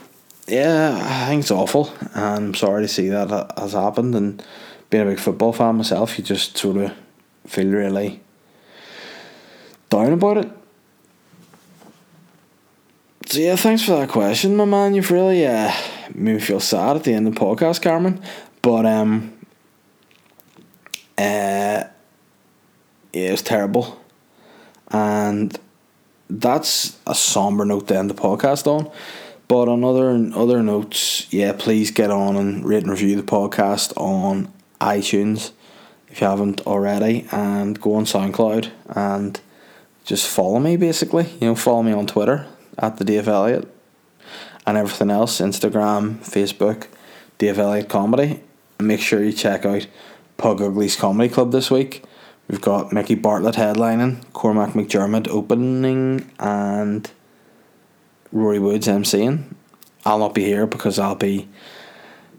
yeah, 0.47 0.99
I 1.01 1.29
think 1.29 1.41
it's 1.41 1.51
awful, 1.51 1.93
and 2.13 2.45
I'm 2.45 2.55
sorry 2.55 2.83
to 2.83 2.87
see 2.87 3.09
that 3.09 3.53
has 3.57 3.73
happened. 3.73 4.15
And 4.15 4.43
being 4.89 5.03
a 5.03 5.11
big 5.11 5.19
football 5.19 5.53
fan 5.53 5.75
myself, 5.75 6.17
you 6.17 6.25
just 6.25 6.57
sort 6.57 6.77
of 6.77 6.91
feel 7.47 7.67
really 7.69 8.19
down 9.89 10.13
about 10.13 10.37
it. 10.37 10.51
So 13.25 13.39
yeah, 13.39 13.55
thanks 13.55 13.83
for 13.83 13.91
that 13.91 14.09
question, 14.09 14.55
my 14.55 14.65
man. 14.65 14.95
You've 14.95 15.11
really 15.11 15.45
uh, 15.45 15.71
made 16.15 16.33
me 16.35 16.39
feel 16.39 16.59
sad 16.59 16.95
at 16.95 17.03
the 17.03 17.13
end 17.13 17.27
of 17.27 17.35
the 17.35 17.39
podcast, 17.39 17.81
Cameron. 17.81 18.23
But 18.61 18.85
um, 18.85 19.33
uh, 21.17 21.83
yeah, 21.83 21.91
it 23.13 23.31
was 23.31 23.43
terrible, 23.43 23.99
and 24.89 25.57
that's 26.29 26.97
a 27.05 27.13
somber 27.13 27.65
note 27.65 27.87
to 27.89 27.97
end 27.97 28.09
the 28.09 28.15
podcast 28.15 28.65
on. 28.67 28.91
But 29.47 29.67
on 29.67 29.83
other 29.83 30.31
other 30.35 30.63
notes, 30.63 31.31
yeah, 31.31 31.53
please 31.53 31.91
get 31.91 32.09
on 32.09 32.35
and 32.35 32.65
rate 32.65 32.83
and 32.83 32.91
review 32.91 33.15
the 33.15 33.23
podcast 33.23 33.93
on 33.95 34.51
iTunes 34.81 35.51
if 36.07 36.21
you 36.21 36.27
haven't 36.27 36.61
already, 36.61 37.27
and 37.31 37.79
go 37.79 37.93
on 37.93 38.05
SoundCloud 38.05 38.71
and 38.89 39.39
just 40.09 40.27
follow 40.27 40.57
me. 40.57 40.75
Basically, 40.75 41.27
you 41.39 41.47
know, 41.49 41.55
follow 41.55 41.83
me 41.83 41.91
on 41.91 42.07
Twitter 42.07 42.47
at 42.79 42.97
the 42.97 43.05
Dave 43.05 43.27
Elliott 43.27 43.71
and 44.65 44.75
everything 44.75 45.11
else 45.11 45.39
Instagram, 45.39 46.17
Facebook, 46.17 46.87
Dave 47.37 47.59
Elliott 47.59 47.89
Comedy. 47.89 48.41
And 48.79 48.87
make 48.87 49.01
sure 49.01 49.23
you 49.23 49.31
check 49.31 49.65
out 49.65 49.85
Pug 50.37 50.61
Ugly's 50.61 50.95
Comedy 50.95 51.29
Club 51.29 51.51
this 51.51 51.69
week. 51.69 52.03
We've 52.47 52.59
got 52.59 52.91
Mickey 52.91 53.13
Bartlett 53.13 53.53
headlining, 53.53 54.23
Cormac 54.33 54.71
McDermott 54.71 55.27
opening, 55.27 56.31
and 56.39 57.09
Rory 58.31 58.57
Woods 58.57 58.87
emceeing. 58.87 59.53
I'll 60.05 60.17
not 60.17 60.33
be 60.33 60.45
here 60.45 60.65
because 60.65 60.97
I'll 60.97 61.13
be 61.13 61.47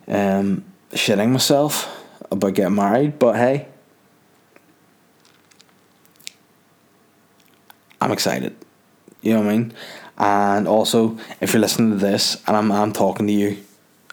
um, 0.09 0.65
shitting 0.91 1.31
myself 1.31 2.05
about 2.33 2.55
getting 2.55 2.75
married, 2.75 3.21
but 3.21 3.37
hey, 3.37 3.69
I'm 8.01 8.13
excited. 8.13 8.57
You 9.23 9.35
know 9.35 9.41
what 9.41 9.49
I 9.49 9.57
mean? 9.57 9.73
And 10.19 10.69
also, 10.69 11.19
if 11.41 11.53
you're 11.53 11.61
listening 11.61 11.91
to 11.91 11.97
this 11.97 12.43
and 12.47 12.57
I'm, 12.57 12.71
I'm 12.73 12.93
talking 12.93 13.27
to 13.27 13.33
you, 13.33 13.57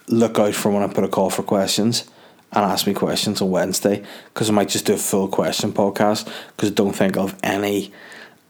look 0.08 0.40
out 0.40 0.56
for 0.56 0.72
when 0.72 0.84
I 0.84 0.88
put 0.88 1.04
a 1.04 1.10
call 1.10 1.30
for 1.30 1.44
questions 1.44 2.10
and 2.52 2.66
ask 2.66 2.88
me 2.88 2.94
questions 2.94 3.42
on 3.42 3.52
Wednesday 3.52 4.04
because 4.34 4.50
I 4.50 4.54
might 4.54 4.70
just 4.70 4.86
do 4.86 4.94
a 4.94 4.98
full 4.98 5.28
question 5.28 5.74
podcast 5.74 6.32
because 6.56 6.72
I 6.72 6.74
don't 6.74 6.96
think 6.96 7.18
of 7.18 7.36
any 7.44 7.92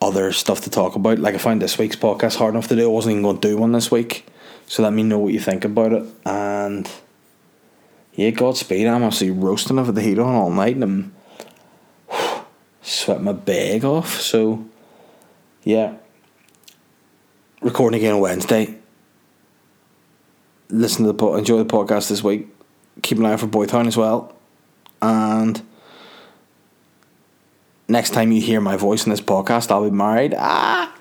other 0.01 0.31
stuff 0.31 0.61
to 0.61 0.69
talk 0.69 0.95
about. 0.95 1.19
Like 1.19 1.35
I 1.35 1.39
found 1.39 1.61
this 1.61 1.77
week's 1.77 1.95
podcast 1.95 2.35
hard 2.35 2.53
enough 2.53 2.67
to 2.67 2.75
do. 2.75 2.85
I 2.85 2.93
wasn't 2.93 3.13
even 3.13 3.23
going 3.23 3.39
to 3.39 3.47
do 3.47 3.57
one 3.57 3.71
this 3.71 3.89
week, 3.89 4.27
so 4.67 4.83
let 4.83 4.93
me 4.93 5.03
know 5.03 5.19
what 5.19 5.33
you 5.33 5.39
think 5.39 5.65
about 5.65 5.93
it. 5.93 6.05
And 6.25 6.89
yeah, 8.13 8.29
Godspeed. 8.31 8.87
I'm 8.87 9.03
actually 9.03 9.31
roasting 9.31 9.79
over 9.79 9.91
the 9.91 10.01
heat 10.01 10.19
on 10.19 10.33
all 10.33 10.51
night 10.51 10.75
and 10.75 10.83
I'm 10.83 11.15
sweating 12.81 13.25
my 13.25 13.33
bag 13.33 13.83
off. 13.83 14.21
So 14.21 14.65
yeah, 15.67 15.95
recording 17.61 17.97
again 17.99 18.13
on 18.13 18.21
Wednesday. 18.21 18.73
Listen 20.69 21.03
to 21.03 21.07
the 21.11 21.13
po- 21.13 21.35
enjoy 21.35 21.57
the 21.57 21.65
podcast 21.65 22.07
this 22.07 22.23
week. 22.23 22.47
Keep 23.01 23.17
an 23.17 23.25
eye 23.25 23.33
out 23.33 23.41
for 23.41 23.47
Boytown 23.47 23.85
as 23.85 23.97
well, 23.97 24.33
and 25.01 25.61
next 27.89 28.11
time 28.11 28.31
you 28.31 28.41
hear 28.41 28.61
my 28.61 28.77
voice 28.77 29.05
in 29.05 29.09
this 29.09 29.19
podcast, 29.19 29.69
I'll 29.69 29.83
be 29.83 29.91
married. 29.91 30.33
Ah. 30.37 30.96